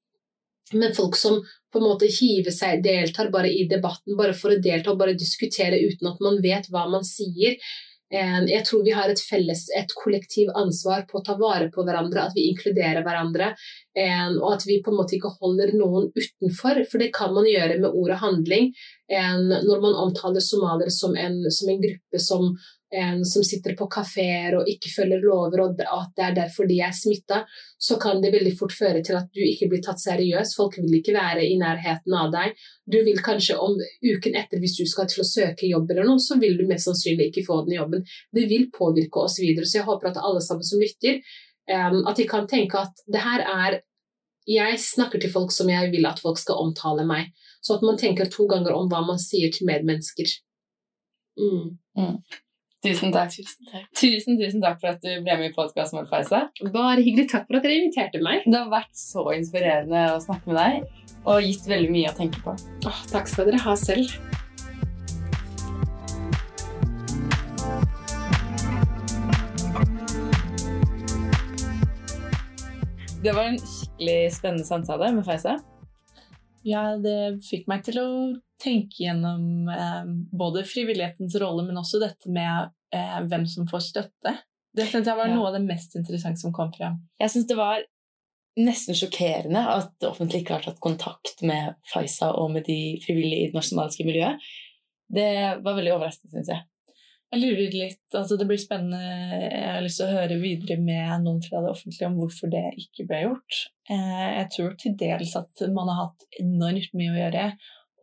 men 0.73 0.97
folk 0.97 1.19
som 1.21 1.43
på 1.69 1.83
en 1.83 1.85
måte 1.85 2.09
hiver 2.09 2.55
seg, 2.55 2.81
deltar 2.85 3.29
bare 3.33 3.51
i 3.53 3.67
debatten 3.69 4.17
bare 4.17 4.33
for 4.37 4.55
å 4.55 4.61
delta 4.65 4.95
og 4.95 5.03
bare 5.03 5.19
diskutere 5.19 5.77
uten 5.85 6.09
at 6.09 6.23
man 6.25 6.41
vet 6.45 6.71
hva 6.73 6.87
man 6.89 7.05
sier. 7.05 7.59
Jeg 8.11 8.65
tror 8.65 8.85
vi 8.87 8.95
har 8.97 9.11
et 9.13 9.21
felles, 9.21 9.67
et 9.77 9.91
kollektiv 10.01 10.49
ansvar 10.57 11.05
på 11.11 11.19
å 11.19 11.25
ta 11.27 11.35
vare 11.37 11.69
på 11.73 11.85
hverandre, 11.85 12.25
at 12.25 12.37
vi 12.37 12.47
inkluderer 12.49 13.05
hverandre. 13.05 13.51
Og 14.41 14.47
at 14.55 14.65
vi 14.65 14.79
på 14.85 14.95
en 14.95 14.99
måte 15.03 15.19
ikke 15.19 15.35
holder 15.43 15.75
noen 15.77 16.09
utenfor, 16.17 16.81
for 16.89 17.03
det 17.03 17.11
kan 17.17 17.35
man 17.37 17.49
gjøre 17.49 17.77
med 17.83 17.93
ord 17.93 18.15
og 18.17 18.23
handling. 18.23 18.71
Når 19.13 19.85
man 19.85 20.01
omtaler 20.07 20.45
somaliere 20.45 20.95
som 20.95 21.13
som 21.19 21.69
en 21.69 21.85
gruppe 21.85 22.23
som 22.23 22.55
som 23.29 23.45
sitter 23.45 23.75
på 23.77 23.85
kafeer 23.93 24.55
og 24.57 24.69
ikke 24.71 24.89
følger 24.89 25.21
lover, 25.21 25.61
og 25.61 25.81
at 25.85 26.13
det 26.17 26.25
er 26.25 26.37
derfor 26.39 26.69
de 26.69 26.79
er 26.81 26.95
smitta, 26.97 27.43
så 27.77 27.99
kan 28.01 28.23
det 28.23 28.31
veldig 28.33 28.55
fort 28.57 28.73
føre 28.73 29.03
til 29.05 29.19
at 29.19 29.29
du 29.35 29.43
ikke 29.45 29.69
blir 29.69 29.83
tatt 29.85 30.01
seriøst. 30.01 30.57
Folk 30.57 30.79
vil 30.81 30.97
ikke 30.97 31.13
være 31.17 31.45
i 31.45 31.59
nærheten 31.61 32.17
av 32.17 32.33
deg. 32.33 32.57
Du 32.89 32.97
vil 33.05 33.21
kanskje 33.25 33.59
om 33.61 33.77
uken 33.77 34.39
etter, 34.41 34.63
hvis 34.63 34.79
du 34.79 34.87
skal 34.89 35.11
til 35.11 35.21
å 35.21 35.29
søke 35.29 35.69
jobb 35.69 35.93
eller 35.93 36.09
noe, 36.09 36.23
så 36.23 36.39
vil 36.41 36.57
du 36.57 36.65
mest 36.71 36.89
sannsynlig 36.89 37.29
ikke 37.29 37.45
få 37.51 37.61
den 37.67 37.77
jobben. 37.77 38.09
Det 38.33 38.47
vil 38.49 38.71
påvirke 38.73 39.27
oss 39.27 39.37
videre. 39.43 39.69
Så 39.69 39.83
jeg 39.83 39.89
håper 39.91 40.13
at 40.13 40.23
alle 40.25 40.41
sammen 40.45 40.65
som 40.65 40.81
lytter, 40.81 41.21
at 41.69 42.17
de 42.17 42.25
kan 42.25 42.49
tenke 42.49 42.81
at 42.81 43.05
det 43.07 43.21
her 43.21 43.45
er 43.45 43.81
Jeg 44.49 44.79
snakker 44.81 45.21
til 45.21 45.29
folk 45.29 45.51
som 45.53 45.69
jeg 45.69 45.91
vil 45.93 46.07
at 46.09 46.23
folk 46.25 46.39
skal 46.41 46.57
omtale 46.57 47.05
meg. 47.05 47.35
Så 47.61 47.75
at 47.75 47.83
man 47.85 47.99
tenker 48.01 48.31
to 48.33 48.47
ganger 48.49 48.73
om 48.73 48.87
hva 48.89 49.03
man 49.05 49.19
sier 49.21 49.53
til 49.53 49.69
medmennesker. 49.69 50.31
Mm. 51.37 51.77
Mm. 51.99 52.17
Tusen 52.79 53.11
takk. 53.11 53.33
Tusen, 53.35 53.67
takk. 53.67 53.87
Tusen, 53.99 54.37
tusen 54.39 54.61
takk 54.63 54.77
for 54.79 54.93
at 54.93 55.01
du 55.03 55.11
ble 55.27 55.35
med 55.41 55.49
i 55.49 55.55
podkasten 55.55 55.99
vår, 55.99 56.05
Faisa. 56.07 56.45
Bare 56.71 57.03
hyggelig. 57.03 57.27
Takk 57.33 57.49
for 57.49 57.59
at 57.59 57.65
dere 57.67 57.75
inviterte 57.81 58.21
meg. 58.23 58.45
Det 58.47 58.55
har 58.55 58.69
vært 58.71 58.93
så 58.95 59.25
inspirerende 59.35 60.05
å 60.13 60.21
snakke 60.23 60.53
med 60.53 60.61
deg, 60.61 61.09
og 61.27 61.43
gitt 61.43 61.67
veldig 61.67 61.91
mye 61.91 62.13
å 62.13 62.15
tenke 62.15 62.43
på. 62.45 62.55
Åh, 62.87 63.01
takk 63.11 63.27
skal 63.27 63.51
dere 63.51 63.59
ha 63.65 63.75
selv. 63.75 64.15
Det 73.19 73.35
var 73.35 73.51
en 73.51 73.59
skikkelig 73.59 74.21
spennende 74.39 74.71
samtale 74.71 75.11
med 75.19 75.27
Faisa. 75.27 75.59
Ja, 76.67 76.97
det 76.99 77.41
fikk 77.47 77.69
meg 77.71 77.85
til 77.87 78.01
å 78.03 78.09
tenke 78.61 79.05
gjennom 79.05 79.69
eh, 79.71 80.09
både 80.35 80.65
frivillighetens 80.67 81.37
rolle, 81.41 81.63
men 81.67 81.79
også 81.79 82.01
dette 82.03 82.31
med 82.35 82.73
eh, 82.95 83.21
hvem 83.29 83.47
som 83.47 83.69
får 83.71 83.85
støtte. 83.93 84.35
Det 84.75 84.87
syns 84.91 85.07
jeg 85.07 85.17
var 85.19 85.29
Ja. 85.31 85.35
noe 85.37 85.49
av 85.49 85.55
det 85.59 85.65
mest 85.67 85.95
interessante 85.97 86.41
som 86.43 86.53
kom 86.53 86.73
frem. 86.75 86.99
Jeg 87.21 87.31
syns 87.35 87.47
det 87.51 87.57
var 87.59 87.85
nesten 88.59 88.95
sjokkerende 88.99 89.61
at 89.71 89.93
det 90.03 90.09
offentlige 90.11 90.43
ikke 90.43 90.57
har 90.59 90.67
tatt 90.67 90.81
kontakt 90.83 91.43
med 91.47 91.77
Faisa 91.93 92.33
og 92.35 92.51
med 92.57 92.67
de 92.67 92.99
frivillige 93.05 93.45
i 93.45 93.51
det 93.53 93.55
norsk-somaliske 93.55 94.07
miljøet. 94.09 94.43
Det 95.09 95.29
var 95.63 95.79
veldig 95.79 95.95
overraskende, 95.95 96.33
syns 96.35 96.51
jeg. 96.53 96.65
Jeg 97.29 97.43
lurer 97.43 97.75
litt, 97.75 98.05
altså 98.17 98.39
Det 98.41 98.47
blir 98.49 98.61
spennende. 98.61 98.99
Jeg 99.53 99.73
har 99.75 99.83
lyst 99.85 100.01
til 100.01 100.09
å 100.09 100.15
høre 100.17 100.39
videre 100.41 100.79
med 100.81 101.27
noen 101.27 101.43
fra 101.45 101.61
det 101.61 101.73
offentlige 101.75 102.09
om 102.09 102.17
hvorfor 102.23 102.53
det 102.55 102.63
ikke 102.81 103.05
ble 103.11 103.19
gjort. 103.27 103.59
Eh, 103.91 104.31
Jeg 104.39 104.47
tror 104.55 104.79
til 104.81 104.95
dels 105.03 105.35
at 105.37 105.65
man 105.75 105.91
har 105.93 106.07
hatt 106.07 106.25
enormt 106.41 106.97
mye 106.97 107.13
å 107.13 107.19
gjøre, 107.19 107.45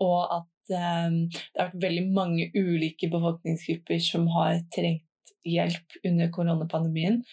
og 0.05 0.19
at 0.37 0.75
eh, 0.77 1.17
det 1.25 1.57
har 1.57 1.71
vært 1.71 1.87
veldig 1.87 2.05
mange 2.13 2.47
ulike 2.53 3.09
befolkningsgrupper 3.09 4.05
som 4.11 4.29
har 4.35 4.61
trengt 4.75 5.33
hjelp 5.45 5.97
under 6.05 6.29
koronapandemien. 6.33 7.23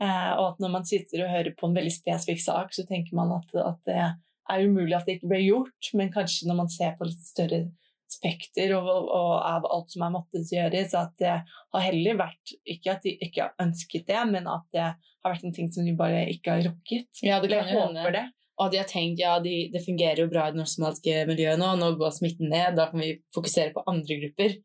Eh, 0.00 0.32
Og 0.40 0.46
at 0.54 0.64
når 0.64 0.74
man 0.78 0.88
sitter 0.88 1.26
og 1.26 1.34
hører 1.36 1.52
på 1.58 1.68
en 1.68 1.76
veldig 1.76 1.92
spesifikk 1.92 2.40
sak, 2.40 2.72
så 2.72 2.88
tenker 2.88 3.12
man 3.18 3.36
at, 3.36 3.52
det 3.84 4.00
er 4.00 4.64
umulig 4.64 4.96
at 4.96 5.04
det 5.04 5.18
ikke 5.18 5.34
ble 5.36 5.44
gjort, 5.44 5.92
men 5.92 6.12
kanskje 6.16 6.48
når 6.48 6.62
man 6.64 6.72
ser 6.72 6.96
på 6.96 7.12
litt 7.12 7.20
større 7.28 7.66
spekter 8.12 8.74
og, 8.76 8.88
og, 8.88 9.32
av 9.46 9.66
alt 9.72 9.94
som 9.94 10.04
er 10.06 10.12
måttet 10.14 10.52
gjøres, 10.52 10.94
at 10.98 11.14
det 11.20 11.32
har 11.32 11.86
heller 11.86 12.20
vært 12.20 12.54
ikke 12.62 12.94
at 12.94 13.06
de 13.06 13.16
ikke 13.16 13.46
har 13.46 13.64
ønsket 13.64 14.06
det, 14.10 14.20
men 14.30 14.48
at 14.50 14.66
det 14.74 14.84
har 14.84 15.32
vært 15.34 15.48
en 15.48 15.56
ting 15.56 15.70
som 15.72 15.88
de 15.88 15.96
bare 15.98 16.26
ikke 16.32 16.56
har 16.56 16.66
rukket. 16.68 17.08
Ja, 17.24 17.40
det 17.42 17.52
kan 17.52 17.70
jeg 17.70 17.78
jo 17.78 17.86
hende. 17.88 18.14
det. 18.18 18.26
Og 18.60 18.70
de 18.72 18.78
har 18.82 18.88
tenkt 18.90 19.22
ja, 19.22 19.38
de, 19.42 19.54
det 19.72 19.82
fungerer 19.84 20.22
jo 20.22 20.28
bra 20.30 20.46
i 20.46 20.52
det 20.52 20.60
norsk-somaliske 20.60 21.24
miljøet 21.30 21.58
nå, 21.60 21.72
nå 21.80 21.94
går 21.98 22.12
smitten 22.14 22.52
ned, 22.52 22.76
da 22.78 22.90
kan 22.90 23.00
vi 23.02 23.14
fokusere 23.34 23.72
på 23.74 23.84
andre 23.90 24.20
grupper. 24.22 24.60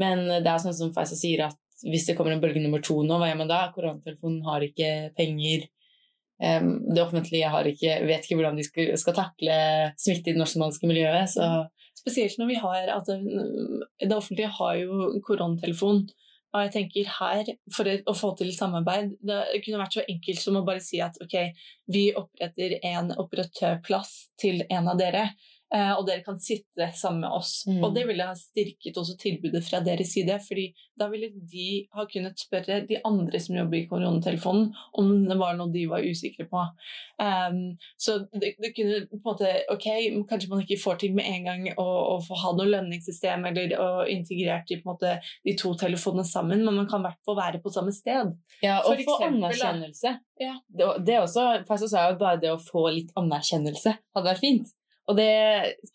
Men 0.00 0.26
det 0.28 0.50
er 0.50 0.60
sånn 0.62 0.76
som 0.76 0.92
Faisa 0.96 1.16
sier, 1.18 1.46
at 1.46 1.60
hvis 1.84 2.06
det 2.08 2.16
kommer 2.16 2.32
en 2.32 2.40
bølge 2.40 2.62
nummer 2.62 2.80
to 2.84 3.02
nå, 3.04 3.18
hva 3.20 3.28
gjør 3.28 3.40
man 3.42 3.50
da? 3.52 3.60
Koronatelefonen 3.74 4.44
har 4.48 4.64
ikke 4.64 4.90
penger. 5.16 5.66
Det 6.36 7.00
offentlige 7.00 7.48
ikke, 7.70 7.94
vet 8.04 8.26
ikke 8.26 8.36
hvordan 8.36 8.58
de 8.58 8.64
skal, 8.66 8.90
skal 9.00 9.16
takle 9.16 9.54
smitte 9.96 10.30
i 10.30 10.34
det 10.34 10.40
norsk-somaliske 10.40 10.90
miljøet. 10.90 11.30
Så 11.32 11.46
Spesielt 11.96 12.36
når 12.38 12.50
vi 12.50 12.60
har 12.60 12.92
at 12.92 13.08
det, 13.08 14.14
offentlige 14.14 14.52
har 14.58 14.76
jo 14.78 15.08
koronatelefon. 15.26 16.04
Og 16.54 16.62
jeg 16.62 16.72
tenker 16.72 17.08
her, 17.18 17.48
for 17.74 17.88
å 17.88 18.14
få 18.16 18.30
til 18.38 18.52
samarbeid, 18.54 19.16
det 19.26 19.60
kunne 19.64 19.80
vært 19.80 19.96
så 19.98 20.04
enkelt 20.08 20.40
som 20.40 20.56
å 20.56 20.64
bare 20.64 20.80
si 20.84 21.00
at 21.04 21.18
ok, 21.20 21.34
vi 21.92 22.06
oppretter 22.16 22.78
en 22.86 23.10
operatørplass 23.16 24.12
til 24.40 24.62
en 24.70 24.88
av 24.92 25.00
dere, 25.00 25.26
og 25.98 26.04
dere 26.06 26.22
kan 26.22 26.38
sitte 26.40 26.90
sammen 26.94 27.24
med 27.24 27.34
oss. 27.34 27.64
Mm. 27.66 27.80
Og 27.84 27.94
det 27.96 28.04
ville 28.08 28.26
ha 28.28 28.34
styrket 28.38 28.98
også 29.00 29.16
tilbudet 29.18 29.64
fra 29.66 29.80
deres 29.84 30.12
side, 30.14 30.38
fordi 30.46 30.68
da 30.98 31.08
ville 31.12 31.28
de 31.34 31.86
ha 31.96 32.06
kunnet 32.10 32.38
spørre 32.40 32.80
de 32.88 33.00
andre 33.04 33.40
som 33.42 33.58
jobber 33.58 33.80
i 33.80 33.86
koronatelefonen, 33.90 34.70
om 35.00 35.10
det 35.26 35.38
var 35.40 35.56
noe 35.58 35.72
de 35.74 35.84
var 35.90 36.06
usikre 36.06 36.46
på. 36.50 36.62
Um, 37.20 37.60
så 38.00 38.18
det, 38.30 38.54
det 38.62 38.72
kunne 38.76 39.02
på 39.08 39.16
en 39.16 39.24
måte 39.24 39.52
Ok, 39.72 39.86
kanskje 40.28 40.50
man 40.50 40.60
ikke 40.60 40.76
får 40.82 40.98
til 41.00 41.14
med 41.16 41.28
en 41.30 41.46
gang 41.48 41.62
å, 41.80 41.86
å 41.86 42.16
få 42.24 42.36
ha 42.42 42.52
noe 42.56 42.68
lønningssystem 42.68 43.46
eller 43.48 43.72
å 43.80 43.88
integrert 44.12 44.68
de, 44.68 44.78
på 44.82 44.86
en 44.86 44.92
måte 44.92 45.14
de 45.46 45.56
to 45.58 45.72
telefonene 45.80 46.26
sammen, 46.28 46.64
men 46.64 46.76
man 46.82 46.88
kan 46.90 47.02
i 47.02 47.08
hvert 47.08 47.22
fall 47.26 47.38
være 47.40 47.62
på 47.64 47.72
samme 47.72 47.94
sted. 47.96 48.34
ja, 48.62 48.78
og 48.84 49.02
få 49.06 49.18
anerkjennelse. 49.30 50.16
Ja. 50.40 50.56
Det, 50.68 50.88
det 51.06 51.16
er 51.16 51.24
også, 51.24 51.48
er 51.56 52.10
jo 52.12 52.18
bare 52.20 52.40
det 52.42 52.52
å 52.52 52.60
få 52.60 52.88
litt 52.92 53.14
anerkjennelse 53.18 53.96
hadde 53.96 54.28
vært 54.28 54.44
fint. 54.44 54.74
Og 55.06 55.18
det 55.18 55.32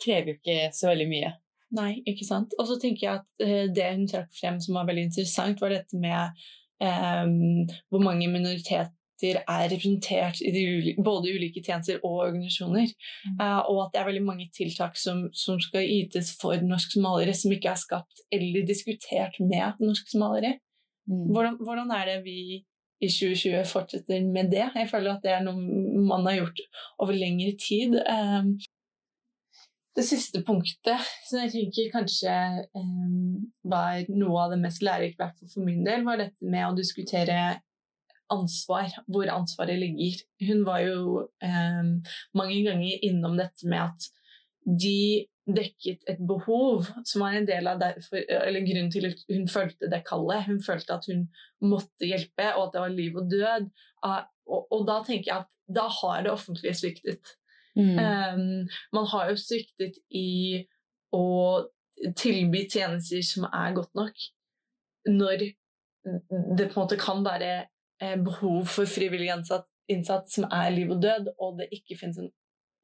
krever 0.02 0.34
jo 0.34 0.40
ikke 0.40 0.72
så 0.76 0.92
veldig 0.92 1.08
mye. 1.12 1.32
Nei, 1.76 1.92
ikke 2.08 2.28
sant. 2.28 2.56
Og 2.60 2.68
så 2.68 2.78
tenker 2.80 3.06
jeg 3.06 3.20
at 3.22 3.44
eh, 3.46 3.68
det 3.72 3.92
hun 3.94 4.08
trakk 4.10 4.32
frem 4.36 4.58
som 4.64 4.76
var 4.76 4.90
veldig 4.90 5.08
interessant, 5.08 5.62
var 5.64 5.72
dette 5.72 6.00
med 6.00 6.42
um, 6.84 7.70
hvor 7.92 8.04
mange 8.04 8.28
minoriteter 8.32 8.90
er 9.22 9.68
representert 9.70 10.42
i 10.42 10.52
de 10.52 10.96
både 11.04 11.32
ulike 11.36 11.62
tjenester 11.64 12.02
og 12.02 12.26
organisasjoner. 12.26 12.92
Eh, 13.38 13.62
og 13.70 13.86
at 13.86 13.94
det 13.94 14.02
er 14.02 14.10
veldig 14.10 14.26
mange 14.26 14.50
tiltak 14.56 14.98
som, 15.00 15.28
som 15.38 15.62
skal 15.64 15.86
ytes 15.86 16.34
for 16.42 16.60
norsk-somaliere 16.66 17.36
som 17.38 17.54
ikke 17.56 17.72
er 17.72 17.80
skapt 17.80 18.26
eller 18.34 18.68
diskutert 18.68 19.40
med 19.40 19.80
norsk-somaliere. 19.80 20.58
Hvordan, 21.08 21.58
hvordan 21.62 21.92
er 21.96 22.10
det 22.10 22.20
vi 22.26 22.38
i 23.02 23.10
2020 23.10 23.64
fortsetter 23.70 24.28
med 24.28 24.52
det? 24.52 24.68
Jeg 24.76 24.90
føler 24.92 25.16
at 25.16 25.24
det 25.24 25.34
er 25.34 25.46
noe 25.46 26.04
man 26.08 26.28
har 26.28 26.42
gjort 26.42 26.62
over 27.02 27.18
lengre 27.18 27.56
tid. 27.60 27.98
Ehm, 28.02 28.54
det 29.98 30.06
siste 30.08 30.40
punktet 30.48 31.10
som 31.28 31.42
jeg 31.42 31.52
tenker 31.56 31.92
kanskje 31.92 32.32
ehm, 32.78 33.52
var 33.68 34.06
noe 34.14 34.46
av 34.46 34.54
det 34.54 34.62
mest 34.62 34.84
lærerike, 34.86 35.32
for 35.52 35.66
min 35.68 35.84
del, 35.88 36.06
var 36.08 36.22
dette 36.22 36.48
med 36.48 36.70
å 36.70 36.78
diskutere 36.78 37.60
ansvar, 38.32 38.94
hvor 39.12 39.28
ansvaret 39.34 39.80
ligger. 39.82 40.22
Hun 40.48 40.64
var 40.68 40.86
jo 40.86 41.26
ehm, 41.44 41.98
mange 42.38 42.62
ganger 42.68 43.04
innom 43.08 43.36
dette 43.40 43.68
med 43.68 43.90
at 43.90 44.08
de 44.64 45.28
dekket 45.52 46.06
et 46.08 46.20
behov 46.30 46.86
som 47.04 47.24
var 47.26 47.36
en 47.36 47.48
del 47.50 47.68
av 47.68 47.82
derfor, 47.82 48.22
eller 48.22 48.64
grunnen 48.64 48.92
til 48.94 49.10
at 49.10 49.24
hun 49.28 49.48
følte 49.52 49.90
det 49.92 50.04
kallet. 50.08 50.46
Hun 50.48 50.62
følte 50.64 50.96
at 50.96 51.08
hun 51.10 51.26
måtte 51.66 52.08
hjelpe, 52.08 52.54
og 52.56 52.68
at 52.68 52.76
det 52.78 52.84
var 52.86 52.96
liv 52.96 53.18
og 53.20 53.32
død. 53.32 53.72
Ah, 54.08 54.24
Og, 54.52 54.68
og 54.74 54.88
da 54.88 55.02
tenker 55.06 55.28
jeg 55.30 55.44
at 55.44 55.52
da 55.72 55.86
har 55.88 56.24
det 56.24 56.32
offentlige 56.32 56.74
sviktet. 56.76 57.36
Mm. 57.78 57.98
Um, 58.00 58.70
man 58.96 59.08
har 59.14 59.32
jo 59.32 59.40
sviktet 59.40 60.00
i 60.10 60.64
å 61.16 61.26
tilby 62.18 62.66
tjenester 62.72 63.22
som 63.26 63.48
er 63.48 63.76
godt 63.78 63.94
nok, 63.96 64.26
når 65.08 65.46
det 66.58 66.68
på 66.72 66.76
en 66.76 66.82
måte 66.82 66.98
kan 67.00 67.22
være 67.26 67.52
eh, 68.02 68.18
behov 68.18 68.66
for 68.72 68.90
frivillig 68.90 69.30
innsats, 69.32 69.70
innsats 69.92 70.38
som 70.38 70.48
er 70.50 70.72
liv 70.74 70.92
og 70.92 71.02
død, 71.04 71.34
og 71.40 71.60
det 71.60 71.70
ikke 71.76 72.00
finnes 72.00 72.20
en, 72.22 72.32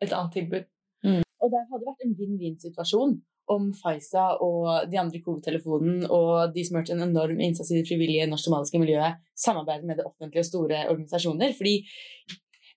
et 0.04 0.14
annet 0.14 0.36
tilbud. 0.38 0.68
Og 1.38 1.52
det 1.54 1.64
hadde 1.70 1.86
vært 1.88 2.06
en 2.06 2.16
vinn-vinn-situasjon 2.18 3.18
om 3.54 3.70
Faiza 3.78 4.26
og 4.44 4.90
de 4.92 4.98
andre 5.00 5.20
i 5.20 5.24
COVID-telefonen 5.24 6.02
og 6.12 6.52
de 6.56 6.66
som 6.66 6.76
har 6.76 6.84
gjort 6.84 6.98
en 6.98 7.06
enorm 7.06 7.40
innsats 7.44 7.70
i 7.72 7.78
det 7.80 7.88
frivillige 7.88 8.26
norsk-somaliske 8.28 8.82
miljøet, 8.82 9.22
samarbeider 9.40 9.88
med 9.88 10.02
det 10.02 10.08
offentlige 10.10 10.44
og 10.44 10.50
store 10.50 10.82
organisasjoner. 10.92 11.54
Fordi 11.56 11.76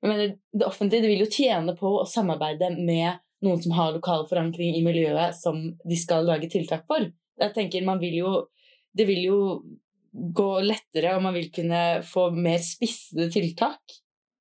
mener, 0.09 0.37
det 0.57 0.67
offentlige 0.67 1.05
det 1.05 1.11
vil 1.13 1.25
jo 1.25 1.33
tjene 1.33 1.75
på 1.77 1.91
å 2.01 2.07
samarbeide 2.09 2.71
med 2.79 3.21
noen 3.45 3.61
som 3.63 3.75
har 3.77 3.93
lokal 3.95 4.27
forankring 4.29 4.77
i 4.77 4.85
miljøet 4.85 5.37
som 5.37 5.61
de 5.85 5.99
skal 5.99 6.27
lage 6.29 6.49
tiltak 6.53 6.87
for. 6.89 7.05
Jeg 7.41 7.55
tenker 7.57 7.87
man 7.87 8.01
vil 8.03 8.21
jo 8.23 8.33
Det 8.91 9.05
vil 9.07 9.21
jo 9.23 9.41
gå 10.11 10.49
lettere, 10.67 11.13
og 11.15 11.23
man 11.23 11.37
vil 11.37 11.53
kunne 11.55 12.03
få 12.03 12.25
mer 12.35 12.59
spissede 12.59 13.29
tiltak 13.31 13.95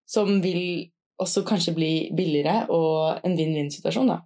som 0.09 0.39
vil 0.41 0.89
også 1.21 1.43
kanskje 1.45 1.75
bli 1.77 1.91
billigere 2.17 2.63
og 2.73 3.21
en 3.21 3.35
vinn-vinn-situasjon, 3.37 4.09
da. 4.09 4.23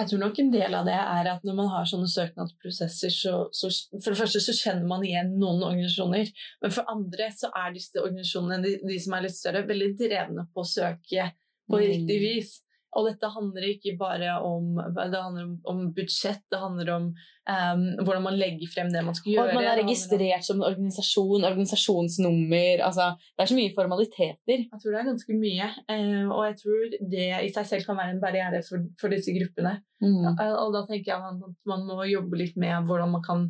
Jeg 0.00 0.08
tror 0.08 0.20
nok 0.22 0.38
en 0.40 0.50
del 0.54 0.74
av 0.74 0.86
det 0.88 0.96
er 0.96 1.28
at 1.34 1.42
når 1.44 1.56
man 1.58 1.68
har 1.68 1.84
sånne 1.88 2.08
søknadsprosesser, 2.08 3.12
så, 3.12 3.32
så 3.52 3.68
for 3.98 4.14
det 4.14 4.18
første 4.22 4.40
så 4.40 4.54
kjenner 4.56 4.88
man 4.88 5.04
igjen 5.04 5.34
noen 5.36 5.60
organisasjoner, 5.66 6.30
men 6.64 6.72
for 6.72 6.88
andre 6.88 7.28
så 7.36 7.50
er 7.60 7.74
disse 7.74 8.00
organisasjonene, 8.00 8.62
de, 8.64 8.72
de 8.88 8.96
som 9.04 9.18
er 9.18 9.26
litt 9.26 9.36
større, 9.36 9.66
veldig 9.68 9.90
drevne 10.00 10.46
på 10.48 10.64
å 10.64 10.68
søke 10.68 11.28
på 11.68 11.78
Mm. 11.78 11.84
riktig 11.92 12.18
vis. 12.20 12.54
Og 12.92 13.06
dette 13.08 13.28
handler 13.32 13.64
ikke 13.70 13.94
bare 13.96 14.34
om, 14.44 14.74
det 14.76 15.16
handler 15.16 15.46
om, 15.46 15.52
om 15.70 15.78
budsjett, 15.96 16.42
det 16.52 16.58
handler 16.60 16.90
om 16.92 17.06
um, 17.48 17.84
hvordan 18.04 18.24
man 18.26 18.36
legger 18.36 18.68
frem 18.68 18.90
det 18.92 19.00
man 19.06 19.16
skal 19.16 19.30
Og 19.30 19.36
gjøre. 19.38 19.48
at 19.48 19.56
man 19.56 19.68
er 19.70 19.80
registrert 19.80 20.44
som 20.44 20.60
en 20.60 20.66
organisasjon, 20.68 21.46
organisasjonsnummer 21.48 22.84
altså, 22.84 23.08
Det 23.32 23.46
er 23.46 23.52
så 23.52 23.56
mye 23.56 23.72
formaliteter. 23.78 24.66
Jeg 24.66 24.82
tror 24.82 24.92
det 24.92 25.00
er 25.00 25.08
ganske 25.08 25.38
mye, 25.38 25.70
eh, 25.94 26.26
og 26.26 26.44
jeg 26.50 26.58
tror 26.60 26.98
det 27.14 27.30
i 27.38 27.50
seg 27.56 27.70
selv 27.70 27.88
kan 27.88 28.00
være 28.02 28.16
en 28.16 28.22
barriere 28.22 28.62
for, 28.68 28.84
for 29.00 29.14
disse 29.14 29.32
gruppene. 29.38 29.78
Mm. 30.04 30.28
Og 30.34 30.76
da 30.76 30.84
tenker 30.90 31.14
jeg 31.14 31.32
at 31.32 31.66
man 31.72 31.88
må 31.88 32.02
jobbe 32.10 32.40
litt 32.40 32.60
med 32.60 32.88
hvordan 32.88 33.12
man 33.16 33.24
kan 33.24 33.48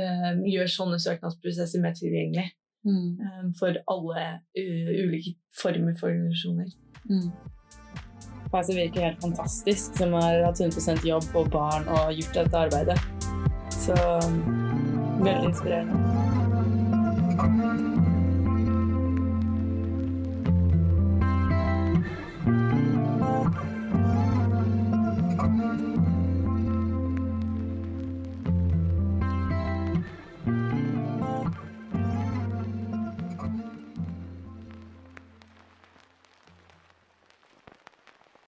uh, 0.00 0.32
gjøre 0.48 0.70
sånne 0.72 0.98
søknadsprosesser 1.02 1.82
mer 1.84 1.94
tilgjengelig 1.98 2.48
eh, 2.48 3.42
for 3.58 3.78
alle 3.94 4.28
uh, 4.58 4.92
ulike 5.04 5.36
former 5.62 5.94
for 5.98 6.10
organisasjoner. 6.10 6.72
Faisa 8.52 8.74
virker 8.76 9.00
helt 9.00 9.20
fantastisk, 9.20 9.94
som 9.96 10.12
har 10.12 10.42
hatt 10.44 10.60
100 10.60 11.06
jobb 11.08 11.24
og 11.40 11.46
barn 11.54 11.86
og 11.88 12.12
gjort 12.12 12.34
dette 12.36 12.58
arbeidet. 12.66 12.98
Så 13.72 13.96
veldig 15.24 15.48
inspirerende. 15.48 15.96